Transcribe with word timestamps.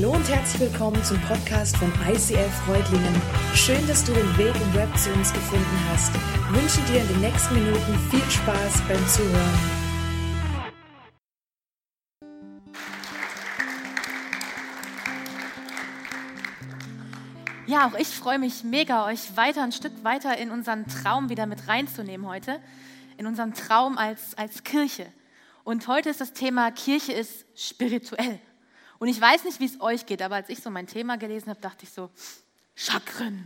Hallo 0.00 0.12
und 0.12 0.28
herzlich 0.28 0.70
willkommen 0.70 1.02
zum 1.02 1.20
Podcast 1.22 1.76
von 1.76 1.92
ICF 2.08 2.54
Freudlingen. 2.64 3.20
Schön, 3.52 3.84
dass 3.88 4.04
du 4.04 4.12
den 4.12 4.38
Weg 4.38 4.54
im 4.54 4.74
Web 4.74 4.96
zu 4.96 5.12
uns 5.12 5.32
gefunden 5.32 5.88
hast. 5.90 6.14
Ich 6.14 6.56
wünsche 6.56 6.80
dir 6.92 7.00
in 7.00 7.08
den 7.08 7.20
nächsten 7.20 7.54
Minuten 7.54 7.98
viel 8.08 8.30
Spaß 8.30 8.80
beim 8.86 9.08
Zuhören. 9.08 9.58
Ja, 17.66 17.88
auch 17.88 17.98
ich 17.98 18.06
freue 18.06 18.38
mich 18.38 18.62
mega, 18.62 19.04
euch 19.04 19.36
weiter 19.36 19.64
ein 19.64 19.72
Stück 19.72 20.04
weiter 20.04 20.38
in 20.38 20.52
unseren 20.52 20.86
Traum 20.86 21.28
wieder 21.28 21.46
mit 21.46 21.66
reinzunehmen 21.66 22.28
heute. 22.28 22.60
In 23.16 23.26
unseren 23.26 23.52
Traum 23.52 23.98
als, 23.98 24.38
als 24.38 24.62
Kirche. 24.62 25.06
Und 25.64 25.88
heute 25.88 26.08
ist 26.08 26.20
das 26.20 26.34
Thema 26.34 26.70
Kirche 26.70 27.14
ist 27.14 27.46
spirituell. 27.56 28.38
Und 28.98 29.08
ich 29.08 29.20
weiß 29.20 29.44
nicht, 29.44 29.60
wie 29.60 29.66
es 29.66 29.80
euch 29.80 30.06
geht, 30.06 30.22
aber 30.22 30.36
als 30.36 30.48
ich 30.48 30.60
so 30.60 30.70
mein 30.70 30.86
Thema 30.86 31.16
gelesen 31.16 31.50
habe, 31.50 31.60
dachte 31.60 31.84
ich 31.84 31.90
so, 31.90 32.10
Chakren 32.74 33.44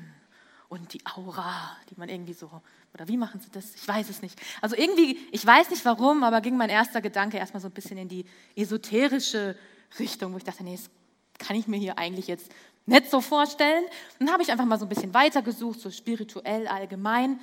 und 0.69 0.95
die 0.95 1.01
Aura, 1.05 1.77
die 1.91 1.95
man 1.97 2.09
irgendwie 2.09 2.33
so, 2.33 2.51
oder 2.95 3.09
wie 3.09 3.16
machen 3.16 3.41
sie 3.41 3.51
das? 3.51 3.75
Ich 3.75 3.87
weiß 3.87 4.09
es 4.09 4.23
nicht. 4.23 4.41
Also 4.61 4.77
irgendwie, 4.77 5.19
ich 5.30 5.45
weiß 5.45 5.70
nicht 5.70 5.84
warum, 5.84 6.25
aber 6.25 6.41
ging 6.41 6.56
mein 6.56 6.70
erster 6.70 7.01
Gedanke 7.01 7.38
erstmal 7.38 7.61
so 7.61 7.69
ein 7.69 7.73
bisschen 7.73 7.98
in 7.98 8.09
die 8.09 8.25
esoterische 8.56 9.56
Richtung, 9.98 10.33
wo 10.33 10.38
ich 10.38 10.45
dachte, 10.45 10.65
nee, 10.65 10.77
das 10.77 10.91
kann 11.38 11.56
ich 11.56 11.66
mir 11.66 11.78
hier 11.78 11.98
eigentlich 11.98 12.27
jetzt 12.27 12.50
nicht 12.87 13.11
so 13.11 13.20
vorstellen. 13.20 13.84
Dann 14.19 14.30
habe 14.30 14.42
ich 14.42 14.50
einfach 14.50 14.64
mal 14.64 14.78
so 14.78 14.87
ein 14.87 14.89
bisschen 14.89 15.14
weitergesucht, 15.14 15.80
so 15.80 15.91
spirituell 15.91 16.66
allgemein. 16.69 17.41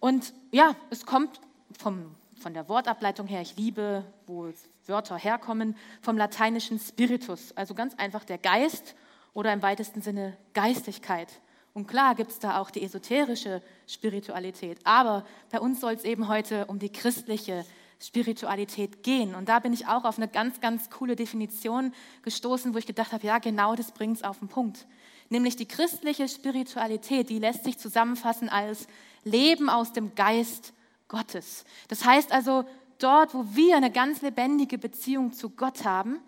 Und 0.00 0.32
ja, 0.50 0.76
es 0.90 1.04
kommt 1.06 1.40
vom, 1.78 2.14
von 2.38 2.54
der 2.54 2.68
Wortableitung 2.68 3.26
her, 3.26 3.42
ich 3.42 3.56
liebe, 3.56 4.04
wo 4.26 4.46
Wörter 4.88 5.16
herkommen, 5.16 5.76
vom 6.00 6.16
lateinischen 6.16 6.78
Spiritus, 6.78 7.52
also 7.56 7.74
ganz 7.74 7.94
einfach 7.94 8.24
der 8.24 8.38
Geist 8.38 8.94
oder 9.34 9.52
im 9.52 9.62
weitesten 9.62 10.00
Sinne 10.00 10.36
Geistigkeit. 10.54 11.28
Und 11.74 11.86
klar 11.86 12.14
gibt 12.14 12.32
es 12.32 12.38
da 12.38 12.58
auch 12.58 12.70
die 12.70 12.82
esoterische 12.82 13.62
Spiritualität, 13.86 14.78
aber 14.84 15.24
bei 15.50 15.60
uns 15.60 15.80
soll 15.80 15.92
es 15.92 16.04
eben 16.04 16.28
heute 16.28 16.66
um 16.66 16.78
die 16.78 16.90
christliche 16.90 17.64
Spiritualität 18.00 19.02
gehen. 19.02 19.34
Und 19.34 19.48
da 19.48 19.58
bin 19.58 19.72
ich 19.72 19.86
auch 19.86 20.04
auf 20.04 20.18
eine 20.18 20.28
ganz, 20.28 20.60
ganz 20.60 20.88
coole 20.90 21.16
Definition 21.16 21.92
gestoßen, 22.22 22.74
wo 22.74 22.78
ich 22.78 22.86
gedacht 22.86 23.12
habe, 23.12 23.26
ja, 23.26 23.38
genau 23.38 23.74
das 23.74 23.92
bringt 23.92 24.16
es 24.16 24.24
auf 24.24 24.38
den 24.38 24.48
Punkt. 24.48 24.86
Nämlich 25.30 25.56
die 25.56 25.66
christliche 25.66 26.28
Spiritualität, 26.28 27.28
die 27.28 27.38
lässt 27.38 27.64
sich 27.64 27.78
zusammenfassen 27.78 28.48
als 28.48 28.86
Leben 29.24 29.68
aus 29.68 29.92
dem 29.92 30.14
Geist 30.14 30.72
Gottes. 31.08 31.64
Das 31.88 32.04
heißt 32.04 32.32
also, 32.32 32.64
dort, 32.98 33.34
wo 33.34 33.44
wir 33.50 33.76
eine 33.76 33.90
ganz 33.90 34.22
lebendige 34.22 34.78
Beziehung 34.78 35.32
zu 35.32 35.50
Gott 35.50 35.84
haben, 35.84 36.20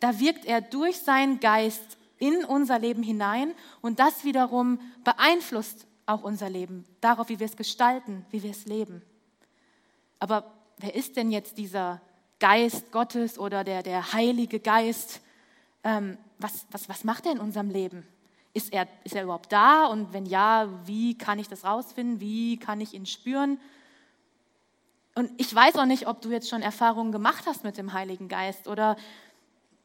da 0.00 0.18
wirkt 0.20 0.44
er 0.44 0.60
durch 0.60 0.98
seinen 0.98 1.40
Geist 1.40 1.98
in 2.18 2.44
unser 2.44 2.78
Leben 2.78 3.02
hinein 3.02 3.54
und 3.80 3.98
das 3.98 4.24
wiederum 4.24 4.80
beeinflusst 5.04 5.86
auch 6.06 6.22
unser 6.22 6.48
Leben, 6.48 6.84
darauf, 7.00 7.28
wie 7.28 7.38
wir 7.38 7.46
es 7.46 7.56
gestalten, 7.56 8.24
wie 8.30 8.42
wir 8.42 8.50
es 8.50 8.66
leben. 8.66 9.02
Aber 10.18 10.52
wer 10.78 10.94
ist 10.94 11.16
denn 11.16 11.30
jetzt 11.30 11.58
dieser 11.58 12.00
Geist 12.40 12.90
Gottes 12.92 13.38
oder 13.38 13.62
der, 13.62 13.82
der 13.82 14.12
Heilige 14.12 14.58
Geist? 14.58 15.20
Ähm, 15.84 16.16
was, 16.38 16.66
was, 16.70 16.88
was 16.88 17.04
macht 17.04 17.26
er 17.26 17.32
in 17.32 17.40
unserem 17.40 17.70
Leben? 17.70 18.06
Ist 18.54 18.72
er, 18.72 18.88
ist 19.04 19.14
er 19.14 19.24
überhaupt 19.24 19.52
da? 19.52 19.86
Und 19.86 20.12
wenn 20.12 20.26
ja, 20.26 20.68
wie 20.86 21.16
kann 21.16 21.38
ich 21.38 21.48
das 21.48 21.64
rausfinden? 21.64 22.20
Wie 22.20 22.58
kann 22.58 22.80
ich 22.80 22.94
ihn 22.94 23.06
spüren? 23.06 23.60
Und 25.18 25.32
ich 25.36 25.52
weiß 25.52 25.74
auch 25.74 25.84
nicht, 25.84 26.06
ob 26.06 26.22
du 26.22 26.30
jetzt 26.30 26.48
schon 26.48 26.62
Erfahrungen 26.62 27.10
gemacht 27.10 27.42
hast 27.44 27.64
mit 27.64 27.76
dem 27.76 27.92
Heiligen 27.92 28.28
Geist 28.28 28.68
oder 28.68 28.96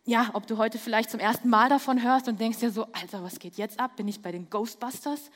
ja, 0.06 0.30
ob 0.34 0.46
du 0.46 0.60
heute 0.60 0.78
vielleicht 0.78 1.10
zum 1.10 1.20
ersten 1.20 1.50
Mal 1.50 1.70
davon 1.70 2.04
hörst 2.04 2.28
und 2.28 2.40
denkst 2.40 2.60
dir 2.60 2.70
so, 2.70 2.86
Alter, 2.94 3.24
was 3.24 3.40
geht 3.40 3.56
jetzt 3.56 3.80
ab? 3.80 3.96
Bin 3.96 4.08
ich 4.08 4.22
bei 4.22 4.32
den 4.32 4.48
Ghostbusters? 4.52 5.32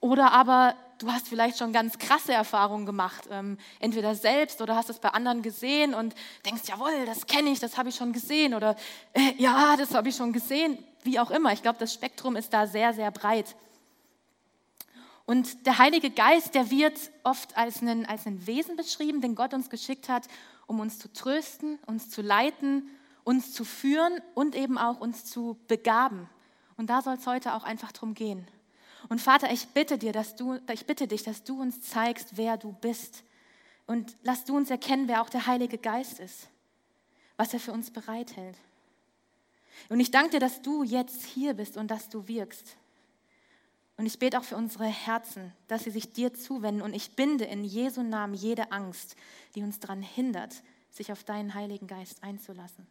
Oder 0.00 0.32
aber 0.32 0.74
du 0.96 1.12
hast 1.12 1.28
vielleicht 1.28 1.58
schon 1.58 1.74
ganz 1.74 1.98
krasse 1.98 2.32
Erfahrungen 2.32 2.86
gemacht, 2.86 3.28
ähm, 3.30 3.58
entweder 3.78 4.14
selbst 4.14 4.62
oder 4.62 4.74
hast 4.74 4.88
es 4.88 5.00
bei 5.00 5.10
anderen 5.10 5.42
gesehen 5.42 5.92
und 5.92 6.14
denkst, 6.46 6.62
jawohl, 6.64 7.04
das 7.04 7.26
kenne 7.26 7.50
ich, 7.50 7.58
das 7.58 7.76
habe 7.76 7.90
ich 7.90 7.96
schon 7.96 8.14
gesehen 8.14 8.54
oder 8.54 8.74
äh, 9.12 9.34
ja, 9.36 9.76
das 9.76 9.94
habe 9.94 10.08
ich 10.08 10.16
schon 10.16 10.32
gesehen, 10.32 10.78
wie 11.02 11.20
auch 11.20 11.30
immer. 11.30 11.52
Ich 11.52 11.60
glaube, 11.60 11.78
das 11.78 11.92
Spektrum 11.92 12.36
ist 12.36 12.54
da 12.54 12.66
sehr, 12.66 12.94
sehr 12.94 13.10
breit. 13.10 13.54
Und 15.26 15.66
der 15.66 15.78
Heilige 15.78 16.10
Geist, 16.10 16.54
der 16.54 16.70
wird 16.70 16.98
oft 17.24 17.56
als 17.56 17.82
ein, 17.82 18.06
als 18.06 18.22
Wesen 18.24 18.76
beschrieben, 18.76 19.20
den 19.20 19.34
Gott 19.34 19.54
uns 19.54 19.68
geschickt 19.68 20.08
hat, 20.08 20.28
um 20.66 20.78
uns 20.78 21.00
zu 21.00 21.12
trösten, 21.12 21.78
uns 21.86 22.08
zu 22.10 22.22
leiten, 22.22 22.88
uns 23.24 23.52
zu 23.52 23.64
führen 23.64 24.20
und 24.34 24.54
eben 24.54 24.78
auch 24.78 25.00
uns 25.00 25.24
zu 25.24 25.58
begaben. 25.66 26.28
Und 26.76 26.90
da 26.90 27.02
soll 27.02 27.14
es 27.14 27.26
heute 27.26 27.54
auch 27.54 27.64
einfach 27.64 27.90
drum 27.90 28.14
gehen. 28.14 28.46
Und 29.08 29.20
Vater, 29.20 29.52
ich 29.52 29.68
bitte 29.68 29.98
dir, 29.98 30.12
dass 30.12 30.36
du, 30.36 30.58
ich 30.72 30.86
bitte 30.86 31.08
dich, 31.08 31.24
dass 31.24 31.42
du 31.42 31.60
uns 31.60 31.80
zeigst, 31.80 32.36
wer 32.36 32.56
du 32.56 32.72
bist. 32.72 33.24
Und 33.86 34.16
lass 34.22 34.44
du 34.44 34.56
uns 34.56 34.70
erkennen, 34.70 35.08
wer 35.08 35.22
auch 35.22 35.28
der 35.28 35.46
Heilige 35.46 35.78
Geist 35.78 36.20
ist, 36.20 36.48
was 37.36 37.52
er 37.52 37.60
für 37.60 37.72
uns 37.72 37.90
bereithält. 37.90 38.56
Und 39.88 40.00
ich 40.00 40.10
danke 40.10 40.30
dir, 40.30 40.40
dass 40.40 40.62
du 40.62 40.82
jetzt 40.84 41.24
hier 41.24 41.54
bist 41.54 41.76
und 41.76 41.90
dass 41.90 42.08
du 42.08 42.26
wirkst. 42.28 42.76
Und 43.96 44.06
ich 44.06 44.18
bete 44.18 44.38
auch 44.38 44.44
für 44.44 44.56
unsere 44.56 44.84
Herzen, 44.84 45.52
dass 45.68 45.84
sie 45.84 45.90
sich 45.90 46.12
dir 46.12 46.34
zuwenden. 46.34 46.82
Und 46.82 46.94
ich 46.94 47.12
binde 47.12 47.44
in 47.44 47.64
Jesu 47.64 48.02
Namen 48.02 48.34
jede 48.34 48.70
Angst, 48.72 49.16
die 49.54 49.62
uns 49.62 49.80
daran 49.80 50.02
hindert, 50.02 50.62
sich 50.90 51.12
auf 51.12 51.24
deinen 51.24 51.54
Heiligen 51.54 51.86
Geist 51.86 52.22
einzulassen. 52.22 52.86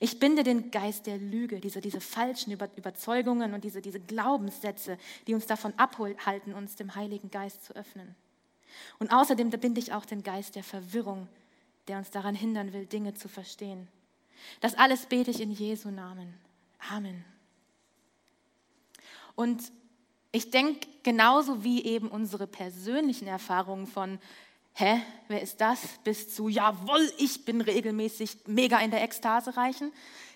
Ich 0.00 0.18
binde 0.18 0.42
den 0.42 0.70
Geist 0.70 1.06
der 1.06 1.18
Lüge, 1.18 1.60
diese, 1.60 1.80
diese 1.80 2.00
falschen 2.00 2.52
Überzeugungen 2.52 3.54
und 3.54 3.64
diese, 3.64 3.82
diese 3.82 4.00
Glaubenssätze, 4.00 4.98
die 5.26 5.34
uns 5.34 5.46
davon 5.46 5.74
abhalten, 5.78 6.54
uns 6.54 6.76
dem 6.76 6.94
Heiligen 6.94 7.30
Geist 7.30 7.64
zu 7.64 7.74
öffnen. 7.74 8.14
Und 8.98 9.12
außerdem 9.12 9.50
binde 9.50 9.80
ich 9.80 9.92
auch 9.92 10.04
den 10.04 10.22
Geist 10.22 10.54
der 10.54 10.64
Verwirrung, 10.64 11.28
der 11.88 11.98
uns 11.98 12.10
daran 12.10 12.34
hindern 12.34 12.72
will, 12.72 12.86
Dinge 12.86 13.14
zu 13.14 13.28
verstehen. 13.28 13.88
Das 14.60 14.74
alles 14.74 15.06
bete 15.06 15.30
ich 15.30 15.40
in 15.40 15.50
Jesu 15.50 15.90
Namen. 15.90 16.34
Amen. 16.90 17.24
Und 19.34 19.72
ich 20.36 20.50
denke, 20.50 20.86
genauso 21.02 21.64
wie 21.64 21.82
eben 21.84 22.08
unsere 22.08 22.46
persönlichen 22.46 23.26
Erfahrungen 23.26 23.86
von, 23.86 24.18
hä, 24.74 25.00
wer 25.28 25.40
ist 25.40 25.62
das, 25.62 25.80
bis 26.04 26.34
zu, 26.34 26.48
jawohl, 26.48 27.10
ich 27.16 27.46
bin 27.46 27.62
regelmäßig 27.62 28.36
mega 28.46 28.78
in 28.80 28.90
der 28.90 29.02
Ekstase 29.02 29.56
reichen, 29.56 29.92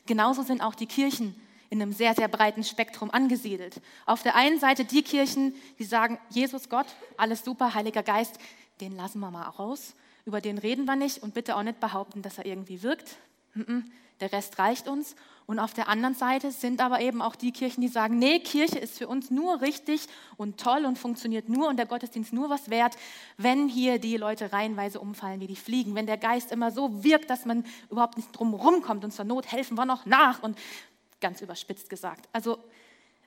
genauso 0.06 0.42
sind 0.42 0.62
auch 0.62 0.74
die 0.74 0.86
Kirchen 0.86 1.38
in 1.68 1.82
einem 1.82 1.92
sehr, 1.92 2.14
sehr 2.14 2.28
breiten 2.28 2.64
Spektrum 2.64 3.10
angesiedelt. 3.10 3.82
Auf 4.06 4.22
der 4.22 4.36
einen 4.36 4.58
Seite 4.58 4.86
die 4.86 5.02
Kirchen, 5.02 5.54
die 5.78 5.84
sagen, 5.84 6.18
Jesus 6.30 6.70
Gott, 6.70 6.86
alles 7.18 7.44
super, 7.44 7.74
Heiliger 7.74 8.02
Geist, 8.02 8.38
den 8.80 8.96
lassen 8.96 9.20
wir 9.20 9.30
mal 9.30 9.42
raus, 9.42 9.94
über 10.24 10.40
den 10.40 10.56
reden 10.56 10.86
wir 10.86 10.96
nicht 10.96 11.22
und 11.22 11.34
bitte 11.34 11.56
auch 11.56 11.62
nicht 11.62 11.78
behaupten, 11.78 12.22
dass 12.22 12.38
er 12.38 12.46
irgendwie 12.46 12.82
wirkt. 12.82 13.16
Der 14.20 14.32
Rest 14.32 14.58
reicht 14.58 14.88
uns. 14.88 15.14
Und 15.50 15.58
auf 15.58 15.74
der 15.74 15.88
anderen 15.88 16.14
Seite 16.14 16.52
sind 16.52 16.80
aber 16.80 17.00
eben 17.00 17.20
auch 17.20 17.34
die 17.34 17.50
Kirchen, 17.50 17.80
die 17.80 17.88
sagen, 17.88 18.20
nee, 18.20 18.38
Kirche 18.38 18.78
ist 18.78 18.96
für 18.96 19.08
uns 19.08 19.32
nur 19.32 19.60
richtig 19.60 20.06
und 20.36 20.60
toll 20.60 20.84
und 20.84 20.96
funktioniert 20.96 21.48
nur 21.48 21.66
und 21.66 21.76
der 21.76 21.86
Gottesdienst 21.86 22.32
nur 22.32 22.50
was 22.50 22.70
wert, 22.70 22.96
wenn 23.36 23.66
hier 23.66 23.98
die 23.98 24.16
Leute 24.16 24.52
reihenweise 24.52 25.00
umfallen 25.00 25.40
wie 25.40 25.48
die 25.48 25.56
Fliegen, 25.56 25.96
wenn 25.96 26.06
der 26.06 26.18
Geist 26.18 26.52
immer 26.52 26.70
so 26.70 27.02
wirkt, 27.02 27.30
dass 27.30 27.46
man 27.46 27.64
überhaupt 27.90 28.16
nicht 28.16 28.30
drum 28.30 28.54
rumkommt 28.54 29.02
und 29.02 29.10
zur 29.10 29.24
Not 29.24 29.50
helfen 29.50 29.76
wir 29.76 29.86
noch 29.86 30.06
nach 30.06 30.40
und 30.40 30.56
ganz 31.20 31.40
überspitzt 31.40 31.90
gesagt. 31.90 32.28
Also 32.32 32.58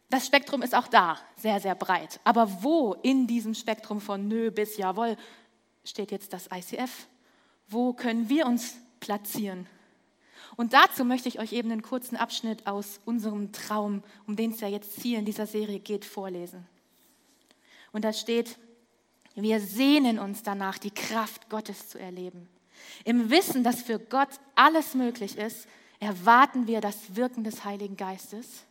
das 0.09 0.25
Spektrum 0.25 0.61
ist 0.61 0.75
auch 0.75 0.87
da 0.87 1.17
sehr, 1.35 1.59
sehr 1.59 1.75
breit. 1.75 2.21
Aber 2.23 2.63
wo 2.63 2.93
in 3.03 3.27
diesem 3.27 3.53
Spektrum 3.53 3.99
von 3.99 4.29
nö 4.29 4.49
bis 4.49 4.77
jawohl 4.77 5.17
steht 5.83 6.11
jetzt 6.11 6.31
das 6.31 6.47
ICF? 6.55 7.05
Wo 7.67 7.91
können 7.91 8.29
wir 8.29 8.45
uns 8.45 8.77
platzieren? 9.01 9.67
Und 10.55 10.73
dazu 10.73 11.03
möchte 11.03 11.29
ich 11.29 11.39
euch 11.39 11.53
eben 11.53 11.71
einen 11.71 11.81
kurzen 11.81 12.15
Abschnitt 12.15 12.67
aus 12.67 12.99
unserem 13.05 13.51
Traum, 13.51 14.03
um 14.27 14.35
den 14.35 14.51
es 14.51 14.59
ja 14.59 14.67
jetzt 14.67 15.01
hier 15.01 15.19
in 15.19 15.25
dieser 15.25 15.47
Serie 15.47 15.79
geht, 15.79 16.05
vorlesen. 16.05 16.65
Und 17.91 18.05
da 18.05 18.13
steht, 18.13 18.57
wir 19.35 19.59
sehnen 19.59 20.19
uns 20.19 20.43
danach, 20.43 20.77
die 20.77 20.91
Kraft 20.91 21.49
Gottes 21.49 21.89
zu 21.89 21.99
erleben. 21.99 22.47
Im 23.03 23.29
Wissen, 23.29 23.63
dass 23.63 23.81
für 23.81 23.99
Gott 23.99 24.29
alles 24.55 24.93
möglich 24.93 25.37
ist, 25.37 25.67
erwarten 25.99 26.67
wir 26.67 26.81
das 26.81 27.15
Wirken 27.15 27.43
des 27.43 27.63
Heiligen 27.63 27.97
Geistes 27.97 28.65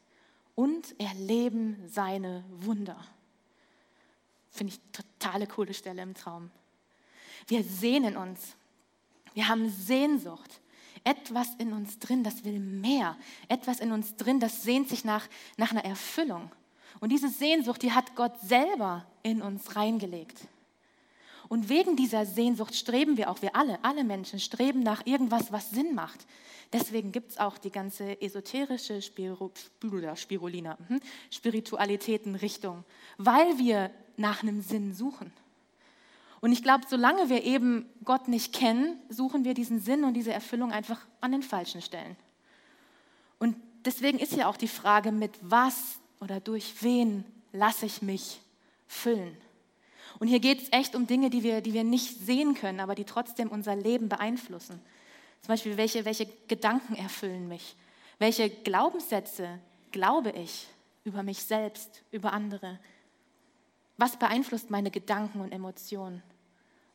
und 0.54 0.94
erleben 1.00 1.82
seine 1.88 2.44
Wunder. 2.50 3.02
Finde 4.50 4.74
ich 4.74 4.80
totale 4.92 5.46
coole 5.46 5.72
Stelle 5.72 6.02
im 6.02 6.14
Traum. 6.14 6.50
Wir 7.46 7.64
sehnen 7.64 8.16
uns. 8.16 8.54
Wir 9.34 9.48
haben 9.48 9.70
Sehnsucht 9.70 10.60
etwas 11.04 11.48
in 11.58 11.72
uns 11.72 11.98
drin, 11.98 12.24
das 12.24 12.44
will 12.44 12.58
mehr. 12.58 13.16
Etwas 13.48 13.80
in 13.80 13.92
uns 13.92 14.16
drin, 14.16 14.40
das 14.40 14.62
sehnt 14.62 14.88
sich 14.88 15.04
nach, 15.04 15.28
nach 15.56 15.70
einer 15.70 15.84
Erfüllung. 15.84 16.50
Und 17.00 17.10
diese 17.10 17.28
Sehnsucht, 17.28 17.82
die 17.82 17.92
hat 17.92 18.14
Gott 18.14 18.38
selber 18.40 19.06
in 19.22 19.42
uns 19.42 19.76
reingelegt. 19.76 20.46
Und 21.48 21.68
wegen 21.68 21.96
dieser 21.96 22.24
Sehnsucht 22.24 22.74
streben 22.74 23.16
wir 23.16 23.30
auch, 23.30 23.42
wir 23.42 23.54
alle, 23.56 23.82
alle 23.84 24.04
Menschen 24.04 24.40
streben 24.40 24.80
nach 24.80 25.04
irgendwas, 25.06 25.52
was 25.52 25.70
Sinn 25.70 25.94
macht. 25.94 26.26
Deswegen 26.72 27.12
gibt 27.12 27.32
es 27.32 27.38
auch 27.38 27.58
die 27.58 27.70
ganze 27.70 28.20
esoterische 28.22 29.02
Spiru, 29.02 29.50
Spirulina, 30.14 30.78
hm, 30.88 31.00
Spiritualitätenrichtung, 31.30 32.84
weil 33.18 33.58
wir 33.58 33.90
nach 34.16 34.42
einem 34.42 34.62
Sinn 34.62 34.94
suchen. 34.94 35.32
Und 36.42 36.50
ich 36.50 36.64
glaube, 36.64 36.84
solange 36.88 37.28
wir 37.28 37.44
eben 37.44 37.88
Gott 38.04 38.26
nicht 38.26 38.52
kennen, 38.52 38.98
suchen 39.08 39.44
wir 39.44 39.54
diesen 39.54 39.80
Sinn 39.80 40.02
und 40.02 40.14
diese 40.14 40.32
Erfüllung 40.32 40.72
einfach 40.72 41.00
an 41.20 41.30
den 41.30 41.42
falschen 41.42 41.80
Stellen. 41.80 42.16
Und 43.38 43.54
deswegen 43.84 44.18
ist 44.18 44.32
ja 44.32 44.48
auch 44.48 44.56
die 44.56 44.66
Frage, 44.66 45.12
mit 45.12 45.30
was 45.40 46.00
oder 46.18 46.40
durch 46.40 46.82
wen 46.82 47.24
lasse 47.52 47.86
ich 47.86 48.02
mich 48.02 48.40
füllen? 48.88 49.36
Und 50.18 50.26
hier 50.26 50.40
geht 50.40 50.62
es 50.62 50.72
echt 50.72 50.96
um 50.96 51.06
Dinge, 51.06 51.30
die 51.30 51.44
wir, 51.44 51.60
die 51.60 51.74
wir 51.74 51.84
nicht 51.84 52.18
sehen 52.18 52.54
können, 52.54 52.80
aber 52.80 52.96
die 52.96 53.04
trotzdem 53.04 53.48
unser 53.48 53.76
Leben 53.76 54.08
beeinflussen. 54.08 54.80
Zum 55.42 55.48
Beispiel, 55.48 55.76
welche, 55.76 56.04
welche 56.04 56.26
Gedanken 56.48 56.96
erfüllen 56.96 57.46
mich? 57.46 57.76
Welche 58.18 58.50
Glaubenssätze 58.50 59.60
glaube 59.92 60.32
ich 60.32 60.66
über 61.04 61.22
mich 61.22 61.44
selbst, 61.44 62.02
über 62.10 62.32
andere? 62.32 62.80
Was 63.96 64.16
beeinflusst 64.16 64.70
meine 64.70 64.90
Gedanken 64.90 65.40
und 65.40 65.52
Emotionen? 65.52 66.20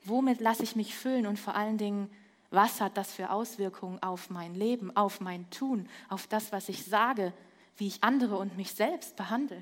Womit 0.07 0.39
lasse 0.39 0.63
ich 0.63 0.75
mich 0.75 0.95
füllen 0.95 1.27
und 1.27 1.37
vor 1.37 1.55
allen 1.55 1.77
Dingen, 1.77 2.09
was 2.49 2.79
hat 2.79 2.95
das 2.95 3.11
für 3.11 3.29
Auswirkungen 3.29 4.01
auf 4.01 4.29
mein 4.29 4.55
Leben, 4.55 4.95
auf 4.95 5.19
mein 5.19 5.49
Tun, 5.49 5.89
auf 6.07 6.27
das, 6.27 6.53
was 6.53 6.69
ich 6.69 6.85
sage, 6.85 7.33
wie 7.75 7.87
ich 7.87 8.03
andere 8.03 8.37
und 8.37 8.55
mich 8.55 8.71
selbst 8.71 9.17
behandle? 9.17 9.61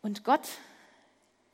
Und 0.00 0.24
Gott, 0.24 0.48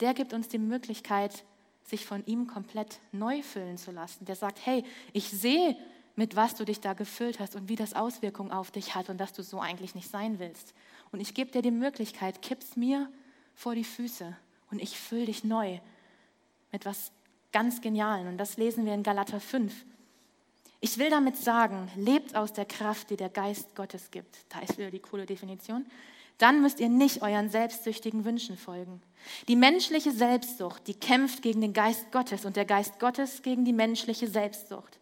der 0.00 0.14
gibt 0.14 0.32
uns 0.32 0.48
die 0.48 0.58
Möglichkeit, 0.58 1.44
sich 1.84 2.06
von 2.06 2.24
ihm 2.26 2.46
komplett 2.46 3.00
neu 3.10 3.42
füllen 3.42 3.76
zu 3.76 3.90
lassen. 3.90 4.24
Der 4.24 4.36
sagt, 4.36 4.64
hey, 4.64 4.84
ich 5.12 5.30
sehe, 5.30 5.76
mit 6.14 6.36
was 6.36 6.54
du 6.54 6.64
dich 6.64 6.80
da 6.80 6.92
gefüllt 6.92 7.40
hast 7.40 7.56
und 7.56 7.68
wie 7.68 7.76
das 7.76 7.94
Auswirkungen 7.94 8.52
auf 8.52 8.70
dich 8.70 8.94
hat 8.94 9.08
und 9.08 9.18
dass 9.18 9.32
du 9.32 9.42
so 9.42 9.58
eigentlich 9.58 9.96
nicht 9.96 10.08
sein 10.08 10.38
willst. 10.38 10.74
Und 11.10 11.20
ich 11.20 11.34
gebe 11.34 11.50
dir 11.50 11.62
die 11.62 11.72
Möglichkeit, 11.72 12.40
kipp's 12.40 12.76
mir 12.76 13.10
vor 13.56 13.74
die 13.74 13.84
Füße 13.84 14.36
und 14.72 14.82
ich 14.82 14.98
fülle 14.98 15.26
dich 15.26 15.44
neu 15.44 15.78
mit 16.72 16.84
was 16.86 17.12
ganz 17.52 17.80
Genialen. 17.80 18.26
Und 18.26 18.38
das 18.38 18.56
lesen 18.56 18.86
wir 18.86 18.94
in 18.94 19.02
Galater 19.02 19.38
5. 19.38 19.72
Ich 20.80 20.98
will 20.98 21.10
damit 21.10 21.36
sagen, 21.36 21.88
lebt 21.94 22.34
aus 22.34 22.52
der 22.52 22.64
Kraft, 22.64 23.10
die 23.10 23.16
der 23.16 23.28
Geist 23.28 23.76
Gottes 23.76 24.10
gibt. 24.10 24.36
Da 24.48 24.60
ist 24.60 24.78
wieder 24.78 24.90
die 24.90 24.98
coole 24.98 25.26
Definition. 25.26 25.86
Dann 26.38 26.60
müsst 26.60 26.80
ihr 26.80 26.88
nicht 26.88 27.22
euren 27.22 27.50
selbstsüchtigen 27.50 28.24
Wünschen 28.24 28.56
folgen. 28.56 29.00
Die 29.46 29.54
menschliche 29.54 30.10
Selbstsucht, 30.10 30.88
die 30.88 30.94
kämpft 30.94 31.42
gegen 31.42 31.60
den 31.60 31.72
Geist 31.72 32.10
Gottes 32.10 32.44
und 32.44 32.56
der 32.56 32.64
Geist 32.64 32.98
Gottes 32.98 33.42
gegen 33.42 33.64
die 33.64 33.72
menschliche 33.72 34.26
Selbstsucht. 34.26 34.98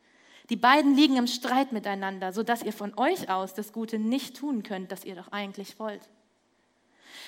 Die 0.50 0.56
beiden 0.56 0.96
liegen 0.96 1.17
im 1.17 1.28
Streit 1.28 1.72
miteinander, 1.72 2.32
sodass 2.32 2.62
ihr 2.62 2.72
von 2.72 2.93
euch 2.99 3.31
aus 3.31 3.55
das 3.55 3.72
Gute 3.72 3.99
nicht 3.99 4.37
tun 4.37 4.64
könnt, 4.64 4.93
das 4.93 5.05
ihr 5.05 5.14
doch 5.14 5.28
eigentlich 5.28 5.78
wollt. 5.78 6.02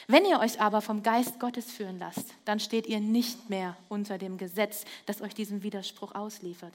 Wenn 0.08 0.24
ihr 0.24 0.40
euch 0.40 0.60
aber 0.60 0.80
vom 0.80 1.02
Geist 1.02 1.38
Gottes 1.38 1.70
führen 1.70 1.98
lasst, 1.98 2.34
dann 2.44 2.60
steht 2.60 2.86
ihr 2.86 3.00
nicht 3.00 3.50
mehr 3.50 3.76
unter 3.88 4.18
dem 4.18 4.36
Gesetz, 4.36 4.84
das 5.06 5.22
euch 5.22 5.34
diesen 5.34 5.62
Widerspruch 5.62 6.14
ausliefert. 6.14 6.74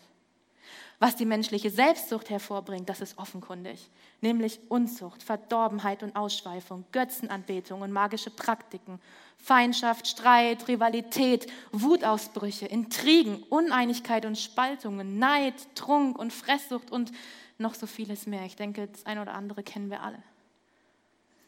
Was 1.00 1.16
die 1.16 1.26
menschliche 1.26 1.70
Selbstsucht 1.70 2.30
hervorbringt, 2.30 2.90
das 2.90 3.02
ist 3.02 3.20
offenkundig, 3.20 3.88
nämlich 4.22 4.60
Unzucht, 4.68 5.22
Verdorbenheit 5.22 6.02
und 6.02 6.16
Ausschweifung, 6.16 6.86
Götzenanbetung 6.92 7.82
und 7.82 7.92
magische 7.92 8.32
Praktiken, 8.32 9.00
Feindschaft, 9.38 10.08
Streit, 10.08 10.68
Rivalität, 10.68 11.52
Wutausbrüche, 11.72 12.66
Intrigen, 12.66 13.44
Uneinigkeit 13.44 14.26
und 14.26 14.40
Spaltungen, 14.40 15.20
Neid, 15.20 15.54
Trunk 15.76 16.18
und 16.18 16.34
Fresssucht 16.34 16.92
und 16.92 17.12
noch 17.60 17.76
so 17.76 17.86
vieles 17.86 18.26
mehr. 18.26 18.46
Ich 18.46 18.56
denke, 18.56 18.88
das 18.88 19.06
eine 19.06 19.22
oder 19.22 19.36
andere 19.36 19.62
kennen 19.62 19.92
wir 19.92 20.02
alle. 20.02 20.18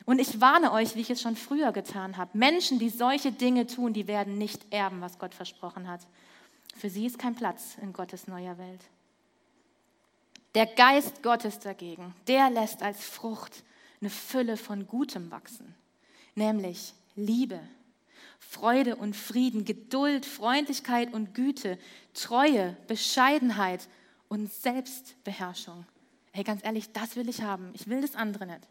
Und 0.09 0.17
ich 0.17 0.41
warne 0.41 0.71
euch, 0.71 0.95
wie 0.95 1.01
ich 1.01 1.11
es 1.11 1.21
schon 1.21 1.35
früher 1.35 1.71
getan 1.71 2.17
habe. 2.17 2.35
Menschen, 2.35 2.79
die 2.79 2.89
solche 2.89 3.31
Dinge 3.31 3.67
tun, 3.67 3.93
die 3.93 4.07
werden 4.07 4.39
nicht 4.39 4.65
erben, 4.73 5.01
was 5.01 5.19
Gott 5.19 5.35
versprochen 5.35 5.87
hat. 5.87 6.01
Für 6.75 6.89
sie 6.89 7.05
ist 7.05 7.19
kein 7.19 7.35
Platz 7.35 7.77
in 7.79 7.93
Gottes 7.93 8.27
neuer 8.27 8.57
Welt. 8.57 8.81
Der 10.55 10.65
Geist 10.65 11.21
Gottes 11.21 11.59
dagegen, 11.59 12.15
der 12.27 12.49
lässt 12.49 12.81
als 12.81 13.03
Frucht 13.03 13.63
eine 14.01 14.09
Fülle 14.09 14.57
von 14.57 14.87
Gutem 14.87 15.29
wachsen, 15.29 15.75
nämlich 16.33 16.95
Liebe, 17.15 17.59
Freude 18.39 18.95
und 18.95 19.15
Frieden, 19.15 19.63
Geduld, 19.63 20.25
Freundlichkeit 20.25 21.13
und 21.13 21.35
Güte, 21.35 21.77
Treue, 22.15 22.75
Bescheidenheit 22.87 23.87
und 24.27 24.51
Selbstbeherrschung. 24.51 25.85
Hey, 26.31 26.43
ganz 26.43 26.63
ehrlich, 26.63 26.91
das 26.93 27.15
will 27.15 27.29
ich 27.29 27.43
haben. 27.43 27.69
Ich 27.75 27.87
will 27.87 28.01
das 28.01 28.15
andere 28.15 28.47
nicht. 28.47 28.67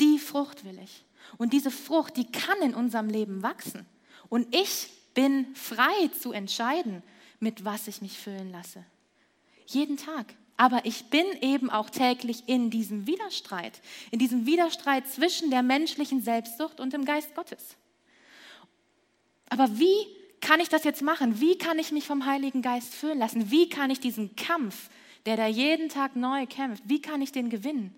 Die 0.00 0.18
Frucht 0.18 0.64
will 0.64 0.78
ich. 0.82 1.04
Und 1.38 1.52
diese 1.52 1.70
Frucht, 1.70 2.16
die 2.16 2.30
kann 2.30 2.60
in 2.62 2.74
unserem 2.74 3.08
Leben 3.08 3.42
wachsen. 3.42 3.86
Und 4.28 4.54
ich 4.54 4.90
bin 5.14 5.54
frei 5.54 6.08
zu 6.20 6.32
entscheiden, 6.32 7.02
mit 7.40 7.64
was 7.64 7.88
ich 7.88 8.02
mich 8.02 8.18
füllen 8.18 8.50
lasse. 8.50 8.84
Jeden 9.66 9.96
Tag. 9.96 10.34
Aber 10.56 10.84
ich 10.84 11.06
bin 11.06 11.26
eben 11.40 11.68
auch 11.70 11.90
täglich 11.90 12.44
in 12.46 12.70
diesem 12.70 13.06
Widerstreit, 13.06 13.80
in 14.10 14.20
diesem 14.20 14.46
Widerstreit 14.46 15.08
zwischen 15.08 15.50
der 15.50 15.62
menschlichen 15.62 16.22
Selbstsucht 16.22 16.78
und 16.78 16.92
dem 16.92 17.04
Geist 17.04 17.34
Gottes. 17.34 17.76
Aber 19.48 19.78
wie 19.78 20.06
kann 20.40 20.60
ich 20.60 20.68
das 20.68 20.84
jetzt 20.84 21.02
machen? 21.02 21.40
Wie 21.40 21.58
kann 21.58 21.78
ich 21.78 21.90
mich 21.90 22.06
vom 22.06 22.26
Heiligen 22.26 22.62
Geist 22.62 22.94
füllen 22.94 23.18
lassen? 23.18 23.50
Wie 23.50 23.68
kann 23.68 23.90
ich 23.90 23.98
diesen 23.98 24.36
Kampf, 24.36 24.90
der 25.26 25.36
da 25.36 25.46
jeden 25.46 25.88
Tag 25.88 26.16
neu 26.16 26.46
kämpft, 26.46 26.84
wie 26.86 27.00
kann 27.00 27.22
ich 27.22 27.32
den 27.32 27.50
gewinnen? 27.50 27.94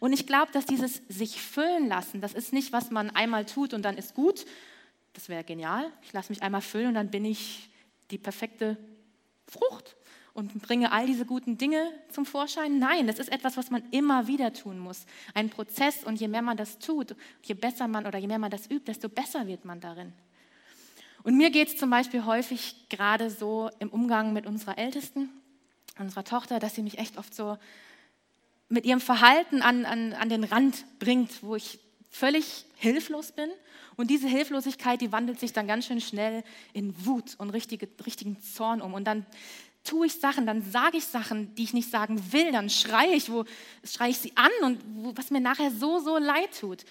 Und 0.00 0.12
ich 0.12 0.26
glaube, 0.26 0.52
dass 0.52 0.66
dieses 0.66 1.02
sich 1.08 1.40
füllen 1.40 1.88
lassen, 1.88 2.20
das 2.20 2.34
ist 2.34 2.52
nicht, 2.52 2.72
was 2.72 2.90
man 2.90 3.10
einmal 3.10 3.44
tut 3.44 3.74
und 3.74 3.82
dann 3.82 3.96
ist 3.96 4.14
gut. 4.14 4.44
Das 5.12 5.28
wäre 5.28 5.44
genial. 5.44 5.90
Ich 6.02 6.12
lasse 6.12 6.32
mich 6.32 6.42
einmal 6.42 6.60
füllen 6.60 6.88
und 6.88 6.94
dann 6.94 7.10
bin 7.10 7.24
ich 7.24 7.70
die 8.10 8.18
perfekte 8.18 8.76
Frucht 9.46 9.96
und 10.34 10.60
bringe 10.62 10.90
all 10.90 11.06
diese 11.06 11.24
guten 11.24 11.56
Dinge 11.56 11.92
zum 12.10 12.26
Vorschein. 12.26 12.78
Nein, 12.78 13.06
das 13.06 13.18
ist 13.18 13.30
etwas, 13.30 13.56
was 13.56 13.70
man 13.70 13.82
immer 13.92 14.26
wieder 14.26 14.52
tun 14.52 14.78
muss. 14.78 15.06
Ein 15.32 15.48
Prozess 15.48 16.02
und 16.04 16.20
je 16.20 16.28
mehr 16.28 16.42
man 16.42 16.56
das 16.56 16.78
tut, 16.80 17.14
je 17.42 17.54
besser 17.54 17.86
man 17.86 18.06
oder 18.06 18.18
je 18.18 18.26
mehr 18.26 18.40
man 18.40 18.50
das 18.50 18.66
übt, 18.66 18.86
desto 18.86 19.08
besser 19.08 19.46
wird 19.46 19.64
man 19.64 19.80
darin. 19.80 20.12
Und 21.22 21.36
mir 21.36 21.50
geht 21.50 21.68
es 21.68 21.76
zum 21.76 21.88
Beispiel 21.88 22.24
häufig 22.24 22.88
gerade 22.90 23.30
so 23.30 23.70
im 23.78 23.88
Umgang 23.88 24.32
mit 24.32 24.46
unserer 24.46 24.76
Ältesten, 24.76 25.30
unserer 25.98 26.24
Tochter, 26.24 26.58
dass 26.58 26.74
sie 26.74 26.82
mich 26.82 26.98
echt 26.98 27.16
oft 27.16 27.34
so 27.34 27.56
mit 28.68 28.86
ihrem 28.86 29.00
Verhalten 29.00 29.62
an, 29.62 29.84
an, 29.84 30.12
an 30.12 30.28
den 30.28 30.44
Rand 30.44 30.84
bringt, 30.98 31.42
wo 31.42 31.54
ich 31.56 31.78
völlig 32.10 32.64
hilflos 32.76 33.32
bin. 33.32 33.50
Und 33.96 34.10
diese 34.10 34.28
Hilflosigkeit, 34.28 35.00
die 35.00 35.12
wandelt 35.12 35.38
sich 35.38 35.52
dann 35.52 35.66
ganz 35.66 35.86
schön 35.86 36.00
schnell 36.00 36.42
in 36.72 36.94
Wut 37.06 37.34
und 37.38 37.50
richtige, 37.50 37.88
richtigen 38.04 38.40
Zorn 38.40 38.80
um. 38.80 38.94
Und 38.94 39.04
dann 39.04 39.24
tue 39.84 40.06
ich 40.06 40.14
Sachen, 40.14 40.46
dann 40.46 40.62
sage 40.62 40.96
ich 40.96 41.04
Sachen, 41.04 41.54
die 41.54 41.64
ich 41.64 41.74
nicht 41.74 41.90
sagen 41.90 42.32
will, 42.32 42.50
dann 42.50 42.70
schreie 42.70 43.14
ich, 43.14 43.30
wo 43.30 43.44
schreie 43.84 44.10
ich 44.10 44.18
sie 44.18 44.32
an 44.36 44.50
und 44.62 44.80
wo, 44.96 45.16
was 45.16 45.30
mir 45.30 45.40
nachher 45.40 45.70
so, 45.70 45.98
so 46.00 46.18
leid 46.18 46.58
tut. 46.58 46.84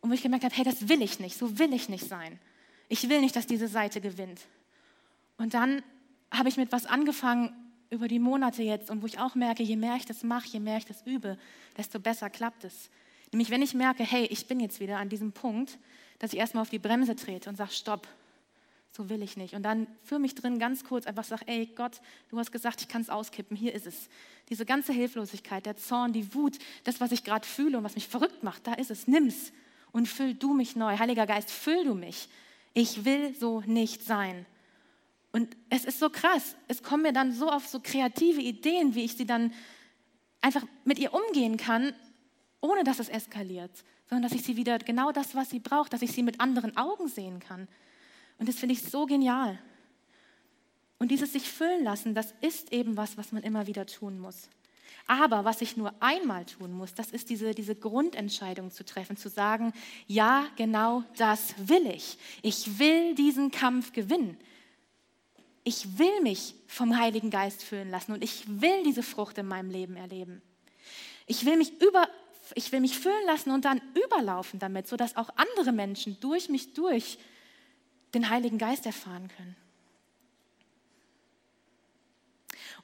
Und 0.00 0.10
wo 0.10 0.14
ich 0.14 0.22
gemerkt 0.22 0.44
habe, 0.44 0.54
hey, 0.54 0.64
das 0.64 0.88
will 0.88 1.02
ich 1.02 1.18
nicht, 1.18 1.36
so 1.36 1.58
will 1.58 1.72
ich 1.74 1.88
nicht 1.88 2.08
sein. 2.08 2.38
Ich 2.88 3.08
will 3.08 3.20
nicht, 3.20 3.34
dass 3.34 3.46
diese 3.46 3.68
Seite 3.68 4.00
gewinnt. 4.00 4.40
Und 5.38 5.54
dann 5.54 5.82
habe 6.30 6.48
ich 6.48 6.56
mit 6.56 6.70
was 6.72 6.86
angefangen, 6.86 7.52
über 7.90 8.08
die 8.08 8.18
Monate 8.18 8.62
jetzt 8.62 8.90
und 8.90 9.02
wo 9.02 9.06
ich 9.06 9.18
auch 9.18 9.34
merke, 9.34 9.62
je 9.62 9.76
mehr 9.76 9.96
ich 9.96 10.06
das 10.06 10.22
mache, 10.22 10.48
je 10.48 10.60
mehr 10.60 10.78
ich 10.78 10.86
das 10.86 11.02
übe, 11.06 11.38
desto 11.76 12.00
besser 12.00 12.30
klappt 12.30 12.64
es. 12.64 12.90
Nämlich 13.32 13.50
wenn 13.50 13.62
ich 13.62 13.74
merke, 13.74 14.04
hey, 14.04 14.26
ich 14.26 14.46
bin 14.46 14.60
jetzt 14.60 14.80
wieder 14.80 14.98
an 14.98 15.08
diesem 15.08 15.32
Punkt, 15.32 15.78
dass 16.18 16.32
ich 16.32 16.38
erstmal 16.38 16.62
auf 16.62 16.70
die 16.70 16.78
Bremse 16.78 17.16
trete 17.16 17.48
und 17.48 17.56
sage, 17.56 17.72
stopp, 17.72 18.08
so 18.92 19.10
will 19.10 19.22
ich 19.22 19.36
nicht. 19.36 19.54
Und 19.54 19.62
dann 19.62 19.86
für 20.04 20.18
mich 20.18 20.34
drin 20.34 20.58
ganz 20.58 20.84
kurz 20.84 21.06
einfach 21.06 21.24
sage, 21.24 21.42
ey 21.46 21.66
Gott, 21.66 22.00
du 22.30 22.38
hast 22.38 22.50
gesagt, 22.50 22.80
ich 22.80 22.88
kann 22.88 23.02
es 23.02 23.10
auskippen, 23.10 23.56
hier 23.56 23.74
ist 23.74 23.86
es. 23.86 24.08
Diese 24.48 24.64
ganze 24.64 24.92
Hilflosigkeit, 24.92 25.66
der 25.66 25.76
Zorn, 25.76 26.12
die 26.12 26.34
Wut, 26.34 26.58
das, 26.84 27.00
was 27.00 27.12
ich 27.12 27.24
gerade 27.24 27.46
fühle 27.46 27.78
und 27.78 27.84
was 27.84 27.94
mich 27.94 28.08
verrückt 28.08 28.42
macht, 28.42 28.66
da 28.66 28.74
ist 28.74 28.90
es, 28.90 29.06
nimm's 29.06 29.52
und 29.92 30.08
füll 30.08 30.34
du 30.34 30.54
mich 30.54 30.76
neu. 30.76 30.98
Heiliger 30.98 31.26
Geist, 31.26 31.50
füll 31.50 31.84
du 31.84 31.94
mich. 31.94 32.28
Ich 32.74 33.04
will 33.04 33.34
so 33.34 33.62
nicht 33.66 34.02
sein. 34.02 34.46
Und 35.32 35.56
es 35.68 35.84
ist 35.84 35.98
so 35.98 36.08
krass. 36.10 36.56
Es 36.68 36.82
kommen 36.82 37.02
mir 37.02 37.12
dann 37.12 37.32
so 37.32 37.50
auf 37.50 37.66
so 37.66 37.80
kreative 37.80 38.40
Ideen, 38.40 38.94
wie 38.94 39.04
ich 39.04 39.16
sie 39.16 39.26
dann 39.26 39.52
einfach 40.40 40.64
mit 40.84 40.98
ihr 40.98 41.12
umgehen 41.12 41.56
kann, 41.56 41.92
ohne 42.60 42.84
dass 42.84 42.98
es 42.98 43.08
eskaliert, 43.08 43.84
sondern 44.08 44.28
dass 44.28 44.38
ich 44.38 44.44
sie 44.44 44.56
wieder 44.56 44.78
genau 44.78 45.12
das, 45.12 45.34
was 45.34 45.50
sie 45.50 45.60
braucht, 45.60 45.92
dass 45.92 46.02
ich 46.02 46.12
sie 46.12 46.22
mit 46.22 46.40
anderen 46.40 46.76
Augen 46.76 47.08
sehen 47.08 47.40
kann. 47.40 47.68
Und 48.38 48.48
das 48.48 48.56
finde 48.56 48.74
ich 48.74 48.82
so 48.82 49.06
genial. 49.06 49.58
Und 50.98 51.10
dieses 51.10 51.32
sich 51.32 51.50
füllen 51.50 51.84
lassen, 51.84 52.14
das 52.14 52.34
ist 52.40 52.72
eben 52.72 52.96
was, 52.96 53.18
was 53.18 53.32
man 53.32 53.42
immer 53.42 53.66
wieder 53.66 53.86
tun 53.86 54.18
muss. 54.18 54.48
Aber 55.06 55.44
was 55.44 55.60
ich 55.60 55.76
nur 55.76 55.94
einmal 56.00 56.44
tun 56.46 56.72
muss, 56.72 56.94
das 56.94 57.10
ist 57.10 57.30
diese, 57.30 57.54
diese 57.54 57.76
Grundentscheidung 57.76 58.70
zu 58.70 58.84
treffen, 58.84 59.16
zu 59.16 59.28
sagen, 59.28 59.72
ja, 60.06 60.46
genau 60.56 61.04
das 61.16 61.54
will 61.58 61.86
ich. 61.86 62.18
Ich 62.42 62.78
will 62.78 63.14
diesen 63.14 63.50
Kampf 63.50 63.92
gewinnen. 63.92 64.36
Ich 65.68 65.98
will 65.98 66.20
mich 66.20 66.54
vom 66.68 66.96
Heiligen 66.96 67.28
Geist 67.28 67.64
füllen 67.64 67.90
lassen 67.90 68.12
und 68.12 68.22
ich 68.22 68.44
will 68.46 68.84
diese 68.84 69.02
Frucht 69.02 69.36
in 69.36 69.48
meinem 69.48 69.68
Leben 69.68 69.96
erleben. 69.96 70.40
Ich 71.26 71.44
will 71.44 71.56
mich 71.56 71.82
über, 71.82 72.08
ich 72.54 72.70
will 72.70 72.78
mich 72.78 72.96
füllen 72.96 73.26
lassen 73.26 73.50
und 73.50 73.64
dann 73.64 73.82
überlaufen 74.06 74.60
damit, 74.60 74.86
sodass 74.86 75.16
auch 75.16 75.28
andere 75.34 75.72
Menschen 75.72 76.20
durch 76.20 76.48
mich 76.48 76.72
durch 76.74 77.18
den 78.14 78.30
Heiligen 78.30 78.58
Geist 78.58 78.86
erfahren 78.86 79.26
können. 79.36 79.56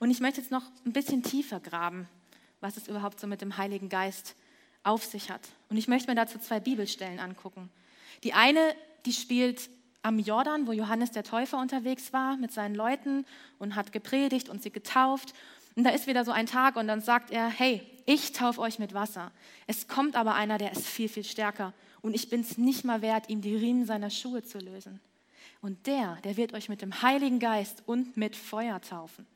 Und 0.01 0.11
ich 0.11 0.19
möchte 0.19 0.41
jetzt 0.41 0.51
noch 0.51 0.65
ein 0.85 0.93
bisschen 0.93 1.23
tiefer 1.23 1.61
graben, 1.61 2.09
was 2.61 2.77
es 2.77 2.89
überhaupt 2.89 3.21
so 3.21 3.29
mit 3.29 3.43
dem 3.43 3.59
Heiligen 3.59 3.91
Geist 3.91 4.35
auf 4.83 5.05
sich 5.05 5.31
hat. 5.31 5.49
Und 5.69 5.77
ich 5.77 5.87
möchte 5.87 6.11
mir 6.11 6.17
dazu 6.17 6.41
zwei 6.41 6.59
Bibelstellen 6.59 7.21
angucken. 7.21 7.71
Die 8.25 8.33
eine, 8.33 8.75
die 9.07 9.13
spielt 9.13 9.71
am 10.03 10.19
Jordan, 10.19 10.67
wo 10.67 10.73
Johannes 10.73 11.13
der 11.13 11.25
Täufer 11.25 11.59
unterwegs 11.59 12.13
war 12.13 12.37
mit 12.37 12.53
seinen 12.53 12.75
Leuten 12.75 13.25
und 13.59 13.77
hat 13.77 13.93
gepredigt 13.93 14.49
und 14.49 14.63
sie 14.63 14.71
getauft. 14.71 15.33
Und 15.77 15.85
da 15.85 15.91
ist 15.91 16.07
wieder 16.07 16.25
so 16.25 16.33
ein 16.33 16.47
Tag 16.47 16.77
und 16.77 16.89
dann 16.89 17.01
sagt 17.01 17.31
er, 17.31 17.49
hey, 17.49 17.81
ich 18.05 18.33
taufe 18.33 18.61
euch 18.61 18.79
mit 18.79 18.95
Wasser. 18.95 19.31
Es 19.67 19.89
kommt 19.89 20.17
aber 20.17 20.35
einer, 20.35 20.59
der 20.59 20.73
ist 20.73 20.87
viel, 20.87 21.09
viel 21.09 21.25
stärker 21.25 21.73
und 22.03 22.15
ich 22.15 22.29
bin 22.29 22.41
es 22.41 22.59
nicht 22.59 22.85
mal 22.85 23.01
wert, 23.01 23.29
ihm 23.31 23.41
die 23.41 23.57
Riemen 23.57 23.87
seiner 23.87 24.11
Schuhe 24.11 24.43
zu 24.43 24.59
lösen. 24.59 25.01
Und 25.61 25.87
der, 25.87 26.19
der 26.25 26.37
wird 26.37 26.55
euch 26.55 26.69
mit 26.69 26.83
dem 26.83 27.03
Heiligen 27.03 27.39
Geist 27.39 27.85
und 27.87 28.17
mit 28.17 28.35
Feuer 28.35 28.81
taufen. 28.81 29.27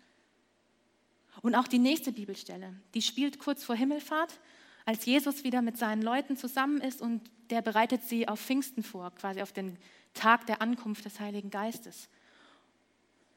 Und 1.42 1.54
auch 1.54 1.68
die 1.68 1.78
nächste 1.78 2.10
Bibelstelle, 2.12 2.74
die 2.94 3.02
spielt 3.02 3.38
kurz 3.38 3.62
vor 3.62 3.76
Himmelfahrt, 3.76 4.40
als 4.84 5.04
Jesus 5.04 5.44
wieder 5.44 5.62
mit 5.62 5.78
seinen 5.78 6.02
Leuten 6.02 6.36
zusammen 6.36 6.80
ist 6.80 7.00
und 7.00 7.20
der 7.50 7.62
bereitet 7.62 8.02
sie 8.02 8.26
auf 8.26 8.40
Pfingsten 8.40 8.82
vor, 8.82 9.12
quasi 9.12 9.42
auf 9.42 9.52
den 9.52 9.76
Tag 10.16 10.46
der 10.46 10.60
Ankunft 10.60 11.04
des 11.04 11.20
Heiligen 11.20 11.50
Geistes. 11.50 12.08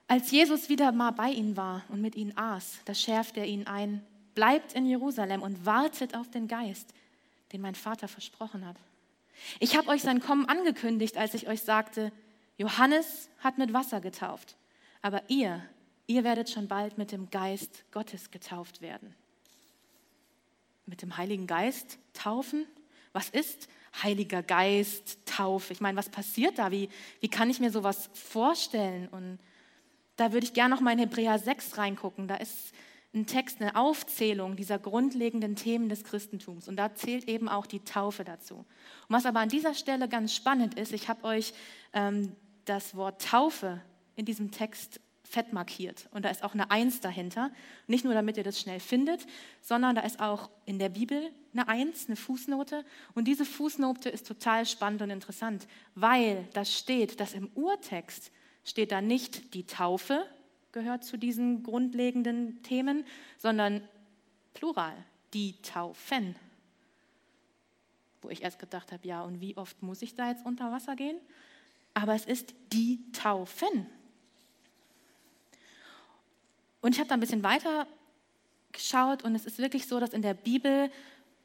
Als 0.07 0.31
Jesus 0.31 0.69
wieder 0.69 0.91
mal 0.91 1.11
bei 1.11 1.29
ihnen 1.29 1.55
war 1.55 1.83
und 1.89 2.01
mit 2.01 2.15
ihnen 2.15 2.35
aß, 2.35 2.79
da 2.85 2.95
schärft 2.95 3.37
er 3.37 3.45
ihnen 3.45 3.67
ein, 3.67 4.03
bleibt 4.33 4.73
in 4.73 4.87
Jerusalem 4.87 5.43
und 5.43 5.65
wartet 5.65 6.15
auf 6.15 6.29
den 6.31 6.47
Geist, 6.47 6.93
den 7.51 7.61
mein 7.61 7.75
Vater 7.75 8.07
versprochen 8.07 8.65
hat. 8.65 8.75
Ich 9.59 9.77
habe 9.77 9.89
euch 9.89 10.01
sein 10.01 10.19
Kommen 10.19 10.45
angekündigt, 10.47 11.17
als 11.17 11.33
ich 11.33 11.47
euch 11.47 11.61
sagte, 11.61 12.11
Johannes 12.57 13.29
hat 13.39 13.57
mit 13.57 13.71
Wasser 13.73 14.01
getauft, 14.01 14.57
aber 15.01 15.21
ihr, 15.29 15.63
ihr 16.07 16.23
werdet 16.23 16.49
schon 16.49 16.67
bald 16.67 16.97
mit 16.97 17.11
dem 17.11 17.29
Geist 17.29 17.83
Gottes 17.91 18.31
getauft 18.31 18.81
werden. 18.81 19.13
Mit 20.85 21.01
dem 21.01 21.17
Heiligen 21.17 21.45
Geist 21.45 21.99
taufen? 22.13 22.65
Was 23.13 23.29
ist 23.29 23.69
Heiliger 24.03 24.43
Geist, 24.43 25.19
Taufe? 25.25 25.73
Ich 25.73 25.81
meine, 25.81 25.97
was 25.97 26.09
passiert 26.09 26.59
da? 26.59 26.71
Wie, 26.71 26.89
wie 27.19 27.29
kann 27.29 27.49
ich 27.49 27.59
mir 27.59 27.71
sowas 27.71 28.09
vorstellen? 28.13 29.07
Und 29.07 29.39
da 30.15 30.33
würde 30.33 30.45
ich 30.45 30.53
gerne 30.53 30.73
noch 30.73 30.81
mal 30.81 30.91
in 30.91 30.99
Hebräer 30.99 31.39
6 31.39 31.77
reingucken. 31.77 32.27
Da 32.27 32.35
ist 32.35 32.73
ein 33.13 33.25
Text, 33.25 33.61
eine 33.61 33.75
Aufzählung 33.75 34.55
dieser 34.55 34.77
grundlegenden 34.77 35.55
Themen 35.55 35.89
des 35.89 36.03
Christentums. 36.03 36.67
Und 36.67 36.75
da 36.75 36.93
zählt 36.93 37.27
eben 37.27 37.49
auch 37.49 37.65
die 37.65 37.83
Taufe 37.83 38.23
dazu. 38.23 38.55
Und 38.55 38.65
was 39.09 39.25
aber 39.25 39.39
an 39.39 39.49
dieser 39.49 39.73
Stelle 39.73 40.07
ganz 40.07 40.33
spannend 40.35 40.75
ist, 40.79 40.93
ich 40.93 41.09
habe 41.09 41.23
euch 41.23 41.53
ähm, 41.93 42.35
das 42.65 42.95
Wort 42.95 43.21
Taufe 43.21 43.81
in 44.15 44.25
diesem 44.25 44.51
Text 44.51 44.99
fett 45.29 45.53
markiert. 45.53 46.09
Und 46.11 46.25
da 46.25 46.29
ist 46.29 46.43
auch 46.43 46.55
eine 46.55 46.71
Eins 46.71 47.01
dahinter. 47.01 47.51
Nicht 47.85 48.03
nur, 48.03 48.15
damit 48.15 48.35
ihr 48.37 48.43
das 48.43 48.59
schnell 48.59 48.79
findet, 48.79 49.27
sondern 49.61 49.95
da 49.95 50.01
ist 50.01 50.19
auch 50.19 50.49
in 50.65 50.79
der 50.79 50.89
Bibel 50.89 51.29
eine 51.53 51.67
Eins, 51.67 52.07
eine 52.07 52.15
Fußnote. 52.15 52.83
Und 53.13 53.27
diese 53.27 53.45
Fußnote 53.45 54.09
ist 54.09 54.27
total 54.27 54.65
spannend 54.65 55.03
und 55.03 55.11
interessant, 55.11 55.67
weil 55.93 56.47
da 56.53 56.65
steht, 56.65 57.19
dass 57.19 57.33
im 57.33 57.47
Urtext 57.53 58.31
steht 58.63 58.91
da 58.91 59.01
nicht 59.01 59.53
die 59.53 59.67
Taufe 59.67 60.25
gehört 60.71 61.03
zu 61.03 61.17
diesen 61.17 61.61
grundlegenden 61.61 62.63
Themen, 62.63 63.05
sondern 63.37 63.87
Plural, 64.55 64.95
die 65.33 65.61
Taufen. 65.61 66.35
Wo 68.23 68.29
ich 68.29 68.41
erst 68.41 68.57
gedacht 68.57 68.91
habe, 68.91 69.07
ja, 69.07 69.21
und 69.21 69.41
wie 69.41 69.55
oft 69.57 69.81
muss 69.83 70.01
ich 70.01 70.15
da 70.15 70.29
jetzt 70.29 70.43
unter 70.43 70.71
Wasser 70.71 70.95
gehen? 70.95 71.17
Aber 71.93 72.15
es 72.15 72.25
ist 72.25 72.55
die 72.73 72.99
Taufen. 73.11 73.85
Und 76.81 76.93
ich 76.93 76.99
habe 76.99 77.09
da 77.09 77.15
ein 77.15 77.19
bisschen 77.19 77.43
weiter 77.43 77.87
geschaut 78.71 79.23
und 79.23 79.35
es 79.35 79.45
ist 79.45 79.57
wirklich 79.57 79.87
so, 79.87 79.99
dass 79.99 80.11
in 80.11 80.21
der 80.21 80.33
Bibel 80.33 80.91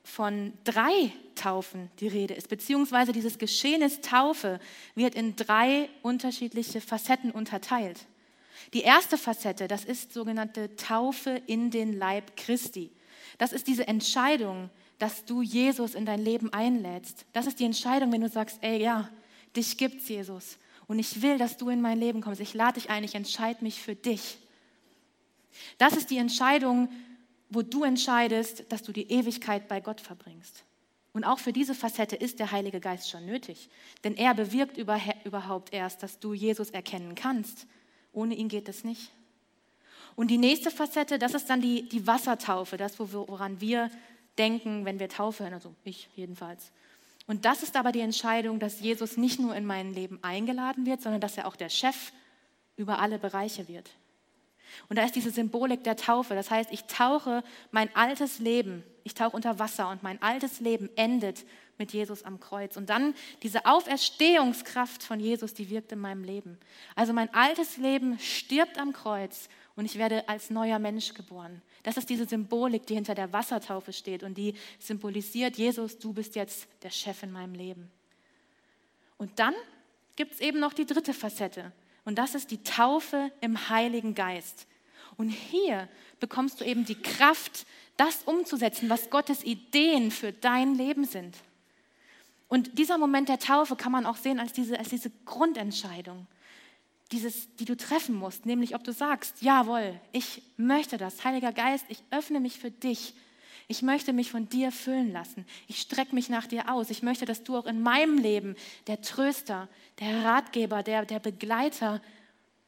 von 0.02 0.52
drei 0.64 1.12
Taufen 1.34 1.90
die 1.98 2.08
Rede 2.08 2.34
ist, 2.34 2.48
beziehungsweise 2.48 3.12
dieses 3.12 3.38
Geschehnis 3.38 4.02
Taufe 4.02 4.60
wird 4.94 5.14
in 5.14 5.34
drei 5.34 5.88
unterschiedliche 6.02 6.80
Facetten 6.80 7.30
unterteilt. 7.30 8.06
Die 8.74 8.82
erste 8.82 9.18
Facette, 9.18 9.66
das 9.66 9.84
ist 9.84 10.12
sogenannte 10.12 10.76
Taufe 10.76 11.40
in 11.46 11.70
den 11.70 11.98
Leib 11.98 12.36
Christi. 12.36 12.90
Das 13.38 13.52
ist 13.52 13.66
diese 13.66 13.88
Entscheidung, 13.88 14.70
dass 14.98 15.24
du 15.24 15.42
Jesus 15.42 15.94
in 15.94 16.06
dein 16.06 16.20
Leben 16.20 16.52
einlädst. 16.52 17.24
Das 17.32 17.46
ist 17.46 17.58
die 17.58 17.64
Entscheidung, 17.64 18.12
wenn 18.12 18.20
du 18.20 18.28
sagst, 18.28 18.58
ey, 18.60 18.80
ja, 18.80 19.08
dich 19.56 19.76
gibt's, 19.76 20.08
Jesus. 20.08 20.58
Und 20.86 20.98
ich 20.98 21.22
will, 21.22 21.38
dass 21.38 21.56
du 21.56 21.70
in 21.70 21.80
mein 21.80 21.98
Leben 21.98 22.20
kommst. 22.20 22.40
Ich 22.40 22.54
lade 22.54 22.74
dich 22.74 22.90
ein, 22.90 23.04
ich 23.04 23.14
entscheide 23.14 23.64
mich 23.64 23.80
für 23.80 23.94
dich. 23.94 24.38
Das 25.78 25.96
ist 25.96 26.10
die 26.10 26.18
Entscheidung, 26.18 26.88
wo 27.50 27.62
du 27.62 27.84
entscheidest, 27.84 28.64
dass 28.70 28.82
du 28.82 28.92
die 28.92 29.10
Ewigkeit 29.10 29.68
bei 29.68 29.80
Gott 29.80 30.00
verbringst. 30.00 30.64
Und 31.12 31.24
auch 31.24 31.38
für 31.38 31.52
diese 31.52 31.74
Facette 31.74 32.16
ist 32.16 32.40
der 32.40 32.50
Heilige 32.50 32.80
Geist 32.80 33.08
schon 33.08 33.24
nötig, 33.24 33.68
denn 34.02 34.16
er 34.16 34.34
bewirkt 34.34 34.76
überhaupt 34.76 35.72
erst, 35.72 36.02
dass 36.02 36.18
du 36.18 36.34
Jesus 36.34 36.70
erkennen 36.70 37.14
kannst. 37.14 37.66
Ohne 38.12 38.34
ihn 38.34 38.48
geht 38.48 38.68
es 38.68 38.82
nicht. 38.82 39.10
Und 40.16 40.28
die 40.28 40.38
nächste 40.38 40.70
Facette, 40.70 41.18
das 41.18 41.34
ist 41.34 41.48
dann 41.50 41.60
die, 41.60 41.88
die 41.88 42.06
Wassertaufe, 42.06 42.76
das, 42.76 42.98
woran 42.98 43.60
wir 43.60 43.90
denken, 44.38 44.84
wenn 44.84 44.98
wir 44.98 45.08
Taufe 45.08 45.44
hören, 45.44 45.54
also 45.54 45.74
ich 45.84 46.08
jedenfalls. 46.16 46.72
Und 47.26 47.44
das 47.44 47.62
ist 47.62 47.76
aber 47.76 47.92
die 47.92 48.00
Entscheidung, 48.00 48.58
dass 48.58 48.80
Jesus 48.80 49.16
nicht 49.16 49.40
nur 49.40 49.54
in 49.54 49.64
mein 49.64 49.94
Leben 49.94 50.18
eingeladen 50.22 50.84
wird, 50.84 51.00
sondern 51.00 51.20
dass 51.20 51.36
er 51.36 51.46
auch 51.46 51.56
der 51.56 51.68
Chef 51.68 52.12
über 52.76 52.98
alle 52.98 53.18
Bereiche 53.18 53.66
wird. 53.68 53.90
Und 54.88 54.98
da 54.98 55.04
ist 55.04 55.14
diese 55.14 55.30
Symbolik 55.30 55.84
der 55.84 55.96
Taufe. 55.96 56.34
Das 56.34 56.50
heißt, 56.50 56.70
ich 56.72 56.84
tauche 56.84 57.42
mein 57.70 57.94
altes 57.94 58.38
Leben, 58.38 58.82
ich 59.02 59.14
tauche 59.14 59.36
unter 59.36 59.58
Wasser 59.58 59.90
und 59.90 60.02
mein 60.02 60.20
altes 60.22 60.60
Leben 60.60 60.88
endet 60.96 61.44
mit 61.78 61.92
Jesus 61.92 62.22
am 62.22 62.40
Kreuz. 62.40 62.76
Und 62.76 62.90
dann 62.90 63.14
diese 63.42 63.66
Auferstehungskraft 63.66 65.02
von 65.02 65.20
Jesus, 65.20 65.54
die 65.54 65.70
wirkt 65.70 65.92
in 65.92 65.98
meinem 65.98 66.24
Leben. 66.24 66.58
Also 66.94 67.12
mein 67.12 67.32
altes 67.34 67.76
Leben 67.76 68.18
stirbt 68.18 68.78
am 68.78 68.92
Kreuz 68.92 69.48
und 69.76 69.84
ich 69.84 69.98
werde 69.98 70.28
als 70.28 70.50
neuer 70.50 70.78
Mensch 70.78 71.14
geboren. 71.14 71.62
Das 71.82 71.96
ist 71.96 72.08
diese 72.08 72.26
Symbolik, 72.26 72.86
die 72.86 72.94
hinter 72.94 73.14
der 73.14 73.32
Wassertaufe 73.32 73.92
steht 73.92 74.22
und 74.22 74.38
die 74.38 74.54
symbolisiert, 74.78 75.56
Jesus, 75.56 75.98
du 75.98 76.12
bist 76.12 76.36
jetzt 76.36 76.66
der 76.82 76.90
Chef 76.90 77.22
in 77.22 77.32
meinem 77.32 77.54
Leben. 77.54 77.90
Und 79.18 79.38
dann 79.38 79.54
gibt 80.16 80.32
es 80.32 80.40
eben 80.40 80.60
noch 80.60 80.72
die 80.72 80.86
dritte 80.86 81.12
Facette. 81.12 81.72
Und 82.04 82.16
das 82.16 82.34
ist 82.34 82.50
die 82.50 82.62
Taufe 82.62 83.32
im 83.40 83.68
Heiligen 83.68 84.14
Geist. 84.14 84.66
Und 85.16 85.30
hier 85.30 85.88
bekommst 86.20 86.60
du 86.60 86.64
eben 86.64 86.84
die 86.84 87.00
Kraft, 87.00 87.66
das 87.96 88.22
umzusetzen, 88.24 88.90
was 88.90 89.10
Gottes 89.10 89.44
Ideen 89.44 90.10
für 90.10 90.32
dein 90.32 90.74
Leben 90.74 91.04
sind. 91.04 91.36
Und 92.48 92.78
dieser 92.78 92.98
Moment 92.98 93.28
der 93.28 93.38
Taufe 93.38 93.76
kann 93.76 93.92
man 93.92 94.06
auch 94.06 94.16
sehen 94.16 94.40
als 94.40 94.52
diese, 94.52 94.78
als 94.78 94.88
diese 94.88 95.10
Grundentscheidung, 95.24 96.26
dieses, 97.12 97.54
die 97.56 97.64
du 97.64 97.76
treffen 97.76 98.14
musst, 98.14 98.46
nämlich 98.46 98.74
ob 98.74 98.84
du 98.84 98.92
sagst, 98.92 99.42
jawohl, 99.42 99.98
ich 100.12 100.42
möchte 100.56 100.98
das, 100.98 101.24
Heiliger 101.24 101.52
Geist, 101.52 101.86
ich 101.88 102.02
öffne 102.10 102.40
mich 102.40 102.58
für 102.58 102.70
dich 102.70 103.14
ich 103.66 103.82
möchte 103.82 104.12
mich 104.12 104.30
von 104.30 104.48
dir 104.48 104.70
füllen 104.70 105.12
lassen. 105.12 105.46
Ich 105.68 105.80
strecke 105.80 106.14
mich 106.14 106.28
nach 106.28 106.46
dir 106.46 106.70
aus. 106.70 106.90
Ich 106.90 107.02
möchte, 107.02 107.24
dass 107.24 107.44
du 107.44 107.56
auch 107.56 107.66
in 107.66 107.82
meinem 107.82 108.18
Leben 108.18 108.56
der 108.86 109.00
Tröster, 109.00 109.68
der 110.00 110.24
Ratgeber, 110.24 110.82
der, 110.82 111.06
der 111.06 111.18
Begleiter 111.18 112.02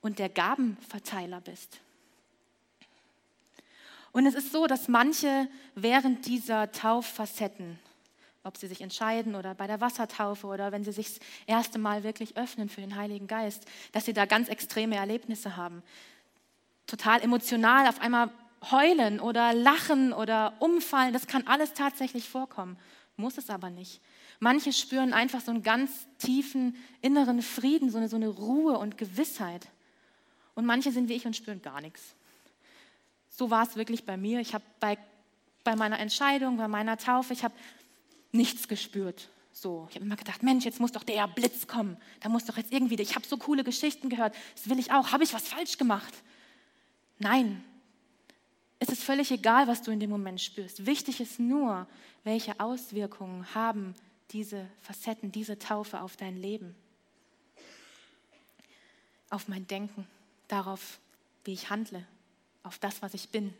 und 0.00 0.18
der 0.18 0.28
Gabenverteiler 0.28 1.40
bist. 1.40 1.80
Und 4.12 4.24
es 4.24 4.34
ist 4.34 4.52
so, 4.52 4.66
dass 4.66 4.88
manche 4.88 5.48
während 5.74 6.24
dieser 6.24 6.72
Tauffacetten, 6.72 7.78
ob 8.44 8.56
sie 8.56 8.66
sich 8.66 8.80
entscheiden 8.80 9.34
oder 9.34 9.54
bei 9.54 9.66
der 9.66 9.82
Wassertaufe 9.82 10.46
oder 10.46 10.72
wenn 10.72 10.84
sie 10.84 10.92
sich 10.92 11.18
das 11.18 11.26
erste 11.46 11.78
Mal 11.78 12.04
wirklich 12.04 12.38
öffnen 12.38 12.70
für 12.70 12.80
den 12.80 12.96
Heiligen 12.96 13.26
Geist, 13.26 13.66
dass 13.92 14.06
sie 14.06 14.14
da 14.14 14.24
ganz 14.24 14.48
extreme 14.48 14.96
Erlebnisse 14.96 15.56
haben. 15.58 15.82
Total 16.86 17.20
emotional, 17.20 17.86
auf 17.88 18.00
einmal 18.00 18.30
heulen 18.70 19.20
oder 19.20 19.52
lachen 19.52 20.12
oder 20.12 20.54
umfallen, 20.60 21.12
das 21.12 21.26
kann 21.26 21.46
alles 21.46 21.74
tatsächlich 21.74 22.28
vorkommen, 22.28 22.76
muss 23.16 23.38
es 23.38 23.50
aber 23.50 23.70
nicht. 23.70 24.00
Manche 24.38 24.72
spüren 24.72 25.12
einfach 25.12 25.40
so 25.40 25.50
einen 25.50 25.62
ganz 25.62 25.90
tiefen 26.18 26.76
inneren 27.00 27.42
Frieden, 27.42 27.90
so 27.90 27.98
eine, 27.98 28.08
so 28.08 28.16
eine 28.16 28.28
Ruhe 28.28 28.78
und 28.78 28.98
Gewissheit. 28.98 29.68
Und 30.54 30.66
manche 30.66 30.92
sind 30.92 31.08
wie 31.08 31.14
ich 31.14 31.26
und 31.26 31.36
spüren 31.36 31.62
gar 31.62 31.80
nichts. 31.80 32.14
So 33.28 33.50
war 33.50 33.62
es 33.62 33.76
wirklich 33.76 34.04
bei 34.04 34.16
mir. 34.16 34.40
Ich 34.40 34.54
habe 34.54 34.64
bei, 34.80 34.98
bei 35.64 35.76
meiner 35.76 35.98
Entscheidung, 35.98 36.56
bei 36.56 36.68
meiner 36.68 36.96
Taufe, 36.96 37.32
ich 37.32 37.44
habe 37.44 37.54
nichts 38.32 38.68
gespürt. 38.68 39.28
So, 39.52 39.86
ich 39.88 39.96
habe 39.96 40.04
immer 40.04 40.16
gedacht, 40.16 40.42
Mensch, 40.42 40.64
jetzt 40.64 40.80
muss 40.80 40.92
doch 40.92 41.02
der 41.02 41.26
Blitz 41.28 41.66
kommen. 41.66 41.96
Da 42.20 42.28
muss 42.28 42.44
doch 42.44 42.58
jetzt 42.58 42.72
irgendwie, 42.72 43.00
ich 43.00 43.14
habe 43.14 43.26
so 43.26 43.38
coole 43.38 43.64
Geschichten 43.64 44.10
gehört. 44.10 44.34
Das 44.54 44.68
will 44.68 44.78
ich 44.78 44.92
auch. 44.92 45.12
Habe 45.12 45.24
ich 45.24 45.32
was 45.32 45.48
falsch 45.48 45.78
gemacht? 45.78 46.12
Nein. 47.18 47.64
Es 48.78 48.88
ist 48.88 49.02
völlig 49.02 49.30
egal, 49.30 49.66
was 49.68 49.82
du 49.82 49.90
in 49.90 50.00
dem 50.00 50.10
Moment 50.10 50.40
spürst. 50.40 50.84
Wichtig 50.84 51.20
ist 51.20 51.40
nur, 51.40 51.86
welche 52.24 52.58
Auswirkungen 52.60 53.54
haben 53.54 53.94
diese 54.32 54.66
Facetten, 54.82 55.32
diese 55.32 55.58
Taufe 55.58 56.00
auf 56.00 56.16
dein 56.16 56.36
Leben, 56.36 56.74
auf 59.30 59.48
mein 59.48 59.66
Denken, 59.66 60.06
darauf, 60.48 60.98
wie 61.44 61.52
ich 61.52 61.70
handle, 61.70 62.04
auf 62.62 62.78
das, 62.78 63.00
was 63.02 63.14
ich 63.14 63.30
bin. 63.30 63.54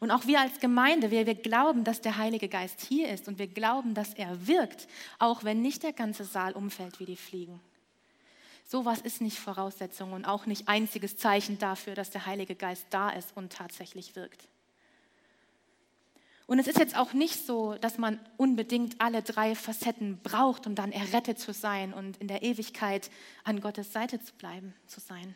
Und 0.00 0.10
auch 0.10 0.26
wir 0.26 0.40
als 0.40 0.60
Gemeinde, 0.60 1.10
wir, 1.10 1.26
wir 1.26 1.34
glauben, 1.34 1.82
dass 1.82 2.00
der 2.00 2.18
Heilige 2.18 2.48
Geist 2.48 2.80
hier 2.82 3.08
ist 3.08 3.26
und 3.26 3.38
wir 3.38 3.46
glauben, 3.46 3.94
dass 3.94 4.14
er 4.14 4.46
wirkt, 4.46 4.86
auch 5.18 5.44
wenn 5.44 5.62
nicht 5.62 5.82
der 5.82 5.92
ganze 5.94 6.24
Saal 6.24 6.52
umfällt 6.52 7.00
wie 7.00 7.06
die 7.06 7.16
Fliegen. 7.16 7.60
Sowas 8.64 9.00
ist 9.00 9.20
nicht 9.20 9.38
Voraussetzung 9.38 10.12
und 10.12 10.24
auch 10.24 10.46
nicht 10.46 10.68
einziges 10.68 11.16
Zeichen 11.16 11.58
dafür, 11.58 11.94
dass 11.94 12.10
der 12.10 12.26
Heilige 12.26 12.54
Geist 12.54 12.86
da 12.90 13.10
ist 13.10 13.36
und 13.36 13.52
tatsächlich 13.52 14.16
wirkt. 14.16 14.48
Und 16.46 16.58
es 16.58 16.66
ist 16.66 16.78
jetzt 16.78 16.96
auch 16.96 17.12
nicht 17.12 17.46
so, 17.46 17.76
dass 17.76 17.98
man 17.98 18.20
unbedingt 18.36 19.00
alle 19.00 19.22
drei 19.22 19.54
Facetten 19.54 20.18
braucht, 20.22 20.66
um 20.66 20.74
dann 20.74 20.92
errettet 20.92 21.38
zu 21.38 21.52
sein 21.52 21.94
und 21.94 22.16
in 22.18 22.28
der 22.28 22.42
Ewigkeit 22.42 23.10
an 23.44 23.60
Gottes 23.60 23.92
Seite 23.92 24.20
zu 24.20 24.34
bleiben, 24.34 24.74
zu 24.86 25.00
sein. 25.00 25.34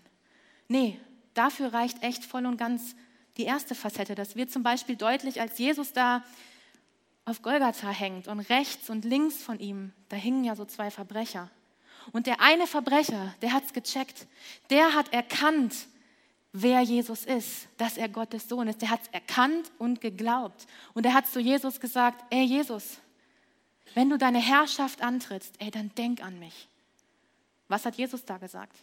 Nee, 0.68 0.98
dafür 1.34 1.72
reicht 1.72 2.02
echt 2.02 2.24
voll 2.24 2.44
und 2.44 2.56
ganz 2.56 2.96
die 3.36 3.44
erste 3.44 3.74
Facette. 3.74 4.14
Das 4.14 4.36
wird 4.36 4.50
zum 4.50 4.62
Beispiel 4.62 4.96
deutlich, 4.96 5.40
als 5.40 5.58
Jesus 5.58 5.92
da 5.92 6.22
auf 7.24 7.42
Golgatha 7.42 7.88
hängt 7.88 8.28
und 8.28 8.40
rechts 8.40 8.88
und 8.90 9.04
links 9.04 9.42
von 9.42 9.58
ihm, 9.58 9.92
da 10.08 10.16
hingen 10.16 10.44
ja 10.44 10.54
so 10.54 10.64
zwei 10.64 10.90
Verbrecher. 10.90 11.50
Und 12.12 12.26
der 12.26 12.40
eine 12.40 12.66
Verbrecher, 12.66 13.34
der 13.42 13.52
hat 13.52 13.64
es 13.64 13.72
gecheckt, 13.72 14.26
der 14.70 14.94
hat 14.94 15.12
erkannt, 15.12 15.74
wer 16.52 16.80
Jesus 16.80 17.24
ist, 17.24 17.68
dass 17.76 17.96
er 17.96 18.08
Gottes 18.08 18.48
Sohn 18.48 18.68
ist. 18.68 18.80
Der 18.80 18.90
hat 18.90 19.02
es 19.02 19.08
erkannt 19.08 19.70
und 19.78 20.00
geglaubt. 20.00 20.66
Und 20.94 21.04
er 21.04 21.14
hat 21.14 21.26
zu 21.26 21.40
Jesus 21.40 21.80
gesagt, 21.80 22.24
ey 22.30 22.44
Jesus, 22.44 22.98
wenn 23.94 24.10
du 24.10 24.18
deine 24.18 24.40
Herrschaft 24.40 25.02
antrittst, 25.02 25.54
ey, 25.58 25.70
dann 25.70 25.90
denk 25.94 26.22
an 26.22 26.38
mich. 26.38 26.68
Was 27.68 27.84
hat 27.84 27.96
Jesus 27.96 28.24
da 28.24 28.38
gesagt? 28.38 28.76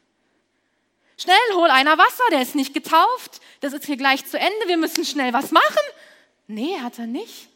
Schnell, 1.17 1.35
hol 1.53 1.69
einer 1.69 1.97
Wasser, 1.97 2.23
der 2.31 2.41
ist 2.41 2.55
nicht 2.55 2.73
getauft, 2.73 3.39
das 3.61 3.73
ist 3.73 3.85
hier 3.85 3.97
gleich 3.97 4.25
zu 4.25 4.39
Ende, 4.39 4.67
wir 4.67 4.77
müssen 4.77 5.05
schnell 5.05 5.31
was 5.31 5.51
machen. 5.51 5.81
Nee, 6.47 6.79
hat 6.79 6.99
er 6.99 7.07
nicht. 7.07 7.47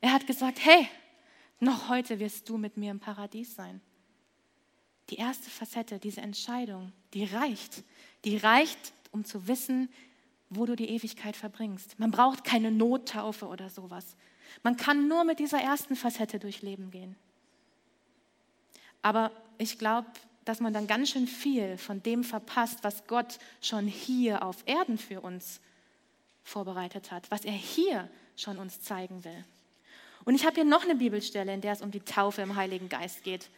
Er 0.00 0.12
hat 0.12 0.26
gesagt, 0.26 0.64
hey, 0.64 0.88
noch 1.58 1.88
heute 1.88 2.20
wirst 2.20 2.48
du 2.48 2.56
mit 2.56 2.76
mir 2.76 2.90
im 2.90 3.00
Paradies 3.00 3.54
sein. 3.54 3.80
Die 5.10 5.16
erste 5.16 5.50
Facette, 5.50 5.98
diese 5.98 6.20
Entscheidung, 6.20 6.92
die 7.14 7.24
reicht. 7.24 7.84
Die 8.24 8.36
reicht, 8.36 8.92
um 9.12 9.24
zu 9.24 9.46
wissen, 9.46 9.88
wo 10.50 10.66
du 10.66 10.76
die 10.76 10.88
Ewigkeit 10.90 11.36
verbringst. 11.36 11.98
Man 11.98 12.10
braucht 12.10 12.44
keine 12.44 12.70
Nottaufe 12.70 13.46
oder 13.46 13.68
sowas. 13.70 14.16
Man 14.62 14.76
kann 14.76 15.08
nur 15.08 15.24
mit 15.24 15.38
dieser 15.38 15.60
ersten 15.60 15.96
Facette 15.96 16.38
durch 16.38 16.62
Leben 16.62 16.90
gehen. 16.90 17.16
Aber 19.02 19.30
ich 19.58 19.78
glaube, 19.78 20.08
dass 20.44 20.60
man 20.60 20.72
dann 20.72 20.86
ganz 20.86 21.10
schön 21.10 21.26
viel 21.26 21.76
von 21.76 22.02
dem 22.02 22.22
verpasst, 22.22 22.78
was 22.82 23.06
Gott 23.06 23.38
schon 23.60 23.86
hier 23.86 24.44
auf 24.44 24.58
Erden 24.66 24.98
für 24.98 25.20
uns 25.20 25.60
vorbereitet 26.44 27.10
hat, 27.10 27.30
was 27.30 27.44
er 27.44 27.52
hier 27.52 28.08
schon 28.36 28.58
uns 28.58 28.80
zeigen 28.80 29.24
will. 29.24 29.44
Und 30.24 30.34
ich 30.34 30.44
habe 30.44 30.56
hier 30.56 30.64
noch 30.64 30.84
eine 30.84 30.96
Bibelstelle, 30.96 31.52
in 31.52 31.60
der 31.60 31.72
es 31.72 31.82
um 31.82 31.90
die 31.90 32.00
Taufe 32.00 32.42
im 32.42 32.56
Heiligen 32.56 32.88
Geist 32.88 33.24
geht. 33.24 33.48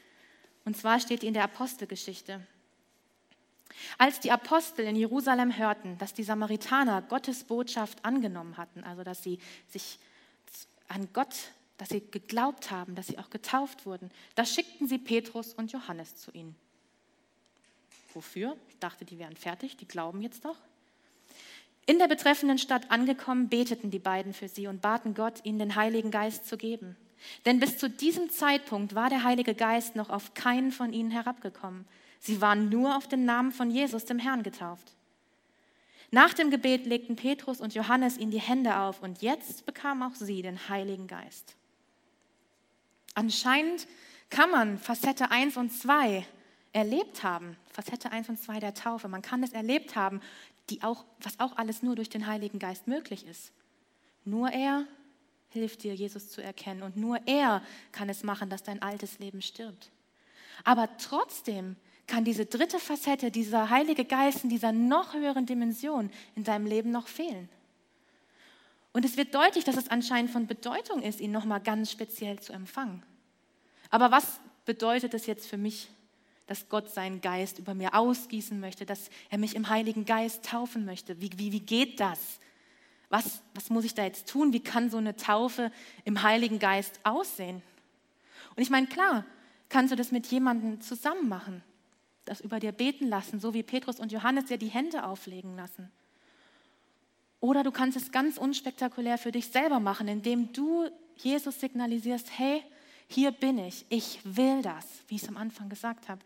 Und 0.65 0.77
zwar 0.77 1.01
steht 1.01 1.23
die 1.23 1.27
in 1.27 1.35
der 1.35 1.45
Apostelgeschichte. 1.45 2.41
Als 3.97 4.21
die 4.21 4.33
Apostel 4.33 4.87
in 4.87 4.97
Jerusalem 4.97 5.57
hörten, 5.57 5.99
dass 5.99 6.15
die 6.15 6.25
Samaritaner 6.25 7.03
Gottes 7.03 7.45
Botschaft 7.45 8.05
angenommen 8.05 8.57
hatten, 8.57 8.85
also 8.85 9.05
dass 9.05 9.23
sie 9.23 9.39
sich 9.69 9.99
an 10.89 11.09
Gott, 11.13 11.35
dass 11.77 11.91
sie 11.91 12.03
geglaubt 12.11 12.71
haben, 12.71 12.95
dass 12.95 13.07
sie 13.07 13.19
auch 13.19 13.31
getauft 13.31 13.87
wurden, 13.87 14.11
da 14.35 14.45
schickten 14.45 14.89
sie 14.89 14.99
Petrus 14.99 15.55
und 15.55 15.73
Johannes 15.73 16.17
zu 16.17 16.33
ihnen. 16.33 16.57
Wofür? 18.15 18.57
Ich 18.69 18.79
dachte, 18.79 19.05
die 19.05 19.19
wären 19.19 19.37
fertig, 19.37 19.77
die 19.77 19.87
glauben 19.87 20.23
jetzt 20.23 20.45
doch. 20.45 20.57
In 21.87 21.99
der 21.99 22.09
betreffenden 22.09 22.59
Stadt 22.59 22.91
angekommen, 22.91 23.49
beteten 23.49 23.91
die 23.91 23.99
beiden 23.99 24.35
für 24.35 24.49
sie 24.49 24.67
und 24.67 24.83
baten 24.83 25.15
Gott, 25.15 25.45
ihnen 25.45 25.59
den 25.59 25.75
Heiligen 25.75 26.11
Geist 26.11 26.47
zu 26.47 26.59
geben. 26.59 26.97
Denn 27.47 27.61
bis 27.61 27.79
zu 27.79 27.91
diesem 27.91 28.31
Zeitpunkt 28.31 28.95
war 28.95 29.11
der 29.11 29.25
Heilige 29.25 29.55
Geist 29.55 29.97
noch 29.97 30.11
auf 30.11 30.35
keinen 30.35 30.73
von 30.73 30.93
ihnen 30.93 31.11
herabgekommen. 31.11 31.87
Sie 32.21 32.41
waren 32.41 32.69
nur 32.69 32.97
auf 32.97 33.07
den 33.09 33.25
Namen 33.25 33.53
von 33.53 33.71
Jesus, 33.71 34.05
dem 34.05 34.19
Herrn, 34.19 34.43
getauft. 34.43 34.95
Nach 36.11 36.33
dem 36.33 36.51
Gebet 36.51 36.87
legten 36.87 37.17
Petrus 37.17 37.61
und 37.61 37.75
Johannes 37.75 38.17
ihnen 38.17 38.31
die 38.31 38.41
Hände 38.41 38.79
auf 38.79 39.03
und 39.03 39.21
jetzt 39.21 39.67
bekamen 39.67 40.03
auch 40.03 40.15
sie 40.15 40.43
den 40.43 40.69
Heiligen 40.69 41.07
Geist. 41.07 41.55
Anscheinend 43.15 43.87
kann 44.31 44.51
man 44.51 44.79
Facette 44.79 45.31
1 45.31 45.57
und 45.57 45.71
2 45.71 46.25
erlebt 46.73 47.23
haben, 47.23 47.57
Facette 47.71 48.11
1 48.11 48.29
und 48.29 48.41
2 48.41 48.61
der 48.61 48.75
Taufe, 48.75 49.09
man 49.09 49.23
kann 49.23 49.43
es 49.43 49.53
erlebt 49.53 49.97
haben, 49.97 50.21
die 50.71 50.83
auch, 50.83 51.05
was 51.21 51.41
auch 51.41 51.57
alles 51.57 51.83
nur 51.83 51.97
durch 51.97 52.09
den 52.09 52.27
Heiligen 52.27 52.59
Geist 52.59 52.87
möglich 52.87 53.27
ist. 53.27 53.53
Nur 54.25 54.51
er 54.51 54.87
hilft 55.51 55.83
dir, 55.83 55.95
Jesus 55.95 56.31
zu 56.31 56.43
erkennen 56.43 56.83
und 56.83 56.97
nur 56.97 57.19
er 57.27 57.63
kann 57.93 58.09
es 58.09 58.23
machen, 58.23 58.51
dass 58.51 58.63
dein 58.63 58.83
altes 58.83 59.19
Leben 59.19 59.43
stirbt. 59.43 59.91
Aber 60.65 60.89
trotzdem 60.99 61.77
kann 62.07 62.25
diese 62.25 62.47
dritte 62.47 62.79
Facette, 62.79 63.31
dieser 63.31 63.71
Heilige 63.71 64.05
Geist 64.05 64.45
in 64.45 64.51
dieser 64.51 64.73
noch 64.73 65.15
höheren 65.15 65.47
Dimension 65.47 66.11
in 66.35 66.45
deinem 66.45 66.67
Leben 66.67 66.91
noch 66.91 67.07
fehlen. 67.07 67.49
Und 68.93 69.05
es 69.05 69.17
wird 69.17 69.35
deutlich, 69.35 69.65
dass 69.65 69.77
es 69.77 69.89
anscheinend 69.89 70.31
von 70.31 70.47
Bedeutung 70.47 71.03
ist, 71.03 71.21
ihn 71.21 71.31
nochmal 71.31 71.61
ganz 71.61 71.91
speziell 71.91 72.41
zu 72.41 72.53
empfangen. 72.53 73.03
Aber 73.91 74.11
was 74.11 74.41
bedeutet 74.65 75.15
es 75.15 75.27
jetzt 75.27 75.47
für 75.47 75.59
mich 75.59 75.89
dass 76.49 76.69
Gott 76.71 76.91
seinen 76.91 77.21
Geist 77.21 77.59
über 77.59 77.75
mir 77.75 77.95
ausgießen 77.95 78.59
möchte, 78.59 78.87
dass 78.87 79.11
er 79.29 79.39
mich 79.39 79.55
im 79.55 79.69
Heiligen 79.69 80.07
Geist 80.07 80.47
taufen 80.47 80.87
möchte. 80.87 81.21
Wie, 81.21 81.31
wie, 81.37 81.53
wie 81.53 81.61
geht 81.61 82.01
das? 82.01 82.41
Was, 83.11 83.43
was 83.55 83.71
muss 83.71 83.85
ich 83.85 83.95
da 83.95 84.05
jetzt 84.05 84.29
tun? 84.29 84.53
Wie 84.53 84.61
kann 84.61 84.91
so 84.91 84.99
eine 84.99 85.17
Taufe 85.17 85.73
im 86.05 86.23
Heiligen 86.23 86.59
Geist 86.59 87.01
aussehen? 87.05 87.63
Und 88.55 88.63
ich 88.63 88.71
meine, 88.71 88.87
klar, 88.87 89.25
kannst 89.69 89.93
du 89.93 89.97
das 89.97 90.13
mit 90.13 90.27
jemandem 90.27 90.81
zusammen 90.81 91.29
machen, 91.29 91.63
das 92.25 92.41
über 92.41 92.61
dir 92.61 92.73
beten 92.73 93.09
lassen, 93.09 93.41
so 93.41 93.55
wie 93.55 93.63
Petrus 93.63 94.01
und 94.01 94.13
Johannes 94.13 94.47
dir 94.47 94.59
die 94.59 94.69
Hände 94.69 95.05
auflegen 95.05 95.57
lassen. 95.57 95.91
Oder 97.41 97.63
du 97.63 97.71
kannst 97.71 97.97
es 97.97 98.11
ganz 98.11 98.37
unspektakulär 98.37 99.17
für 99.17 99.33
dich 99.33 99.49
selber 99.49 99.81
machen, 99.81 100.09
indem 100.09 100.53
du 100.53 100.89
Jesus 101.17 101.61
signalisierst, 101.61 102.29
hey, 102.37 102.63
hier 103.09 103.31
bin 103.33 103.59
ich, 103.59 103.87
ich 103.89 104.21
will 104.25 104.61
das, 104.61 104.85
wie 105.09 105.17
ich 105.17 105.23
es 105.23 105.29
am 105.29 105.39
Anfang 105.39 105.71
gesagt 105.71 106.09
habe. 106.09 106.21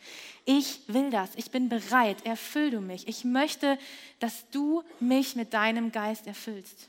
Ich 0.44 0.80
will 0.88 1.10
das, 1.10 1.30
ich 1.36 1.50
bin 1.52 1.68
bereit, 1.68 2.26
erfüll 2.26 2.70
du 2.72 2.80
mich. 2.80 3.06
Ich 3.06 3.24
möchte, 3.24 3.78
dass 4.18 4.48
du 4.50 4.82
mich 4.98 5.36
mit 5.36 5.54
deinem 5.54 5.92
Geist 5.92 6.26
erfüllst. 6.26 6.88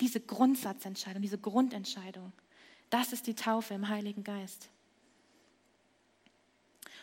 Diese 0.00 0.20
Grundsatzentscheidung, 0.20 1.22
diese 1.22 1.38
Grundentscheidung, 1.38 2.32
das 2.88 3.12
ist 3.12 3.26
die 3.26 3.34
Taufe 3.34 3.74
im 3.74 3.88
Heiligen 3.88 4.22
Geist. 4.22 4.68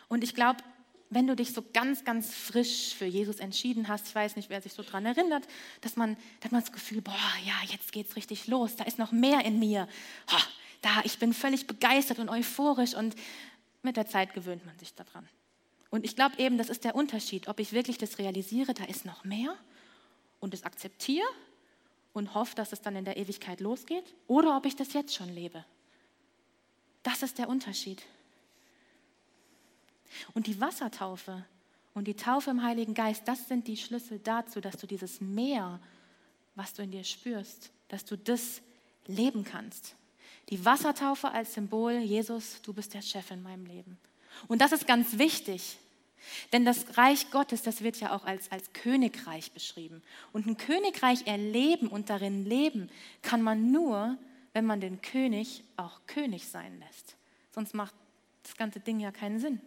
Und 0.08 0.24
ich 0.24 0.34
glaube, 0.34 0.62
wenn 1.10 1.26
du 1.26 1.36
dich 1.36 1.52
so 1.52 1.62
ganz, 1.72 2.04
ganz 2.04 2.34
frisch 2.34 2.94
für 2.94 3.06
Jesus 3.06 3.38
entschieden 3.38 3.88
hast, 3.88 4.08
ich 4.08 4.14
weiß 4.14 4.36
nicht, 4.36 4.50
wer 4.50 4.60
sich 4.60 4.72
so 4.72 4.82
daran 4.82 5.06
erinnert, 5.06 5.46
dass 5.80 5.96
man, 5.96 6.16
dass 6.40 6.50
man 6.50 6.62
das 6.62 6.72
Gefühl, 6.72 7.00
boah, 7.00 7.14
ja, 7.44 7.54
jetzt 7.70 7.92
geht's 7.92 8.16
richtig 8.16 8.46
los, 8.46 8.76
da 8.76 8.84
ist 8.84 8.98
noch 8.98 9.12
mehr 9.12 9.44
in 9.44 9.58
mir. 9.58 9.88
Oh, 10.30 10.42
da, 10.82 11.02
ich 11.04 11.18
bin 11.18 11.32
völlig 11.32 11.66
begeistert 11.66 12.18
und 12.18 12.28
euphorisch 12.28 12.94
und 12.94 13.14
mit 13.82 13.96
der 13.96 14.06
Zeit 14.06 14.34
gewöhnt 14.34 14.64
man 14.66 14.78
sich 14.78 14.94
daran. 14.94 15.28
Und 15.90 16.04
ich 16.04 16.16
glaube 16.16 16.38
eben, 16.38 16.58
das 16.58 16.68
ist 16.68 16.84
der 16.84 16.94
Unterschied, 16.94 17.48
ob 17.48 17.60
ich 17.60 17.72
wirklich 17.72 17.98
das 17.98 18.18
realisiere, 18.18 18.74
da 18.74 18.84
ist 18.84 19.04
noch 19.04 19.24
mehr 19.24 19.56
und 20.40 20.54
es 20.54 20.64
akzeptiere 20.64 21.26
und 22.12 22.34
hoffe, 22.34 22.54
dass 22.54 22.72
es 22.72 22.80
dann 22.80 22.96
in 22.96 23.04
der 23.04 23.16
Ewigkeit 23.16 23.60
losgeht, 23.60 24.04
oder 24.26 24.56
ob 24.56 24.66
ich 24.66 24.76
das 24.76 24.92
jetzt 24.92 25.14
schon 25.14 25.28
lebe. 25.34 25.64
Das 27.02 27.22
ist 27.22 27.38
der 27.38 27.48
Unterschied. 27.48 28.02
Und 30.34 30.46
die 30.46 30.60
Wassertaufe 30.60 31.44
und 31.94 32.06
die 32.06 32.14
Taufe 32.14 32.50
im 32.50 32.62
Heiligen 32.62 32.94
Geist, 32.94 33.26
das 33.26 33.48
sind 33.48 33.66
die 33.66 33.76
Schlüssel 33.76 34.18
dazu, 34.18 34.60
dass 34.60 34.76
du 34.76 34.86
dieses 34.86 35.20
Meer, 35.20 35.80
was 36.54 36.74
du 36.74 36.82
in 36.82 36.90
dir 36.90 37.04
spürst, 37.04 37.70
dass 37.88 38.04
du 38.04 38.16
das 38.16 38.60
leben 39.06 39.44
kannst. 39.44 39.94
Die 40.48 40.64
Wassertaufe 40.64 41.30
als 41.30 41.54
Symbol, 41.54 41.98
Jesus, 41.98 42.62
du 42.62 42.72
bist 42.72 42.94
der 42.94 43.02
Chef 43.02 43.30
in 43.30 43.42
meinem 43.42 43.66
Leben. 43.66 43.98
Und 44.46 44.60
das 44.60 44.72
ist 44.72 44.86
ganz 44.86 45.18
wichtig, 45.18 45.78
Denn 46.52 46.64
das 46.64 46.96
Reich 46.96 47.30
Gottes, 47.30 47.62
das 47.62 47.82
wird 47.82 48.00
ja 48.00 48.14
auch 48.14 48.24
als, 48.24 48.50
als 48.50 48.72
Königreich 48.72 49.52
beschrieben. 49.52 50.02
Und 50.32 50.46
ein 50.46 50.56
Königreich 50.56 51.26
erleben 51.26 51.88
und 51.88 52.10
darin 52.10 52.44
leben 52.44 52.90
kann 53.22 53.42
man 53.42 53.70
nur, 53.70 54.16
wenn 54.52 54.64
man 54.64 54.80
den 54.80 55.00
König 55.00 55.64
auch 55.76 56.00
König 56.06 56.48
sein 56.48 56.78
lässt. 56.80 57.16
Sonst 57.52 57.74
macht 57.74 57.94
das 58.42 58.56
ganze 58.56 58.80
Ding 58.80 59.00
ja 59.00 59.12
keinen 59.12 59.40
Sinn. 59.40 59.60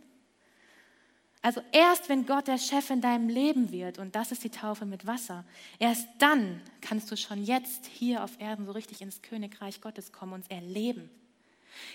Also 1.44 1.62
erst 1.72 2.08
wenn 2.08 2.28
Gott 2.28 2.48
der 2.48 2.60
Chef 2.60 2.90
in 2.92 3.02
deinem 3.02 3.28
Leben 3.28 3.72
wird, 3.72 3.98
und 3.98 4.16
das 4.16 4.32
ist 4.32 4.44
die 4.44 4.52
Taufe 4.52 4.86
mit 4.86 5.08
Wasser, 5.08 5.44
erst 5.80 6.08
dann 6.20 6.62
kannst 6.82 7.10
du 7.12 7.18
schon 7.18 7.44
jetzt 7.44 7.88
hier 7.88 8.24
auf 8.24 8.40
Erden 8.40 8.66
so 8.66 8.72
richtig 8.72 9.02
ins 9.02 9.24
Königreich 9.24 9.82
Gottes 9.82 10.12
kommen 10.12 10.34
und 10.34 10.42
es 10.42 10.50
erleben. 10.50 11.10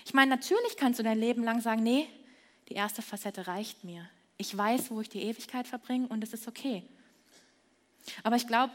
Ich 0.05 0.13
meine, 0.13 0.31
natürlich 0.31 0.75
kannst 0.75 0.99
du 0.99 1.03
dein 1.03 1.19
Leben 1.19 1.43
lang 1.43 1.61
sagen, 1.61 1.81
nee, 1.81 2.07
die 2.67 2.73
erste 2.73 3.01
Facette 3.01 3.47
reicht 3.47 3.85
mir. 3.85 4.09
Ich 4.37 4.55
weiß, 4.55 4.91
wo 4.91 4.99
ich 4.99 5.07
die 5.07 5.21
Ewigkeit 5.23 5.67
verbringe 5.67 6.07
und 6.07 6.23
es 6.23 6.33
ist 6.33 6.47
okay. 6.47 6.83
Aber 8.23 8.35
ich 8.35 8.47
glaube, 8.47 8.73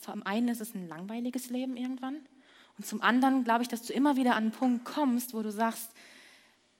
zum 0.00 0.22
einen 0.26 0.48
ist 0.48 0.60
es 0.60 0.74
ein 0.74 0.88
langweiliges 0.88 1.48
Leben 1.48 1.76
irgendwann 1.76 2.16
und 2.76 2.86
zum 2.86 3.00
anderen 3.02 3.44
glaube 3.44 3.62
ich, 3.62 3.68
dass 3.68 3.82
du 3.82 3.92
immer 3.92 4.16
wieder 4.16 4.32
an 4.32 4.44
einen 4.44 4.52
Punkt 4.52 4.84
kommst, 4.84 5.32
wo 5.34 5.42
du 5.42 5.50
sagst, 5.50 5.90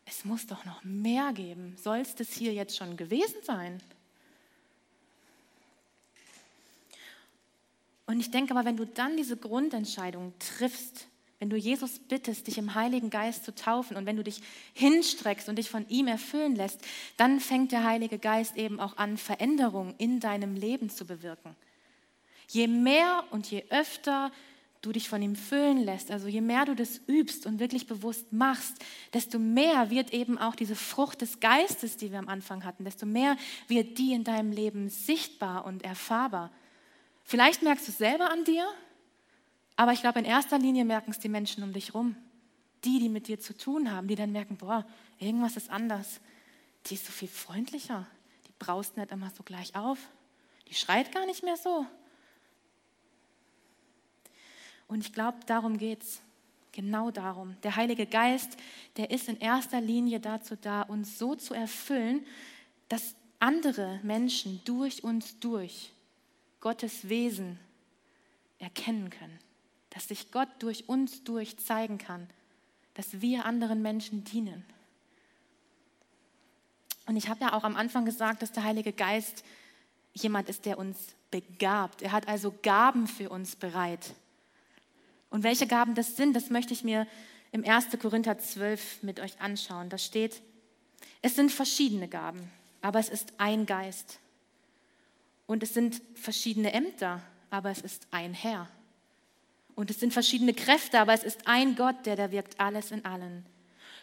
es 0.07 0.25
muss 0.25 0.47
doch 0.47 0.65
noch 0.65 0.85
mehr 0.85 1.33
geben. 1.33 1.77
Soll 1.83 1.99
es 1.99 2.15
das 2.15 2.33
hier 2.33 2.53
jetzt 2.53 2.77
schon 2.77 2.97
gewesen 2.97 3.43
sein? 3.43 3.81
Und 8.07 8.21
ich 8.21 8.31
denke 8.31 8.55
aber, 8.55 8.67
wenn 8.67 8.77
du 8.77 8.87
dann 8.87 9.17
diese 9.17 9.37
Grundentscheidung 9.37 10.35
triffst, 10.39 11.07
wenn 11.39 11.51
du 11.51 11.57
Jesus 11.57 11.99
bittest, 11.99 12.47
dich 12.47 12.59
im 12.59 12.75
Heiligen 12.75 13.11
Geist 13.11 13.45
zu 13.45 13.55
taufen 13.55 13.97
und 13.97 14.07
wenn 14.07 14.17
du 14.17 14.25
dich 14.25 14.41
hinstreckst 14.75 15.49
und 15.49 15.57
dich 15.57 15.69
von 15.69 15.89
ihm 15.89 16.07
erfüllen 16.07 16.55
lässt, 16.55 16.81
dann 17.17 17.41
fängt 17.41 17.73
der 17.73 17.85
Heilige 17.85 18.19
Geist 18.19 18.57
eben 18.57 18.79
auch 18.79 18.97
an, 18.97 19.17
Veränderungen 19.17 19.95
in 19.99 20.21
deinem 20.21 20.55
Leben 20.55 20.91
zu 20.91 21.07
bewirken. 21.07 21.57
Je 22.49 22.67
mehr 22.67 23.25
und 23.31 23.51
je 23.51 23.65
öfter 23.71 24.31
du 24.85 24.93
dich 24.93 25.09
von 25.09 25.23
ihm 25.23 25.37
füllen 25.37 25.79
lässt, 25.79 26.11
also 26.11 26.29
je 26.29 26.41
mehr 26.41 26.65
du 26.65 26.75
das 26.75 27.01
übst 27.07 27.47
und 27.47 27.59
wirklich 27.59 27.87
bewusst 27.87 28.33
machst, 28.33 28.77
desto 29.13 29.39
mehr 29.39 29.91
wird 29.91 30.13
eben 30.13 30.39
auch 30.39 30.55
diese 30.55 30.77
Frucht 30.77 31.23
des 31.23 31.41
Geistes, 31.41 31.97
die 31.97 32.13
wir 32.13 32.19
am 32.19 32.29
Anfang 32.29 32.65
hatten, 32.65 32.85
desto 32.85 33.07
mehr 33.07 33.37
wird 33.69 33.99
die 33.99 34.13
in 34.13 34.25
deinem 34.25 34.53
Leben 34.53 34.89
sichtbar 34.91 35.65
und 35.65 35.85
erfahrbar. 35.85 36.51
Vielleicht 37.25 37.63
merkst 37.63 37.89
du 37.89 37.93
es 37.93 37.99
selber 37.99 38.31
an 38.31 38.45
dir, 38.45 38.67
aber 39.77 39.93
ich 39.93 40.01
glaube, 40.01 40.19
in 40.19 40.25
erster 40.25 40.59
Linie 40.59 40.85
merken 40.85 41.11
es 41.11 41.19
die 41.19 41.29
Menschen 41.29 41.65
um 41.65 41.73
dich 41.73 41.95
rum. 41.95 42.17
Die, 42.85 42.99
die 42.99 43.09
mit 43.09 43.29
dir 43.29 43.41
zu 43.41 43.57
tun 43.57 43.91
haben, 43.91 44.09
die 44.09 44.15
dann 44.15 44.31
merken, 44.31 44.59
boah, 44.59 44.87
irgendwas 45.19 45.57
ist 45.57 45.71
anders. 45.71 46.21
Die 46.87 46.95
ist 46.95 47.07
so 47.07 47.13
viel 47.13 47.29
freundlicher. 47.29 48.07
Die 48.47 48.53
braust 48.59 48.99
nicht 48.99 49.11
immer 49.11 49.31
so 49.31 49.43
gleich 49.43 49.75
auf. 49.75 49.99
Die 50.69 50.75
schreit 50.75 51.11
gar 51.13 51.25
nicht 51.25 51.43
mehr 51.43 51.57
so. 51.57 51.87
Und 54.95 55.01
ich 55.01 55.13
glaube, 55.13 55.39
darum 55.47 55.77
geht 55.77 56.03
es. 56.03 56.23
Genau 56.73 57.11
darum. 57.11 57.57
Der 57.63 57.77
Heilige 57.77 58.07
Geist, 58.07 58.57
der 58.97 59.11
ist 59.11 59.29
in 59.29 59.39
erster 59.39 59.81
Linie 59.81 60.19
dazu 60.19 60.57
da, 60.57 60.83
uns 60.83 61.19
so 61.19 61.35
zu 61.35 61.55
erfüllen, 61.55 62.27
dass 62.89 63.15
andere 63.39 64.01
Menschen 64.03 64.61
durch 64.65 65.05
uns 65.05 65.39
durch 65.39 65.93
Gottes 66.61 67.09
Wesen 67.09 67.59
erkennen 68.59 69.11
können 69.11 69.39
dass 69.95 70.09
sich 70.09 70.33
Gott 70.33 70.49
durch 70.59 70.89
uns 70.89 71.23
durch 71.23 71.57
zeigen 71.59 71.99
kann, 71.99 72.29
dass 72.95 73.21
wir 73.21 73.47
anderen 73.47 73.81
Menschen 73.81 74.25
dienen. 74.25 74.65
Und 77.07 77.17
ich 77.17 77.29
habe 77.29 77.43
ja 77.43 77.53
auch 77.53 77.65
am 77.65 77.77
Anfang 77.77 78.05
gesagt, 78.05 78.43
dass 78.43 78.51
der 78.51 78.65
Heilige 78.65 78.93
Geist 78.93 79.45
jemand 80.13 80.49
ist, 80.49 80.67
der 80.67 80.79
uns 80.79 81.15
begabt. 81.31 82.03
Er 82.03 82.13
hat 82.13 82.29
also 82.29 82.53
Gaben 82.63 83.07
für 83.07 83.31
uns 83.31 83.57
bereit. 83.57 84.15
Und 85.35 85.43
welche 85.43 85.67
Gaben 85.67 85.97
das 85.97 86.15
sind, 86.15 86.37
das 86.37 86.49
möchte 86.51 86.73
ich 86.73 86.85
mir 86.85 87.09
im 87.51 87.65
1. 87.65 87.89
Korinther 88.01 88.39
12 88.39 89.03
mit 89.03 89.19
euch 89.19 89.41
anschauen. 89.41 89.89
Da 89.89 89.99
steht, 89.99 90.41
es 91.23 91.35
sind 91.35 91.51
verschiedene 91.51 92.07
Gaben, 92.07 92.53
aber 92.83 93.01
es 93.01 93.09
ist 93.09 93.33
ein 93.37 93.67
Geist. 93.67 94.21
Und 95.49 95.65
es 95.65 95.75
sind 95.75 96.01
verschiedene 96.15 96.73
Ämter, 96.73 97.21
aber 97.51 97.73
es 97.73 97.81
ist 97.81 98.07
ein 98.13 98.33
Herr. 98.33 98.69
Und 99.75 99.91
es 99.91 99.99
sind 99.99 100.13
verschiedene 100.13 100.55
Kräfte, 100.55 101.01
aber 101.01 101.15
es 101.15 101.25
ist 101.25 101.49
ein 101.49 101.75
Gott, 101.75 102.07
der 102.07 102.15
da 102.15 102.31
wirkt 102.31 102.61
alles 102.61 102.93
in 102.93 103.05
allen. 103.05 103.45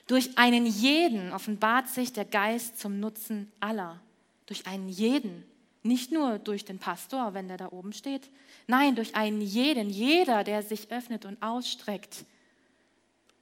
Durch 0.07 0.37
einen 0.37 0.65
jeden 0.65 1.31
offenbart 1.31 1.87
sich 1.87 2.11
der 2.11 2.25
Geist 2.25 2.77
zum 2.77 2.99
Nutzen 2.99 3.49
aller. 3.61 4.01
Durch 4.47 4.67
einen 4.67 4.89
jeden. 4.89 5.45
Nicht 5.83 6.11
nur 6.11 6.39
durch 6.39 6.65
den 6.65 6.79
Pastor, 6.79 7.33
wenn 7.33 7.47
der 7.47 7.57
da 7.57 7.71
oben 7.71 7.93
steht. 7.93 8.29
Nein, 8.67 8.95
durch 8.95 9.15
einen 9.15 9.41
jeden. 9.41 9.89
Jeder, 9.89 10.43
der 10.43 10.61
sich 10.61 10.91
öffnet 10.91 11.25
und 11.25 11.41
ausstreckt. 11.41 12.25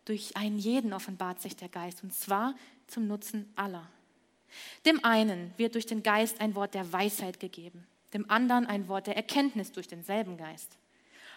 Durch 0.06 0.38
einen 0.38 0.58
jeden 0.58 0.94
offenbart 0.94 1.42
sich 1.42 1.56
der 1.56 1.70
Geist. 1.70 2.04
Und 2.04 2.14
zwar 2.14 2.56
zum 2.88 3.08
Nutzen 3.08 3.52
aller. 3.56 3.88
Dem 4.86 5.04
einen 5.04 5.54
wird 5.58 5.76
durch 5.76 5.86
den 5.86 6.02
Geist 6.02 6.42
ein 6.42 6.56
Wort 6.56 6.74
der 6.74 6.92
Weisheit 6.92 7.40
gegeben. 7.40 7.86
Dem 8.14 8.30
anderen 8.30 8.66
ein 8.66 8.88
Wort 8.88 9.08
der 9.08 9.18
Erkenntnis 9.18 9.72
durch 9.72 9.88
denselben 9.88 10.38
Geist 10.38 10.80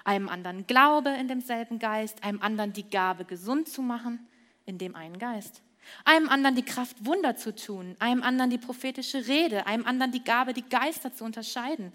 einem 0.04 0.28
anderen 0.28 0.66
Glaube 0.66 1.10
in 1.10 1.28
demselben 1.28 1.78
Geist, 1.78 2.22
einem 2.24 2.40
anderen 2.42 2.72
die 2.72 2.88
Gabe, 2.88 3.24
gesund 3.24 3.68
zu 3.68 3.82
machen 3.82 4.26
in 4.66 4.78
dem 4.78 4.94
einen 4.94 5.18
Geist, 5.18 5.62
einem 6.04 6.28
anderen 6.28 6.56
die 6.56 6.64
Kraft, 6.64 7.04
Wunder 7.04 7.36
zu 7.36 7.54
tun, 7.54 7.96
einem 7.98 8.22
anderen 8.22 8.50
die 8.50 8.58
prophetische 8.58 9.26
Rede, 9.26 9.66
einem 9.66 9.86
anderen 9.86 10.12
die 10.12 10.24
Gabe, 10.24 10.52
die 10.52 10.68
Geister 10.68 11.12
zu 11.14 11.24
unterscheiden, 11.24 11.92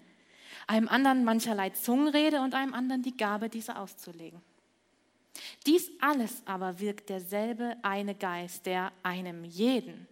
einem 0.66 0.88
anderen 0.88 1.24
mancherlei 1.24 1.70
Zungenrede 1.70 2.40
und 2.40 2.54
einem 2.54 2.74
anderen 2.74 3.02
die 3.02 3.16
Gabe, 3.16 3.48
diese 3.48 3.76
auszulegen. 3.76 4.40
Dies 5.66 5.90
alles 6.00 6.42
aber 6.46 6.80
wirkt 6.80 7.08
derselbe 7.10 7.76
eine 7.82 8.14
Geist, 8.14 8.66
der 8.66 8.92
einem 9.02 9.44
jeden, 9.44 10.06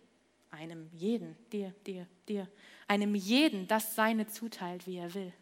einem 0.51 0.89
jeden, 0.93 1.37
dir, 1.53 1.75
dir, 1.87 2.07
dir, 2.29 2.49
einem 2.89 3.15
jeden 3.15 3.67
das 3.67 3.95
seine 3.95 4.27
zuteilt, 4.27 4.87
wie 4.87 4.99
er 4.99 5.15
will. 5.15 5.33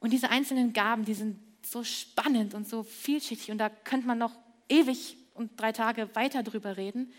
Und 0.00 0.12
diese 0.12 0.30
einzelnen 0.30 0.72
Gaben, 0.72 1.04
die 1.04 1.14
sind 1.14 1.38
so 1.62 1.84
spannend 1.84 2.54
und 2.54 2.68
so 2.68 2.82
vielschichtig 2.82 3.50
und 3.50 3.58
da 3.58 3.68
könnte 3.68 4.06
man 4.06 4.18
noch 4.18 4.32
ewig 4.68 5.16
und 5.40 5.60
drei 5.60 5.72
Tage 5.72 6.14
weiter 6.14 6.42
drüber 6.42 6.76
reden. 6.76 7.12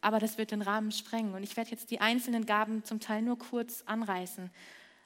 Aber 0.00 0.20
das 0.20 0.38
wird 0.38 0.52
den 0.52 0.62
Rahmen 0.62 0.92
sprengen 0.92 1.34
und 1.34 1.42
ich 1.42 1.56
werde 1.56 1.70
jetzt 1.70 1.90
die 1.90 2.00
einzelnen 2.00 2.46
Gaben 2.46 2.84
zum 2.84 3.00
Teil 3.00 3.22
nur 3.22 3.38
kurz 3.38 3.82
anreißen. 3.86 4.50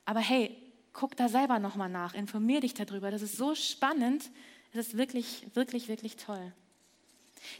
Aber 0.04 0.20
hey, 0.20 0.54
guck 0.92 1.16
da 1.16 1.28
selber 1.28 1.58
nochmal 1.58 1.88
nach, 1.88 2.14
informier 2.14 2.60
dich 2.60 2.74
darüber. 2.74 3.10
Das 3.10 3.22
ist 3.22 3.36
so 3.36 3.54
spannend, 3.54 4.30
es 4.72 4.88
ist 4.88 4.98
wirklich, 4.98 5.46
wirklich, 5.54 5.88
wirklich 5.88 6.16
toll. 6.16 6.52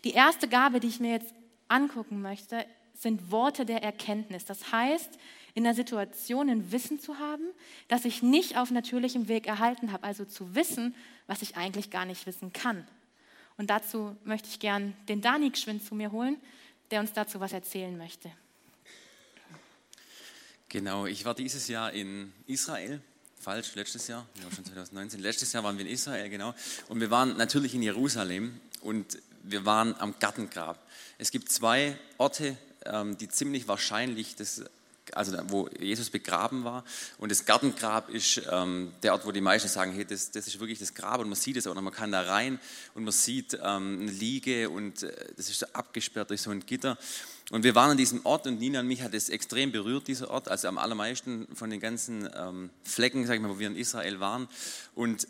Die 0.05 0.13
erste 0.13 0.49
Gabe, 0.49 0.81
die 0.81 0.89
ich 0.89 1.01
mir 1.01 1.13
jetzt 1.13 1.33
angucken 1.69 2.21
möchte, 2.21 2.67
sind 2.95 3.31
Worte 3.31 3.65
der 3.65 3.83
Erkenntnis. 3.83 4.45
Das 4.45 4.71
heißt, 4.71 5.19
in 5.55 5.65
der 5.65 5.75
Situation 5.75 6.49
ein 6.49 6.73
Wissen 6.73 7.01
zu 7.01 7.19
haben, 7.19 7.45
das 7.89 8.05
ich 8.05 8.23
nicht 8.23 8.57
auf 8.57 8.71
natürlichem 8.71 9.29
Weg 9.29 9.47
erhalten 9.47 9.93
habe, 9.93 10.05
also 10.05 10.25
zu 10.25 10.55
wissen, 10.55 10.95
was 11.27 11.43
ich 11.43 11.57
eigentlich 11.57 11.91
gar 11.91 12.05
nicht 12.05 12.27
wissen 12.27 12.53
kann. 12.53 12.87
Und 13.63 13.69
dazu 13.69 14.17
möchte 14.25 14.49
ich 14.49 14.59
gern 14.59 14.93
den 15.09 15.21
Dani 15.21 15.49
geschwind 15.49 15.87
zu 15.87 15.95
mir 15.95 16.11
holen, 16.11 16.37
der 16.91 16.99
uns 16.99 17.13
dazu 17.13 17.39
was 17.39 17.53
erzählen 17.53 17.97
möchte. 17.97 18.29
Genau, 20.69 21.07
ich 21.07 21.25
war 21.25 21.37
dieses 21.37 21.69
Jahr 21.69 21.93
in 21.93 22.33
Israel. 22.49 23.01
Falsch, 23.39 23.77
letztes 23.77 24.09
Jahr, 24.09 24.27
ja 24.35 24.51
schon 24.53 24.65
2019. 24.65 25.21
Letztes 25.21 25.53
Jahr 25.53 25.63
waren 25.63 25.79
wir 25.79 25.87
in 25.87 25.93
Israel, 25.93 26.29
genau. 26.29 26.57
Und 26.89 26.99
wir 26.99 27.13
waren 27.13 27.37
natürlich 27.37 27.73
in 27.77 27.83
Jerusalem 27.83 28.61
und 28.81 29.23
wir 29.45 29.65
waren 29.65 29.95
am 30.01 30.19
Gartengrab. 30.19 30.85
Es 31.19 31.31
gibt 31.31 31.49
zwei 31.49 31.97
Orte, 32.19 32.57
ähm, 32.85 33.17
die 33.17 33.29
ziemlich 33.29 33.69
wahrscheinlich 33.69 34.35
das 34.35 34.65
also 35.17 35.37
wo 35.49 35.69
Jesus 35.79 36.11
begraben 36.11 36.65
war. 36.65 36.85
Und 37.19 37.31
das 37.31 37.45
Gartengrab 37.45 38.09
ist 38.11 38.43
ähm, 38.51 38.93
der 39.03 39.13
Ort, 39.13 39.27
wo 39.27 39.33
die 39.33 39.41
meisten 39.41 39.69
sagen, 39.69 39.93
hey, 39.93 40.05
das, 40.05 40.31
das 40.31 40.47
ist 40.47 40.59
wirklich 40.61 40.79
das 40.79 40.95
Grab 40.95 41.21
und 41.21 41.29
man 41.29 41.37
sieht 41.37 41.57
es 41.57 41.67
auch 41.67 41.75
noch, 41.75 41.83
man 41.83 41.93
kann 41.93 42.13
da 42.13 42.23
rein 42.23 42.59
und 42.95 43.05
man 43.05 43.13
sieht 43.13 43.55
ähm, 43.55 44.01
eine 44.01 44.11
Liege 44.11 44.71
und 44.71 45.03
äh, 45.03 45.13
das 45.37 45.51
ist 45.51 45.61
so 45.61 45.67
abgesperrt 45.73 46.31
durch 46.31 46.43
so 46.43 46.51
ein 46.51 46.65
Gitter. 46.67 46.99
Und 47.51 47.65
wir 47.65 47.75
waren 47.75 47.91
an 47.91 47.97
diesem 47.97 48.25
Ort 48.25 48.47
und 48.47 48.61
Nina 48.61 48.81
und 48.81 48.87
mich 48.87 49.03
hat 49.03 49.15
es 49.15 49.29
extrem 49.29 49.73
berührt, 49.73 50.09
dieser 50.09 50.31
Ort, 50.31 50.49
also 50.49 50.69
am 50.69 50.79
allermeisten 50.79 51.47
von 51.55 51.71
den 51.71 51.81
ganzen 51.81 52.29
ähm, 52.35 52.71
Flecken, 52.83 53.27
sag 53.27 53.35
ich 53.35 53.43
mal, 53.43 53.51
wo 53.51 53.59
wir 53.59 53.67
in 53.67 53.77
Israel 53.77 54.21
waren. 54.21 54.49
Und 54.95 55.27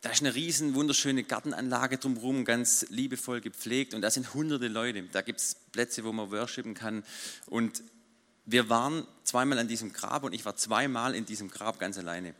da 0.00 0.10
ist 0.10 0.20
eine 0.20 0.34
riesen, 0.34 0.74
wunderschöne 0.74 1.24
Gartenanlage 1.24 1.98
drumherum, 1.98 2.44
ganz 2.44 2.86
liebevoll 2.88 3.40
gepflegt 3.40 3.94
und 3.94 4.02
da 4.02 4.10
sind 4.10 4.32
hunderte 4.32 4.68
Leute. 4.68 5.02
Da 5.10 5.22
gibt 5.22 5.40
es 5.40 5.56
Plätze, 5.72 6.04
wo 6.04 6.12
man 6.12 6.30
worshipen 6.30 6.74
kann. 6.74 7.02
Und 7.46 7.82
wir 8.50 8.68
waren 8.68 9.06
zweimal 9.24 9.58
an 9.58 9.68
diesem 9.68 9.92
Grab 9.92 10.24
und 10.24 10.32
ich 10.32 10.44
war 10.44 10.56
zweimal 10.56 11.14
in 11.14 11.26
diesem 11.26 11.50
Grab 11.50 11.78
ganz 11.78 11.98
alleine. 11.98 12.34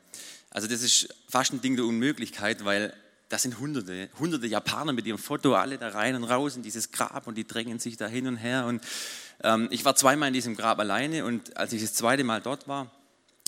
Also 0.51 0.67
das 0.67 0.83
ist 0.83 1.15
fast 1.29 1.53
ein 1.53 1.61
Ding 1.61 1.77
der 1.77 1.85
Unmöglichkeit, 1.85 2.65
weil 2.65 2.95
das 3.29 3.43
sind 3.43 3.59
hunderte, 3.59 4.09
hunderte 4.19 4.47
Japaner 4.47 4.95
mit 4.95 5.07
ihrem 5.07 5.19
Foto, 5.19 5.55
alle 5.55 5.77
da 5.77 5.89
rein 5.91 6.15
und 6.17 6.25
raus 6.25 6.57
in 6.57 6.63
dieses 6.63 6.93
Grab 6.93 7.27
und 7.27 7.35
die 7.35 7.47
drängen 7.47 7.79
sich 7.79 7.99
da 7.99 8.07
hin 8.07 8.27
und 8.27 8.37
her 8.37 8.67
und 8.67 8.83
Ähm, 9.43 9.69
ich 9.71 9.85
war 9.85 9.95
zweimal 9.95 10.29
in 10.29 10.35
diesem 10.35 10.57
Grab 10.57 10.81
alleine 10.81 11.25
und 11.25 11.57
als 11.57 11.73
ich 11.73 11.83
das 11.83 11.95
zweite 11.95 12.25
Mal 12.25 12.41
dort 12.41 12.67
war, 12.67 12.91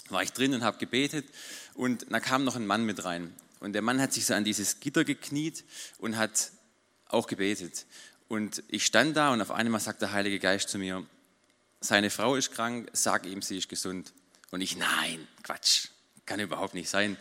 war 0.09 0.23
ich 0.23 0.33
drin 0.33 0.55
und 0.55 0.63
habe 0.63 0.79
gebetet 0.79 1.27
und 1.75 2.07
da 2.11 2.21
kam 2.21 2.45
noch 2.45 2.57
ein 2.57 2.67
Mann 2.67 2.85
mit 2.85 3.05
rein. 3.05 3.35
Und 3.61 3.73
der 3.73 3.83
Mann 3.83 4.01
hat 4.01 4.13
sich 4.13 4.25
so 4.25 4.35
an 4.35 4.45
dieses 4.45 4.81
Gitter 4.81 5.05
gekniet 5.05 5.65
und 5.99 6.17
hat 6.17 6.53
auch 7.09 7.27
gebetet. 7.27 7.87
Und 8.29 8.63
ich 8.69 8.87
stand 8.87 9.17
da 9.17 9.33
und 9.33 9.43
auf 9.43 9.51
einmal 9.51 9.81
sagt 9.81 10.01
der 10.01 10.13
Heilige 10.13 10.39
Geist 10.39 10.69
zu 10.69 10.79
mir, 10.79 11.05
seine 11.81 12.11
Frau 12.11 12.37
ist 12.37 12.53
krank, 12.53 12.89
sag 12.93 13.27
ihm, 13.27 13.43
sie 13.43 13.59
ist 13.59 13.69
gesund. 13.69 14.13
Und 14.51 14.61
ich, 14.61 14.77
nein, 14.77 15.27
Quatsch, 15.43 15.89
kann 16.27 16.41
überhaupt 16.41 16.75
nicht 16.75 16.89
sein. 16.89 17.17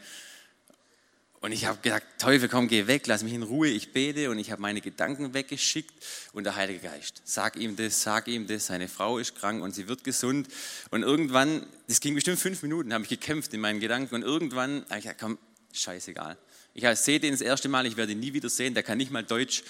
Und 1.42 1.54
ich 1.54 1.66
habe 1.66 1.80
gesagt, 1.82 2.22
Teufel, 2.22 2.50
komm, 2.50 2.68
geh 2.68 2.88
weg, 2.88 3.08
lass 3.08 3.24
mich 3.24 3.32
in 3.32 3.44
Ruhe, 3.44 3.70
ich 3.70 3.94
bete. 3.94 4.30
Und 4.30 4.40
ich 4.40 4.52
habe 4.52 4.62
meine 4.62 4.82
Gedanken 4.82 5.34
weggeschickt. 5.34 5.94
Und 6.34 6.44
der 6.44 6.56
Heilige 6.56 6.80
Geist, 6.80 7.22
sag 7.24 7.56
ihm 7.56 7.78
das, 7.78 8.02
sag 8.02 8.28
ihm 8.28 8.46
das, 8.46 8.66
seine 8.66 8.90
Frau 8.90 9.18
ist 9.18 9.36
krank 9.36 9.64
und 9.64 9.74
sie 9.74 9.88
wird 9.88 10.04
gesund. 10.04 10.50
Und 10.92 11.04
irgendwann, 11.04 11.66
das 11.88 12.02
ging 12.02 12.14
bestimmt 12.14 12.40
fünf 12.40 12.62
Minuten, 12.62 12.94
habe 12.94 13.06
ich 13.06 13.10
gekämpft 13.10 13.54
in 13.54 13.62
meinen 13.62 13.80
Gedanken. 13.80 14.16
Und 14.16 14.24
irgendwann 14.24 14.84
habe 14.90 14.98
ich 14.98 15.04
gesagt, 15.04 15.22
komm, 15.22 15.38
scheißegal. 15.72 16.38
Ich 16.74 16.86
sehe 17.00 17.22
den 17.22 17.32
das 17.32 17.42
erste 17.42 17.70
Mal, 17.70 17.86
ich 17.86 17.96
werde 17.96 18.12
ihn 18.12 18.20
nie 18.20 18.34
wieder 18.34 18.50
sehen, 18.50 18.74
der 18.74 18.84
kann 18.84 18.98
nicht 18.98 19.12
mal 19.12 19.24
Deutsch. 19.24 19.64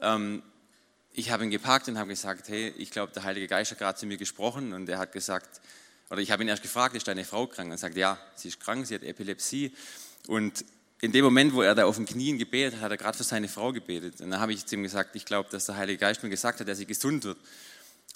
Ähm, 0.00 0.42
ich 1.16 1.30
habe 1.30 1.44
ihn 1.44 1.50
gepackt 1.50 1.88
und 1.88 1.98
habe 1.98 2.10
gesagt, 2.10 2.48
hey, 2.48 2.74
ich 2.76 2.90
glaube, 2.90 3.10
der 3.12 3.24
Heilige 3.24 3.48
Geist 3.48 3.70
hat 3.70 3.78
gerade 3.78 3.98
zu 3.98 4.04
mir 4.04 4.18
gesprochen 4.18 4.74
und 4.74 4.86
er 4.88 4.98
hat 4.98 5.12
gesagt, 5.12 5.62
oder 6.10 6.20
ich 6.20 6.30
habe 6.30 6.44
ihn 6.44 6.48
erst 6.48 6.62
gefragt, 6.62 6.94
ist 6.94 7.08
deine 7.08 7.24
Frau 7.24 7.46
krank? 7.46 7.66
Und 7.66 7.72
er 7.72 7.78
sagt, 7.78 7.96
ja, 7.96 8.18
sie 8.36 8.48
ist 8.48 8.60
krank, 8.60 8.86
sie 8.86 8.94
hat 8.94 9.02
Epilepsie. 9.02 9.72
Und 10.28 10.64
in 11.00 11.12
dem 11.12 11.24
Moment, 11.24 11.54
wo 11.54 11.62
er 11.62 11.74
da 11.74 11.86
auf 11.86 11.96
den 11.96 12.04
Knien 12.04 12.38
gebetet 12.38 12.74
hat, 12.74 12.82
hat 12.82 12.90
er 12.90 12.96
gerade 12.98 13.16
für 13.16 13.24
seine 13.24 13.48
Frau 13.48 13.72
gebetet. 13.72 14.20
Und 14.20 14.30
dann 14.30 14.40
habe 14.40 14.52
ich 14.52 14.66
zu 14.66 14.74
ihm 14.76 14.82
gesagt, 14.82 15.16
ich 15.16 15.24
glaube, 15.24 15.48
dass 15.50 15.66
der 15.66 15.76
Heilige 15.76 15.98
Geist 15.98 16.22
mir 16.22 16.28
gesagt 16.28 16.60
hat, 16.60 16.68
dass 16.68 16.78
sie 16.78 16.86
gesund 16.86 17.24
wird. 17.24 17.38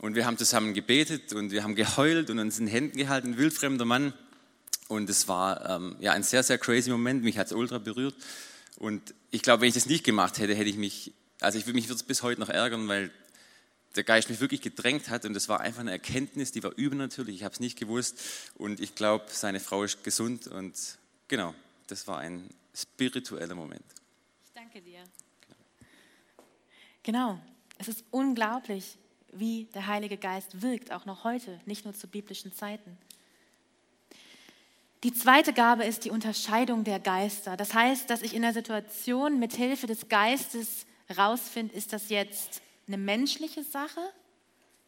Und 0.00 0.14
wir 0.14 0.26
haben 0.26 0.36
zusammen 0.36 0.74
gebetet 0.74 1.32
und 1.32 1.52
wir 1.52 1.64
haben 1.64 1.74
geheult 1.74 2.28
und 2.28 2.38
uns 2.38 2.58
in 2.58 2.66
den 2.66 2.72
Händen 2.72 2.98
gehalten, 2.98 3.32
ein 3.32 3.38
wildfremder 3.38 3.86
Mann. 3.86 4.12
Und 4.88 5.08
es 5.08 5.26
war 5.26 5.68
ähm, 5.70 5.96
ja, 6.00 6.12
ein 6.12 6.22
sehr, 6.22 6.42
sehr 6.42 6.58
crazy 6.58 6.90
Moment, 6.90 7.24
mich 7.24 7.38
hat 7.38 7.46
es 7.46 7.52
ultra 7.54 7.78
berührt. 7.78 8.14
Und 8.76 9.14
ich 9.30 9.42
glaube, 9.42 9.62
wenn 9.62 9.68
ich 9.68 9.74
das 9.74 9.86
nicht 9.86 10.04
gemacht 10.04 10.38
hätte, 10.38 10.54
hätte 10.54 10.68
ich 10.68 10.76
mich 10.76 11.12
also 11.40 11.58
ich, 11.58 11.66
mich 11.66 11.86
würde 11.86 11.96
es 11.96 12.02
bis 12.02 12.22
heute 12.22 12.40
noch 12.40 12.48
ärgern, 12.48 12.86
weil 12.88 13.10
der 13.96 14.04
Geist 14.04 14.30
mich 14.30 14.40
wirklich 14.40 14.60
gedrängt 14.60 15.08
hat 15.08 15.24
und 15.24 15.34
das 15.34 15.48
war 15.48 15.60
einfach 15.60 15.80
eine 15.80 15.90
Erkenntnis, 15.90 16.52
die 16.52 16.62
war 16.62 16.72
übernatürlich. 16.76 17.36
Ich 17.36 17.44
habe 17.44 17.54
es 17.54 17.60
nicht 17.60 17.78
gewusst 17.78 18.20
und 18.54 18.78
ich 18.78 18.94
glaube, 18.94 19.24
seine 19.28 19.58
Frau 19.58 19.82
ist 19.82 20.04
gesund 20.04 20.46
und 20.46 20.74
genau, 21.28 21.54
das 21.88 22.06
war 22.06 22.18
ein 22.18 22.48
spiritueller 22.74 23.54
Moment. 23.54 23.84
Ich 24.44 24.52
danke 24.52 24.80
dir. 24.80 25.02
Genau, 27.02 27.40
es 27.78 27.88
ist 27.88 28.04
unglaublich, 28.10 28.96
wie 29.32 29.64
der 29.74 29.86
Heilige 29.86 30.16
Geist 30.16 30.62
wirkt, 30.62 30.92
auch 30.92 31.06
noch 31.06 31.24
heute, 31.24 31.60
nicht 31.66 31.84
nur 31.84 31.94
zu 31.94 32.06
biblischen 32.06 32.52
Zeiten. 32.52 32.96
Die 35.02 35.14
zweite 35.14 35.54
Gabe 35.54 35.84
ist 35.84 36.04
die 36.04 36.10
Unterscheidung 36.10 36.84
der 36.84 37.00
Geister. 37.00 37.56
Das 37.56 37.72
heißt, 37.72 38.10
dass 38.10 38.20
ich 38.20 38.34
in 38.34 38.42
der 38.42 38.52
Situation 38.52 39.38
mit 39.38 39.54
Hilfe 39.54 39.86
des 39.86 40.10
Geistes 40.10 40.84
rausfinde, 41.16 41.74
ist 41.74 41.92
das 41.92 42.08
jetzt 42.08 42.62
eine 42.86 42.98
menschliche 42.98 43.62
Sache, 43.62 44.00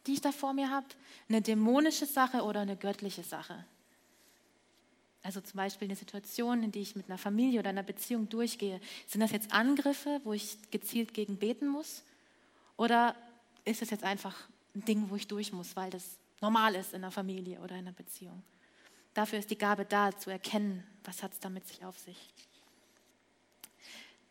die 0.05 0.13
ich 0.13 0.21
da 0.21 0.31
vor 0.31 0.53
mir 0.53 0.69
habe, 0.69 0.87
eine 1.29 1.41
dämonische 1.41 2.05
Sache 2.05 2.43
oder 2.43 2.61
eine 2.61 2.75
göttliche 2.75 3.23
Sache. 3.23 3.65
Also 5.23 5.39
zum 5.39 5.55
Beispiel 5.55 5.87
eine 5.87 5.95
Situation, 5.95 6.63
in 6.63 6.71
die 6.71 6.81
ich 6.81 6.97
mit 6.97 7.09
einer 7.09 7.17
Familie 7.17 7.61
oder 7.61 7.69
einer 7.69 7.83
Beziehung 7.83 8.27
durchgehe. 8.27 8.81
Sind 9.07 9.21
das 9.21 9.31
jetzt 9.31 9.53
Angriffe, 9.53 10.19
wo 10.25 10.33
ich 10.33 10.57
gezielt 10.69 11.13
gegen 11.13 11.37
beten 11.37 11.67
muss? 11.67 12.03
Oder 12.75 13.15
ist 13.63 13.81
es 13.81 13.89
jetzt 13.89 14.03
einfach 14.03 14.35
ein 14.75 14.83
Ding, 14.83 15.09
wo 15.09 15.15
ich 15.15 15.27
durch 15.27 15.53
muss, 15.53 15.77
weil 15.77 15.89
das 15.91 16.17
normal 16.41 16.75
ist 16.75 16.93
in 16.93 17.03
einer 17.03 17.11
Familie 17.11 17.59
oder 17.59 17.75
in 17.75 17.87
einer 17.87 17.93
Beziehung? 17.93 18.43
Dafür 19.13 19.39
ist 19.39 19.49
die 19.49 19.57
Gabe 19.57 19.85
da, 19.85 20.11
zu 20.17 20.29
erkennen, 20.29 20.83
was 21.05 21.23
hat 21.23 21.31
es 21.31 21.39
damit 21.39 21.67
sich 21.67 21.85
auf 21.85 21.97
sich. 21.99 22.17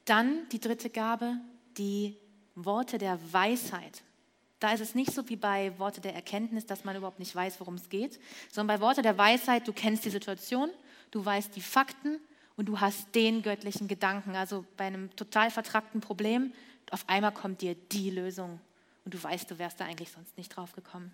Dann 0.04 0.46
die 0.50 0.60
dritte 0.60 0.90
Gabe, 0.90 1.40
die 1.78 2.16
Worte 2.54 2.98
der 2.98 3.18
Weisheit. 3.32 4.02
Da 4.60 4.72
ist 4.72 4.80
es 4.80 4.94
nicht 4.94 5.12
so 5.12 5.28
wie 5.28 5.36
bei 5.36 5.76
Worte 5.78 6.00
der 6.00 6.14
Erkenntnis, 6.14 6.66
dass 6.66 6.84
man 6.84 6.94
überhaupt 6.94 7.18
nicht 7.18 7.34
weiß, 7.34 7.58
worum 7.58 7.74
es 7.74 7.88
geht, 7.88 8.20
sondern 8.50 8.78
bei 8.78 8.84
Worte 8.84 9.02
der 9.02 9.18
Weisheit, 9.18 9.66
du 9.66 9.72
kennst 9.72 10.04
die 10.04 10.10
Situation, 10.10 10.70
du 11.10 11.24
weißt 11.24 11.56
die 11.56 11.60
Fakten 11.60 12.20
und 12.56 12.66
du 12.66 12.80
hast 12.80 13.14
den 13.14 13.42
göttlichen 13.42 13.88
Gedanken. 13.88 14.36
Also 14.36 14.64
bei 14.76 14.84
einem 14.84 15.14
total 15.16 15.50
vertrackten 15.50 16.00
Problem, 16.00 16.52
auf 16.90 17.04
einmal 17.08 17.32
kommt 17.32 17.62
dir 17.62 17.74
die 17.74 18.10
Lösung 18.10 18.60
und 19.04 19.14
du 19.14 19.22
weißt, 19.22 19.50
du 19.50 19.58
wärst 19.58 19.80
da 19.80 19.84
eigentlich 19.84 20.10
sonst 20.10 20.36
nicht 20.36 20.54
drauf 20.54 20.74
gekommen. 20.74 21.12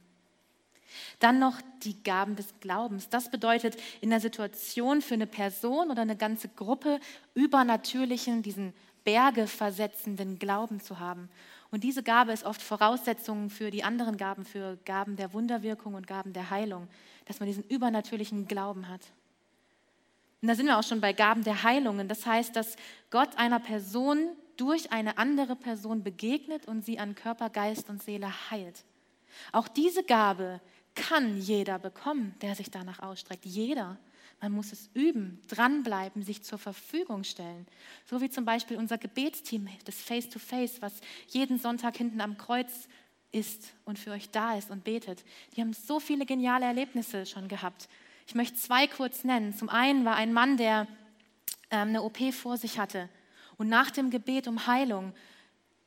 Dann 1.18 1.38
noch 1.38 1.60
die 1.82 2.02
Gaben 2.02 2.36
des 2.36 2.54
Glaubens. 2.60 3.08
Das 3.08 3.30
bedeutet, 3.30 3.76
in 4.00 4.10
der 4.10 4.20
Situation 4.20 5.02
für 5.02 5.14
eine 5.14 5.26
Person 5.26 5.90
oder 5.90 6.02
eine 6.02 6.16
ganze 6.16 6.48
Gruppe 6.48 6.98
übernatürlichen, 7.34 8.42
diesen 8.42 8.72
Berge 9.08 9.46
versetzenden 9.46 10.38
Glauben 10.38 10.80
zu 10.80 10.98
haben. 10.98 11.30
Und 11.70 11.82
diese 11.82 12.02
Gabe 12.02 12.30
ist 12.32 12.44
oft 12.44 12.60
Voraussetzung 12.60 13.48
für 13.48 13.70
die 13.70 13.82
anderen 13.82 14.18
Gaben, 14.18 14.44
für 14.44 14.76
Gaben 14.84 15.16
der 15.16 15.32
Wunderwirkung 15.32 15.94
und 15.94 16.06
Gaben 16.06 16.34
der 16.34 16.50
Heilung, 16.50 16.88
dass 17.24 17.40
man 17.40 17.46
diesen 17.46 17.64
übernatürlichen 17.64 18.46
Glauben 18.46 18.86
hat. 18.86 19.00
Und 20.42 20.48
da 20.48 20.54
sind 20.54 20.66
wir 20.66 20.78
auch 20.78 20.82
schon 20.82 21.00
bei 21.00 21.14
Gaben 21.14 21.42
der 21.42 21.62
Heilungen. 21.62 22.06
Das 22.06 22.26
heißt, 22.26 22.54
dass 22.54 22.76
Gott 23.08 23.30
einer 23.38 23.60
Person 23.60 24.28
durch 24.58 24.92
eine 24.92 25.16
andere 25.16 25.56
Person 25.56 26.02
begegnet 26.04 26.68
und 26.68 26.84
sie 26.84 26.98
an 26.98 27.14
Körper, 27.14 27.48
Geist 27.48 27.88
und 27.88 28.02
Seele 28.02 28.30
heilt. 28.50 28.84
Auch 29.52 29.68
diese 29.68 30.04
Gabe 30.04 30.60
kann 30.94 31.38
jeder 31.38 31.78
bekommen, 31.78 32.34
der 32.42 32.54
sich 32.54 32.70
danach 32.70 32.98
ausstreckt. 32.98 33.46
Jeder. 33.46 33.96
Man 34.40 34.52
muss 34.52 34.72
es 34.72 34.88
üben, 34.94 35.40
dranbleiben, 35.48 36.22
sich 36.22 36.42
zur 36.42 36.58
Verfügung 36.58 37.24
stellen. 37.24 37.66
So 38.04 38.20
wie 38.20 38.30
zum 38.30 38.44
Beispiel 38.44 38.76
unser 38.76 38.96
Gebetsteam, 38.96 39.68
das 39.84 39.96
Face-to-Face, 39.96 40.80
was 40.80 41.00
jeden 41.28 41.58
Sonntag 41.58 41.96
hinten 41.96 42.20
am 42.20 42.38
Kreuz 42.38 42.88
ist 43.32 43.74
und 43.84 43.98
für 43.98 44.12
euch 44.12 44.30
da 44.30 44.56
ist 44.56 44.70
und 44.70 44.84
betet. 44.84 45.24
Die 45.56 45.60
haben 45.60 45.72
so 45.72 45.98
viele 45.98 46.24
geniale 46.24 46.66
Erlebnisse 46.66 47.26
schon 47.26 47.48
gehabt. 47.48 47.88
Ich 48.26 48.34
möchte 48.34 48.56
zwei 48.56 48.86
kurz 48.86 49.24
nennen. 49.24 49.54
Zum 49.54 49.68
einen 49.68 50.04
war 50.04 50.14
ein 50.14 50.32
Mann, 50.32 50.56
der 50.56 50.86
ähm, 51.70 51.88
eine 51.88 52.02
OP 52.02 52.32
vor 52.32 52.56
sich 52.56 52.78
hatte. 52.78 53.08
Und 53.56 53.68
nach 53.68 53.90
dem 53.90 54.10
Gebet 54.10 54.46
um 54.46 54.66
Heilung 54.68 55.14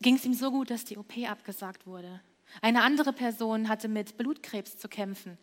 ging 0.01 0.15
es 0.15 0.25
ihm 0.25 0.33
so 0.33 0.51
gut, 0.51 0.69
dass 0.69 0.83
die 0.83 0.97
OP 0.97 1.13
abgesagt 1.25 1.87
wurde. 1.87 2.19
Eine 2.61 2.83
andere 2.83 3.13
Person 3.13 3.69
hatte 3.69 3.87
mit 3.87 4.17
Blutkrebs 4.17 4.77
zu 4.77 4.89
kämpfen 4.89 5.37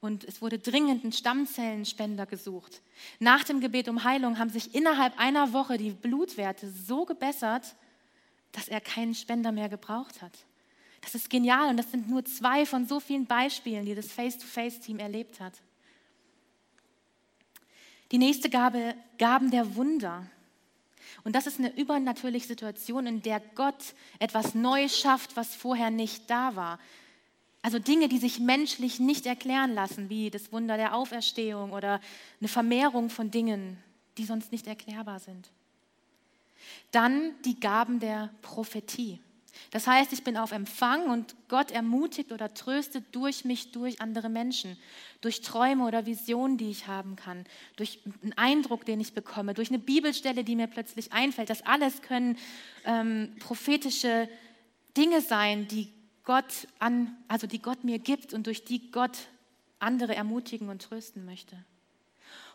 und 0.00 0.24
es 0.24 0.40
wurde 0.40 0.58
dringend 0.58 1.04
ein 1.04 1.12
Stammzellenspender 1.12 2.26
gesucht. 2.26 2.80
Nach 3.18 3.44
dem 3.44 3.60
Gebet 3.60 3.88
um 3.88 4.04
Heilung 4.04 4.38
haben 4.38 4.50
sich 4.50 4.74
innerhalb 4.74 5.18
einer 5.18 5.52
Woche 5.52 5.76
die 5.76 5.90
Blutwerte 5.90 6.70
so 6.70 7.04
gebessert, 7.04 7.74
dass 8.52 8.68
er 8.68 8.80
keinen 8.80 9.14
Spender 9.14 9.52
mehr 9.52 9.68
gebraucht 9.68 10.22
hat. 10.22 10.32
Das 11.02 11.14
ist 11.14 11.30
genial 11.30 11.68
und 11.68 11.76
das 11.76 11.90
sind 11.90 12.08
nur 12.08 12.24
zwei 12.24 12.66
von 12.66 12.86
so 12.86 13.00
vielen 13.00 13.26
Beispielen, 13.26 13.86
die 13.86 13.94
das 13.94 14.12
Face-to-Face-Team 14.12 14.98
erlebt 14.98 15.40
hat. 15.40 15.54
Die 18.10 18.18
nächste 18.18 18.50
Gabe, 18.50 18.94
Gaben 19.18 19.50
der 19.50 19.76
Wunder. 19.76 20.26
Und 21.24 21.36
das 21.36 21.46
ist 21.46 21.58
eine 21.58 21.76
übernatürliche 21.76 22.46
Situation, 22.46 23.06
in 23.06 23.22
der 23.22 23.40
Gott 23.54 23.94
etwas 24.18 24.54
Neues 24.54 24.98
schafft, 24.98 25.36
was 25.36 25.54
vorher 25.54 25.90
nicht 25.90 26.28
da 26.28 26.56
war. 26.56 26.78
Also 27.62 27.78
Dinge, 27.78 28.08
die 28.08 28.18
sich 28.18 28.40
menschlich 28.40 29.00
nicht 29.00 29.26
erklären 29.26 29.74
lassen, 29.74 30.08
wie 30.08 30.30
das 30.30 30.50
Wunder 30.52 30.76
der 30.76 30.94
Auferstehung 30.94 31.72
oder 31.72 32.00
eine 32.40 32.48
Vermehrung 32.48 33.10
von 33.10 33.30
Dingen, 33.30 33.76
die 34.16 34.24
sonst 34.24 34.50
nicht 34.50 34.66
erklärbar 34.66 35.18
sind. 35.18 35.50
Dann 36.90 37.32
die 37.44 37.60
Gaben 37.60 38.00
der 38.00 38.30
Prophetie. 38.42 39.20
Das 39.70 39.86
heißt, 39.86 40.12
ich 40.12 40.24
bin 40.24 40.36
auf 40.36 40.52
Empfang 40.52 41.10
und 41.10 41.34
Gott 41.48 41.70
ermutigt 41.70 42.32
oder 42.32 42.54
tröstet 42.54 43.04
durch 43.12 43.44
mich, 43.44 43.72
durch 43.72 44.00
andere 44.00 44.28
Menschen, 44.28 44.76
durch 45.20 45.42
Träume 45.42 45.86
oder 45.86 46.06
Visionen, 46.06 46.56
die 46.56 46.70
ich 46.70 46.86
haben 46.86 47.16
kann, 47.16 47.44
durch 47.76 48.00
einen 48.22 48.32
Eindruck, 48.34 48.84
den 48.84 49.00
ich 49.00 49.12
bekomme, 49.12 49.54
durch 49.54 49.68
eine 49.68 49.78
Bibelstelle, 49.78 50.44
die 50.44 50.56
mir 50.56 50.66
plötzlich 50.66 51.12
einfällt. 51.12 51.50
Das 51.50 51.66
alles 51.66 52.00
können 52.02 52.38
ähm, 52.84 53.34
prophetische 53.38 54.28
Dinge 54.96 55.20
sein, 55.20 55.68
die 55.68 55.92
Gott 56.30 56.68
an, 56.78 57.16
also 57.26 57.48
die 57.48 57.60
Gott 57.60 57.82
mir 57.82 57.98
gibt 57.98 58.34
und 58.34 58.46
durch 58.46 58.64
die 58.64 58.92
Gott 58.92 59.18
andere 59.80 60.14
ermutigen 60.14 60.68
und 60.68 60.80
trösten 60.80 61.24
möchte. 61.24 61.56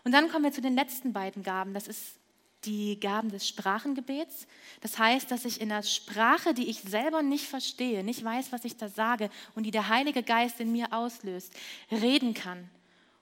Und 0.06 0.14
dann 0.14 0.30
kommen 0.30 0.46
wir 0.46 0.54
zu 0.54 0.62
den 0.62 0.76
letzten 0.76 1.12
beiden 1.12 1.44
Gaben. 1.44 1.74
Das 1.74 1.90
ist 1.90 2.16
die 2.64 2.98
Gaben 3.02 3.32
des 3.32 3.46
Sprachengebets. 3.46 4.48
Das 4.80 4.98
heißt, 4.98 5.30
dass 5.30 5.44
ich 5.44 5.60
in 5.60 5.68
der 5.68 5.84
Sprache, 5.84 6.54
die 6.54 6.70
ich 6.70 6.84
selber 6.84 7.22
nicht 7.22 7.48
verstehe, 7.48 8.02
nicht 8.02 8.24
weiß, 8.24 8.54
was 8.54 8.64
ich 8.64 8.78
da 8.78 8.88
sage 8.88 9.30
und 9.56 9.64
die 9.64 9.72
der 9.72 9.90
Heilige 9.90 10.24
Geist 10.24 10.62
in 10.62 10.72
mir 10.72 10.94
auslöst, 10.94 11.54
reden 11.92 12.34
kann. 12.34 12.70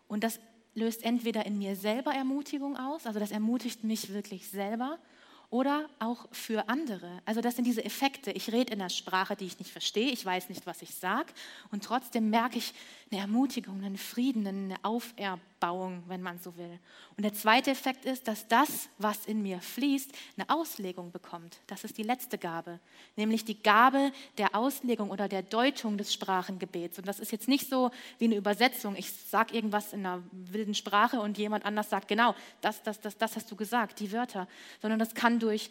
Und 0.08 0.24
das 0.24 0.40
löst 0.76 1.04
entweder 1.04 1.48
in 1.48 1.58
mir 1.58 1.76
selber 1.76 2.14
Ermutigung 2.14 2.78
aus, 2.78 3.08
also 3.08 3.20
das 3.20 3.32
ermutigt 3.32 3.84
mich 3.84 4.14
wirklich 4.14 4.48
selber, 4.50 5.00
oder 5.54 5.88
auch 6.00 6.26
für 6.32 6.68
andere. 6.68 7.22
Also 7.26 7.40
das 7.40 7.56
sind 7.56 7.66
diese 7.66 7.86
Effekte. 7.86 8.32
Ich 8.32 8.52
rede 8.52 8.74
in 8.74 8.82
einer 8.82 8.90
Sprache, 8.90 9.36
die 9.36 9.46
ich 9.46 9.60
nicht 9.60 9.70
verstehe, 9.70 10.10
ich 10.10 10.26
weiß 10.26 10.50
nicht, 10.50 10.66
was 10.66 10.82
ich 10.82 10.96
sage 10.96 11.32
und 11.72 11.84
trotzdem 11.84 12.32
merke 12.32 12.58
ich 12.58 12.74
eine 13.14 13.22
Ermutigung, 13.22 13.84
einen 13.84 13.98
Frieden, 13.98 14.48
eine 14.48 14.76
Auferbauung, 14.82 16.04
wenn 16.08 16.22
man 16.22 16.40
so 16.40 16.58
will. 16.58 16.80
Und 17.16 17.24
der 17.24 17.34
zweite 17.34 17.70
Effekt 17.70 18.06
ist, 18.06 18.28
dass 18.28 18.48
das, 18.48 18.90
was 18.98 19.26
in 19.26 19.44
mir 19.44 19.60
fließt, 19.60 20.12
eine 20.36 20.50
Auslegung 20.50 21.12
bekommt. 21.12 21.60
Das 21.68 21.84
ist 21.84 21.98
die 21.98 22.04
letzte 22.04 22.40
Gabe, 22.40 22.80
nämlich 23.16 23.46
die 23.46 23.62
Gabe 23.62 24.12
der 24.40 24.56
Auslegung 24.56 25.12
oder 25.12 25.28
der 25.28 25.44
Deutung 25.44 25.98
des 25.98 26.12
Sprachengebets. 26.12 26.98
Und 26.98 27.08
das 27.08 27.20
ist 27.20 27.32
jetzt 27.32 27.48
nicht 27.48 27.70
so 27.70 27.92
wie 28.18 28.26
eine 28.26 28.36
Übersetzung. 28.36 28.96
Ich 28.96 29.12
sage 29.12 29.54
irgendwas 29.54 29.94
in 29.94 30.06
einer 30.06 30.24
wilden 30.32 30.74
Sprache 30.74 31.20
und 31.20 31.38
jemand 31.38 31.66
anders 31.66 31.90
sagt, 31.92 32.08
genau, 32.08 32.34
das, 32.62 32.82
das, 32.82 33.00
das, 33.00 33.18
das 33.18 33.36
hast 33.36 33.52
du 33.52 33.56
gesagt, 33.56 34.00
die 34.00 34.12
Wörter. 34.12 34.48
Sondern 34.82 34.98
das 34.98 35.14
kann 35.14 35.40
durch, 35.40 35.70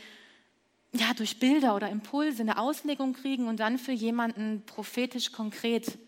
ja, 0.93 1.13
durch 1.15 1.41
Bilder 1.41 1.75
oder 1.75 1.89
Impulse 1.91 2.43
eine 2.43 2.59
Auslegung 2.59 3.15
kriegen 3.15 3.49
und 3.49 3.59
dann 3.59 3.79
für 3.79 3.93
jemanden 3.93 4.63
prophetisch 4.65 5.33
konkret 5.33 5.99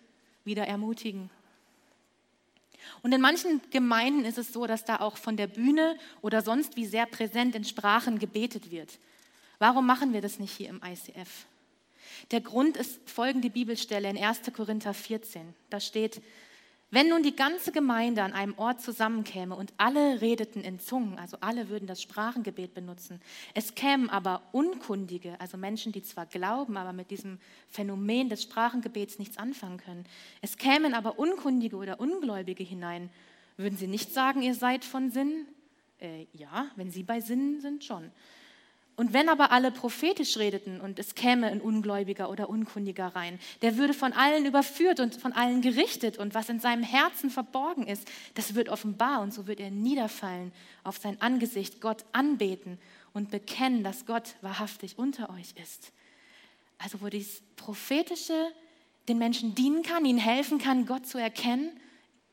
wieder 0.45 0.67
ermutigen. 0.67 1.31
Und 3.03 3.13
in 3.13 3.21
manchen 3.21 3.61
Gemeinden 3.71 4.25
ist 4.25 4.39
es 4.39 4.53
so, 4.53 4.67
dass 4.67 4.85
da 4.85 5.01
auch 5.01 5.17
von 5.17 5.37
der 5.37 5.47
Bühne 5.47 5.97
oder 6.21 6.43
sonst 6.43 6.77
wie 6.77 6.87
sehr 6.87 7.07
präsent 7.07 7.55
in 7.55 7.65
Sprachen 7.65 8.19
gebetet 8.19 8.71
wird. 8.71 8.99
Warum 9.59 9.87
machen 9.87 10.13
wir 10.13 10.21
das 10.21 10.39
nicht 10.39 10.57
hier 10.57 10.69
im 10.69 10.81
ICF? 10.85 11.47
Der 12.31 12.41
Grund 12.41 12.77
ist 12.77 13.01
folgende 13.09 13.51
Bibelstelle 13.51 14.09
in 14.09 14.19
1. 14.19 14.43
Korinther 14.55 14.95
14. 14.95 15.55
Da 15.71 15.81
steht, 15.81 16.23
wenn 16.95 17.09
nun 17.09 17.25
die 17.25 17.35
ganze 17.35 17.73
Gemeinde 17.73 18.23
an 18.23 18.33
einem 18.33 18.57
Ort 18.57 18.81
zusammenkäme 18.81 19.57
und 19.57 19.73
alle 19.79 20.21
redeten 20.21 20.63
in 20.63 20.79
Zungen, 20.79 21.19
also 21.19 21.37
alle 21.41 21.69
würden 21.69 21.89
das 21.89 22.01
Sprachengebet 22.01 22.73
benutzen, 22.73 23.21
es 23.53 23.75
kämen 23.75 24.09
aber 24.09 24.43
Unkundige, 24.53 25.35
also 25.41 25.57
Menschen, 25.57 25.91
die 25.91 26.05
zwar 26.05 26.27
glauben, 26.27 26.77
aber 26.77 26.93
mit 26.93 27.11
diesem 27.11 27.41
Phänomen 27.69 28.29
des 28.29 28.45
Sprachengebets 28.45 29.19
nichts 29.19 29.39
anfangen 29.39 29.79
können, 29.79 30.05
es 30.41 30.57
kämen 30.57 30.95
aber 30.95 31.19
Unkundige 31.19 31.75
oder 31.75 31.99
Ungläubige 31.99 32.63
hinein, 32.63 33.11
würden 33.57 33.77
sie 33.77 33.89
nicht 33.89 34.15
sagen, 34.15 34.43
ihr 34.43 34.55
seid 34.55 34.85
von 34.85 35.11
Sinn? 35.11 35.47
Äh, 36.01 36.27
ja, 36.33 36.71
wenn 36.77 36.93
sie 36.93 37.03
bei 37.03 37.21
Sinnen 37.21 37.61
sind, 37.61 37.83
schon. 37.83 38.13
Und 38.97 39.13
wenn 39.13 39.29
aber 39.29 39.51
alle 39.51 39.73
prophetisch 39.73 40.37
redeten 40.37 40.81
und 40.81 41.01
es 41.01 41.17
käme 41.17 41.49
ein 41.49 41.61
Ungläubiger 41.61 42.31
oder 42.31 42.49
Unkundiger 42.49 43.09
rein, 43.09 43.41
der 43.63 43.77
würde 43.77 43.93
von 43.93 44.13
allen 44.13 44.47
überführt 44.47 45.01
und 45.01 45.17
von 45.17 45.33
allen 45.33 45.63
gerichtet 45.63 46.17
und 46.17 46.35
was 46.35 46.49
in 46.49 46.61
seinem 46.61 46.85
Herzen 46.85 47.29
verborgen 47.29 47.89
ist, 47.89 48.07
das 48.35 48.55
wird 48.55 48.69
offenbar 48.69 49.21
und 49.21 49.35
so 49.35 49.49
wird 49.49 49.59
er 49.59 49.71
niederfallen 49.71 50.53
auf 50.85 50.99
sein 50.99 51.21
Angesicht, 51.21 51.81
Gott 51.81 52.05
anbeten 52.13 52.79
und 53.13 53.31
bekennen, 53.31 53.83
dass 53.83 54.07
Gott 54.07 54.37
wahrhaftig 54.43 54.97
unter 54.97 55.29
euch 55.31 55.55
ist. 55.61 55.93
Also 56.79 57.01
wo 57.01 57.09
dieses 57.09 57.43
prophetische 57.57 58.53
den 59.09 59.19
Menschen 59.19 59.55
dienen 59.55 59.83
kann, 59.83 60.05
ihnen 60.05 60.19
helfen 60.19 60.59
kann, 60.59 60.87
Gott 60.87 61.07
zu 61.07 61.19
erkennen, 61.19 61.71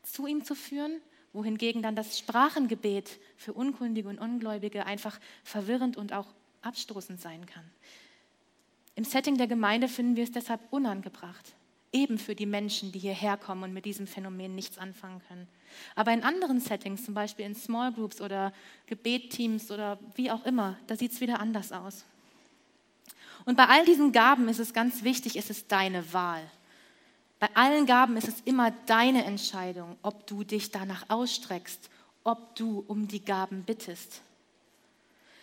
zu 0.04 0.26
ihm 0.26 0.44
zu 0.44 0.54
führen 0.54 1.00
wohingegen 1.32 1.82
dann 1.82 1.96
das 1.96 2.18
Sprachengebet 2.18 3.18
für 3.36 3.52
Unkundige 3.52 4.08
und 4.08 4.18
Ungläubige 4.18 4.86
einfach 4.86 5.18
verwirrend 5.44 5.96
und 5.96 6.12
auch 6.12 6.26
abstoßend 6.62 7.20
sein 7.20 7.46
kann. 7.46 7.64
Im 8.94 9.04
Setting 9.04 9.36
der 9.36 9.46
Gemeinde 9.46 9.88
finden 9.88 10.16
wir 10.16 10.24
es 10.24 10.32
deshalb 10.32 10.60
unangebracht, 10.70 11.54
eben 11.92 12.18
für 12.18 12.34
die 12.34 12.46
Menschen, 12.46 12.92
die 12.92 12.98
hierher 12.98 13.36
kommen 13.36 13.64
und 13.64 13.72
mit 13.72 13.84
diesem 13.84 14.06
Phänomen 14.06 14.54
nichts 14.54 14.78
anfangen 14.78 15.20
können. 15.28 15.48
Aber 15.94 16.12
in 16.12 16.22
anderen 16.22 16.60
Settings, 16.60 17.04
zum 17.04 17.14
Beispiel 17.14 17.46
in 17.46 17.54
Small 17.54 17.92
Groups 17.92 18.20
oder 18.20 18.52
Gebetteams 18.86 19.70
oder 19.70 19.98
wie 20.14 20.30
auch 20.30 20.44
immer, 20.44 20.78
da 20.86 20.96
sieht 20.96 21.12
es 21.12 21.20
wieder 21.20 21.40
anders 21.40 21.72
aus. 21.72 22.04
Und 23.44 23.56
bei 23.56 23.66
all 23.66 23.84
diesen 23.84 24.12
Gaben 24.12 24.48
ist 24.48 24.60
es 24.60 24.72
ganz 24.72 25.02
wichtig, 25.02 25.36
es 25.36 25.50
ist 25.50 25.72
deine 25.72 26.12
Wahl. 26.12 26.42
Bei 27.40 27.48
allen 27.54 27.86
Gaben 27.86 28.16
ist 28.16 28.28
es 28.28 28.40
immer 28.44 28.70
deine 28.86 29.24
Entscheidung, 29.24 29.96
ob 30.02 30.26
du 30.28 30.44
dich 30.44 30.70
danach 30.70 31.06
ausstreckst, 31.08 31.90
ob 32.22 32.54
du 32.54 32.84
um 32.86 33.08
die 33.08 33.24
Gaben 33.24 33.64
bittest. 33.64 34.22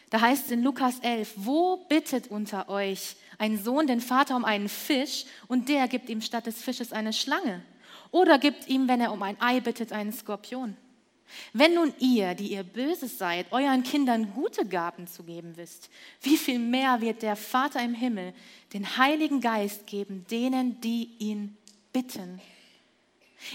Da 0.09 0.21
heißt 0.21 0.45
es 0.45 0.51
in 0.51 0.63
Lukas 0.63 0.99
11, 0.99 1.33
wo 1.35 1.77
bittet 1.87 2.31
unter 2.31 2.69
euch 2.69 3.15
ein 3.37 3.57
Sohn 3.57 3.87
den 3.87 4.01
Vater 4.01 4.35
um 4.35 4.43
einen 4.43 4.69
Fisch 4.69 5.25
und 5.47 5.69
der 5.69 5.87
gibt 5.87 6.09
ihm 6.09 6.21
statt 6.21 6.47
des 6.47 6.61
Fisches 6.61 6.91
eine 6.91 7.13
Schlange? 7.13 7.63
Oder 8.11 8.39
gibt 8.39 8.67
ihm, 8.67 8.87
wenn 8.87 9.01
er 9.01 9.11
um 9.11 9.21
ein 9.21 9.39
Ei 9.39 9.59
bittet, 9.59 9.91
einen 9.91 10.11
Skorpion? 10.11 10.75
Wenn 11.53 11.75
nun 11.75 11.93
ihr, 11.99 12.33
die 12.33 12.53
ihr 12.53 12.63
Böses 12.63 13.19
seid, 13.19 13.51
euren 13.51 13.83
Kindern 13.83 14.33
gute 14.33 14.65
Gaben 14.65 15.05
zu 15.05 15.23
geben 15.23 15.57
wisst, 15.57 15.91
wie 16.21 16.37
viel 16.37 16.57
mehr 16.57 17.01
wird 17.01 17.21
der 17.21 17.35
Vater 17.35 17.83
im 17.83 17.93
Himmel 17.93 18.33
den 18.73 18.97
Heiligen 18.97 19.39
Geist 19.39 19.85
geben 19.85 20.25
denen, 20.31 20.81
die 20.81 21.11
ihn 21.19 21.55
bitten? 21.93 22.41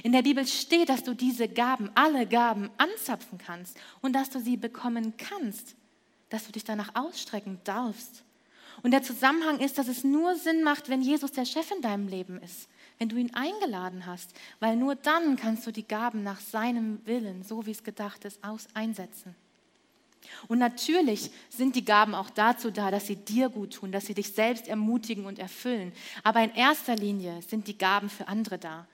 In 0.05 0.13
der 0.13 0.23
Bibel 0.23 0.47
steht, 0.47 0.89
dass 0.89 1.03
du 1.03 1.15
diese 1.15 1.49
Gaben, 1.49 1.91
alle 1.97 2.27
Gaben 2.27 2.71
anzapfen 2.79 3.39
kannst 3.39 3.77
und 4.01 4.13
dass 4.13 4.31
du 4.31 4.39
sie 4.39 4.57
bekommen 4.57 5.15
kannst 5.17 5.75
dass 6.35 6.47
du 6.47 6.53
dich 6.53 6.65
danach 6.65 6.95
ausstrecken 6.95 7.61
darfst. 7.63 8.25
Und 8.83 8.91
der 8.91 9.05
Zusammenhang 9.05 9.61
ist, 9.61 9.79
dass 9.79 9.87
es 9.87 10.03
nur 10.03 10.35
Sinn 10.35 10.65
macht, 10.65 10.89
wenn 10.89 11.01
Jesus 11.01 11.31
der 11.31 11.45
Chef 11.45 11.71
in 11.71 11.81
deinem 11.81 12.09
Leben 12.09 12.43
ist, 12.43 12.69
wenn 12.99 13.09
du 13.09 13.17
ihn 13.17 13.33
eingeladen 13.35 14.05
hast, 14.05 14.35
weil 14.59 14.75
nur 14.75 14.97
dann 14.97 15.37
kannst 15.37 15.65
du 15.65 15.71
die 15.71 15.87
Gaben 15.87 16.25
nach 16.25 16.41
seinem 16.41 17.01
Willen, 17.07 17.45
so 17.45 17.67
wie 17.67 17.71
es 17.71 17.85
gedacht 17.85 18.25
ist, 18.25 18.43
aus 18.43 18.67
einsetzen. 18.75 19.37
Und 20.49 20.59
natürlich 20.59 21.31
sind 21.51 21.77
die 21.77 21.85
Gaben 21.85 22.17
auch 22.17 22.31
dazu 22.31 22.73
da, 22.73 22.91
dass 22.91 23.07
sie 23.07 23.17
dir 23.17 23.49
gut 23.49 23.75
tun, 23.75 23.93
dass 23.93 24.07
sie 24.07 24.15
dich 24.15 24.33
selbst 24.33 24.67
ermutigen 24.67 25.27
und 25.27 25.39
erfüllen. 25.39 25.93
Aber 26.25 26.43
in 26.43 26.55
erster 26.55 26.97
Linie 26.97 27.43
sind 27.43 27.69
die 27.69 27.79
Gaben 27.79 28.09
für 28.11 28.27
andere 28.27 28.59
da, 28.59 28.87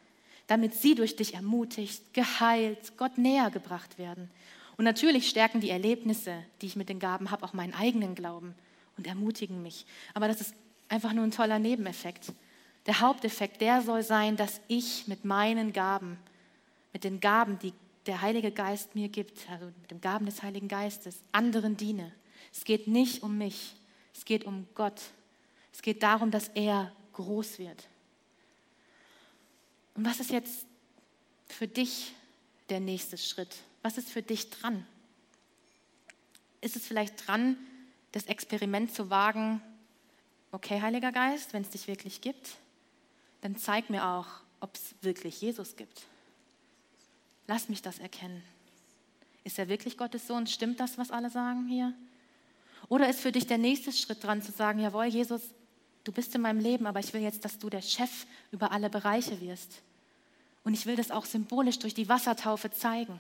damit 0.47 0.75
sie 0.75 0.95
durch 0.95 1.17
dich 1.17 1.35
ermutigt, 1.35 2.13
geheilt, 2.13 2.99
Gott 2.99 3.17
näher 3.17 3.51
gebracht 3.51 3.97
werden. 3.97 4.29
Und 4.81 4.85
natürlich 4.85 5.29
stärken 5.29 5.61
die 5.61 5.69
Erlebnisse, 5.69 6.43
die 6.63 6.67
ich 6.67 6.75
mit 6.75 6.89
den 6.89 7.01
Gaben 7.01 7.31
habe, 7.31 7.45
auch 7.45 7.53
meinen 7.53 7.75
eigenen 7.75 8.15
Glauben 8.15 8.55
und 8.97 9.07
ermutigen 9.07 9.63
mich. 9.63 9.85
Aber 10.15 10.27
das 10.27 10.41
ist 10.41 10.55
einfach 10.89 11.13
nur 11.13 11.23
ein 11.23 11.33
toller 11.33 11.59
Nebeneffekt. 11.59 12.33
Der 12.87 13.01
Haupteffekt, 13.01 13.61
der 13.61 13.83
soll 13.83 14.03
sein, 14.03 14.39
dass 14.39 14.63
ich 14.69 15.07
mit 15.07 15.27
meinen 15.27 15.75
Gaben, 15.75 16.19
mit 16.95 17.05
den 17.05 17.21
Gaben, 17.21 17.59
die 17.59 17.75
der 18.07 18.23
Heilige 18.23 18.53
Geist 18.53 18.95
mir 18.95 19.11
gibt, 19.11 19.51
also 19.51 19.67
mit 19.67 19.91
den 19.91 20.01
Gaben 20.01 20.25
des 20.25 20.43
Heiligen 20.43 20.69
Geistes, 20.69 21.19
anderen 21.31 21.77
diene. 21.77 22.11
Es 22.51 22.65
geht 22.65 22.87
nicht 22.87 23.23
um 23.23 23.37
mich, 23.37 23.75
es 24.15 24.25
geht 24.25 24.45
um 24.45 24.67
Gott. 24.75 25.03
Es 25.75 25.83
geht 25.83 26.03
darum, 26.03 26.31
dass 26.31 26.49
er 26.55 26.91
groß 27.13 27.59
wird. 27.59 27.87
Und 29.95 30.07
was 30.07 30.21
ist 30.21 30.31
jetzt 30.31 30.65
für 31.49 31.69
dich 31.69 32.15
der 32.71 32.81
nächste 32.81 33.19
Schritt? 33.19 33.55
Was 33.83 33.99
ist 33.99 34.11
für 34.11 34.23
dich 34.23 34.51
dran? 34.51 34.87
Ist 36.61 36.77
es 36.77 36.87
vielleicht 36.87 37.27
dran, 37.27 37.57
das 38.13 38.27
Experiment 38.27 38.95
zu 38.95 39.11
wagen, 39.11 39.63
okay, 40.53 40.81
Heiliger 40.81 41.13
Geist, 41.13 41.53
wenn 41.53 41.63
es 41.63 41.71
dich 41.71 41.87
wirklich 41.87 42.21
gibt, 42.21 42.57
dann 43.41 43.57
zeig 43.57 43.89
mir 43.89 44.05
auch, 44.07 44.27
ob 44.61 44.75
es 44.75 44.95
wirklich 45.01 45.41
Jesus 45.41 45.77
gibt. 45.77 46.03
Lass 47.47 47.69
mich 47.69 47.83
das 47.83 47.99
erkennen. 47.99 48.43
Ist 49.45 49.59
er 49.59 49.69
wirklich 49.69 49.97
Gottes 49.97 50.27
Sohn? 50.27 50.47
Stimmt 50.47 50.81
das, 50.81 50.99
was 50.99 51.11
alle 51.11 51.31
sagen 51.31 51.67
hier? 51.67 51.95
Oder 52.89 53.09
ist 53.09 53.21
für 53.21 53.33
dich 53.33 53.47
der 53.47 53.59
nächste 53.59 53.93
Schritt 53.93 54.23
dran 54.23 54.43
zu 54.43 54.53
sagen, 54.53 54.81
jawohl, 54.81 55.07
Jesus, 55.07 55.43
du 56.05 56.13
bist 56.13 56.35
in 56.35 56.43
meinem 56.43 56.61
Leben, 56.61 56.87
aber 56.87 57.01
ich 57.01 57.13
will 57.15 57.23
jetzt, 57.23 57.45
dass 57.45 57.59
du 57.59 57.71
der 57.71 57.83
Chef 57.83 58.27
über 58.51 58.73
alle 58.73 58.91
Bereiche 58.91 59.41
wirst. 59.41 59.83
Und 60.65 60.75
ich 60.75 60.87
will 60.87 60.97
das 60.97 61.11
auch 61.11 61.25
symbolisch 61.25 61.79
durch 61.79 61.95
die 61.95 62.09
Wassertaufe 62.09 62.71
zeigen. 62.71 63.19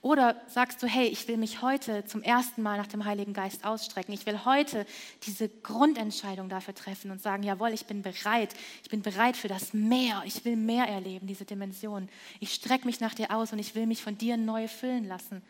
Oder 0.00 0.40
sagst 0.46 0.80
du, 0.82 0.86
hey, 0.86 1.08
ich 1.08 1.26
will 1.26 1.36
mich 1.36 1.60
heute 1.60 2.04
zum 2.04 2.22
ersten 2.22 2.62
Mal 2.62 2.76
nach 2.76 2.86
dem 2.86 3.04
Heiligen 3.04 3.32
Geist 3.32 3.64
ausstrecken. 3.64 4.12
Ich 4.14 4.26
will 4.26 4.44
heute 4.44 4.86
diese 5.24 5.48
Grundentscheidung 5.48 6.48
dafür 6.48 6.74
treffen 6.74 7.10
und 7.10 7.20
sagen, 7.20 7.42
jawohl, 7.42 7.70
ich 7.70 7.86
bin 7.86 8.02
bereit. 8.02 8.54
Ich 8.84 8.90
bin 8.90 9.02
bereit 9.02 9.36
für 9.36 9.48
das 9.48 9.74
Meer. 9.74 10.22
Ich 10.24 10.44
will 10.44 10.54
mehr 10.54 10.86
erleben, 10.86 11.26
diese 11.26 11.44
Dimension. 11.44 12.08
Ich 12.38 12.54
strecke 12.54 12.86
mich 12.86 13.00
nach 13.00 13.14
dir 13.14 13.32
aus 13.32 13.52
und 13.52 13.58
ich 13.58 13.74
will 13.74 13.86
mich 13.86 14.00
von 14.00 14.16
dir 14.16 14.36
neu 14.36 14.68
füllen 14.68 15.04
lassen. 15.04 15.42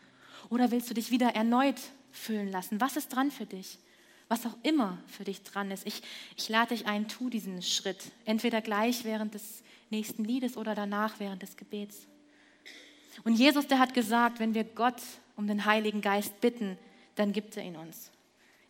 Oder 0.49 0.71
willst 0.71 0.89
du 0.89 0.95
dich 0.95 1.11
wieder 1.11 1.35
erneut 1.35 1.79
füllen 2.11 2.49
lassen? 2.51 2.81
Was 2.81 2.97
ist 2.97 3.09
dran 3.09 3.29
für 3.29 3.45
dich? 3.45 3.77
Was 4.29 4.47
auch 4.47 4.57
immer 4.63 4.97
für 5.05 5.25
dich 5.25 5.43
dran 5.43 5.69
ist. 5.69 5.85
Ich, 5.85 6.01
ich 6.35 6.49
lade 6.49 6.75
dich 6.75 6.87
ein, 6.87 7.07
tu 7.07 7.29
diesen 7.29 7.61
Schritt. 7.61 8.11
Entweder 8.25 8.61
gleich 8.61 9.03
während 9.03 9.35
des 9.35 9.63
nächsten 9.91 10.23
Liedes 10.23 10.57
oder 10.57 10.73
danach 10.73 11.19
während 11.19 11.43
des 11.43 11.55
Gebets. 11.55 12.07
Und 13.23 13.33
Jesus, 13.33 13.67
der 13.67 13.79
hat 13.79 13.93
gesagt, 13.93 14.39
wenn 14.39 14.53
wir 14.53 14.63
Gott 14.63 15.01
um 15.35 15.47
den 15.47 15.65
Heiligen 15.65 16.01
Geist 16.01 16.39
bitten, 16.41 16.77
dann 17.15 17.33
gibt 17.33 17.57
er 17.57 17.63
ihn 17.63 17.75
uns. 17.75 18.11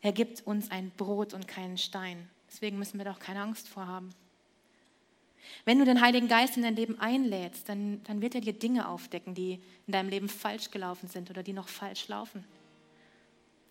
Er 0.02 0.12
gibt 0.12 0.46
uns 0.48 0.72
ein 0.72 0.92
Brot 0.98 1.34
und 1.34 1.48
keinen 1.48 1.78
Stein. 1.78 2.30
Deswegen 2.50 2.80
müssen 2.80 2.98
wir 2.98 3.06
doch 3.06 3.20
keine 3.20 3.42
Angst 3.42 3.68
vorhaben. 3.68 4.10
Wenn 5.66 5.80
du 5.80 5.86
den 5.86 6.02
Heiligen 6.02 6.28
Geist 6.28 6.58
in 6.58 6.64
dein 6.64 6.76
Leben 6.76 7.00
einlädst, 7.00 7.70
dann, 7.70 8.02
dann 8.04 8.22
wird 8.22 8.36
er 8.36 8.42
dir 8.42 8.54
Dinge 8.54 8.88
aufdecken, 8.88 9.34
die 9.34 9.60
in 9.88 9.94
deinem 9.94 10.10
Leben 10.10 10.30
falsch 10.30 10.72
gelaufen 10.72 11.08
sind 11.10 11.30
oder 11.30 11.44
die 11.44 11.54
noch 11.54 11.68
falsch 11.68 12.08
laufen. 12.08 12.44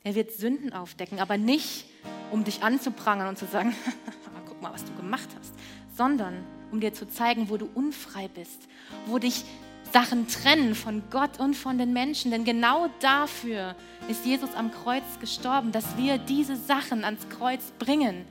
Er 0.04 0.14
wird 0.14 0.32
Sünden 0.32 0.72
aufdecken, 0.72 1.18
aber 1.18 1.38
nicht, 1.38 1.86
um 2.30 2.44
dich 2.44 2.62
anzuprangern 2.62 3.28
und 3.28 3.38
zu 3.38 3.46
sagen, 3.46 3.74
guck 4.46 4.62
mal, 4.62 4.72
was 4.72 4.84
du 4.84 4.94
gemacht 4.94 5.28
hast, 5.38 5.54
sondern 5.96 6.44
um 6.70 6.80
dir 6.80 6.92
zu 6.92 7.08
zeigen, 7.08 7.48
wo 7.48 7.56
du 7.56 7.68
unfrei 7.74 8.28
bist, 8.28 8.68
wo 9.06 9.18
dich 9.18 9.44
Sachen 9.92 10.28
trennen 10.28 10.74
von 10.74 11.02
Gott 11.10 11.38
und 11.38 11.54
von 11.54 11.78
den 11.78 11.92
Menschen. 11.92 12.30
Denn 12.30 12.44
genau 12.44 12.88
dafür 13.00 13.74
ist 14.08 14.24
Jesus 14.24 14.54
am 14.54 14.70
Kreuz 14.70 15.04
gestorben, 15.20 15.72
dass 15.72 15.96
wir 15.96 16.18
diese 16.18 16.56
Sachen 16.56 17.04
ans 17.04 17.28
Kreuz 17.28 17.72
bringen 17.78 18.24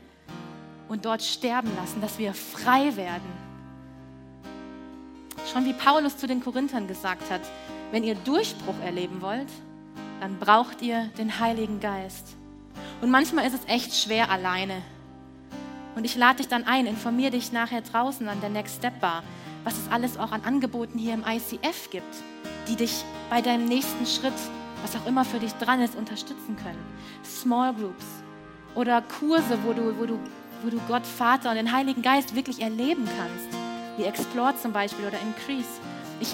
und 0.88 1.05
dort 1.05 1.22
sterben 1.22 1.72
lassen, 1.76 2.01
dass 2.01 2.18
wir 2.18 2.34
frei 2.34 2.95
werden. 2.95 3.47
Schon 5.51 5.66
wie 5.66 5.74
Paulus 5.74 6.18
zu 6.18 6.28
den 6.28 6.41
Korinthern 6.41 6.88
gesagt 6.88 7.30
hat, 7.32 7.41
wenn 7.91 8.03
ihr 8.03 8.16
Durchbruch 8.16 8.80
erleben 8.84 9.22
wollt, 9.22 9.47
dann 10.20 10.39
braucht 10.39 10.82
ihr 10.82 11.05
den 11.18 11.39
Heiligen 11.39 11.80
Geist. 11.80 12.36
Und 13.01 13.12
manchmal 13.12 13.45
ist 13.45 13.53
es 13.53 13.66
echt 13.68 13.93
schwer 13.93 14.30
alleine. 14.30 14.82
Und 15.95 16.03
ich 16.03 16.16
lade 16.16 16.38
dich 16.38 16.47
dann 16.47 16.66
ein, 16.66 16.86
informiere 16.86 17.32
dich 17.32 17.51
nachher 17.51 17.82
draußen 17.82 18.28
an 18.28 18.41
der 18.41 18.49
Next 18.49 18.78
Step 18.78 18.99
Bar, 18.99 19.24
was 19.68 19.78
es 19.78 19.91
alles 19.91 20.18
auch 20.18 20.32
an 20.32 20.43
Angeboten 20.45 20.97
hier 20.97 21.13
im 21.13 21.26
ICF 21.28 21.89
gibt, 21.89 22.15
die 22.70 22.78
dich 22.78 23.03
bei 23.30 23.41
deinem 23.41 23.65
nächsten 23.65 24.05
Schritt, 24.05 24.32
was 24.82 24.95
auch 24.95 25.05
immer 25.05 25.26
für 25.26 25.39
dich 25.39 25.51
dran 25.55 25.82
ist, 25.82 25.97
unterstützen 25.97 26.55
können. 26.55 26.80
Small 27.26 27.74
Groups 27.74 28.05
oder 28.76 29.01
Kurse, 29.01 29.59
wo 29.65 29.74
du, 29.74 29.99
wo 29.99 30.05
du, 30.05 30.18
wo 30.63 30.70
du 30.70 30.80
Gott, 30.88 31.05
Vater 31.05 31.49
und 31.49 31.57
den 31.57 31.74
Heiligen 31.74 32.01
Geist 32.01 32.34
wirklich 32.34 32.61
erleben 32.61 33.09
kannst, 33.18 33.57
wie 33.97 34.03
Explore 34.05 34.55
zum 34.55 34.72
Beispiel 34.72 35.05
oder 35.05 35.20
Increase. 35.20 35.82
Ich 36.22 36.34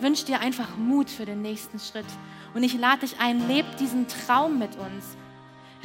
wünsche 0.00 0.26
dir 0.26 0.38
einfach 0.38 0.76
Mut 0.76 1.10
für 1.10 1.24
den 1.24 1.42
nächsten 1.42 1.80
Schritt. 1.80 2.06
Und 2.54 2.62
ich 2.62 2.78
lade 2.78 3.00
dich 3.00 3.18
ein, 3.18 3.48
leb 3.48 3.66
diesen 3.78 4.06
Traum 4.06 4.60
mit 4.60 4.76
uns. 4.76 5.16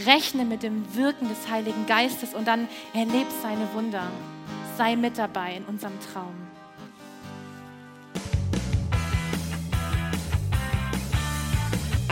Rechne 0.06 0.46
mit 0.46 0.62
dem 0.62 0.86
Wirken 0.96 1.28
des 1.28 1.50
Heiligen 1.50 1.88
Geistes 1.88 2.36
und 2.36 2.48
dann 2.48 2.68
erleb 2.94 3.26
seine 3.42 3.68
Wunder. 3.74 4.04
Sei 4.78 4.96
mit 4.96 5.18
dabei 5.18 5.56
in 5.56 5.66
unserem 5.66 6.00
Traum. 6.14 6.47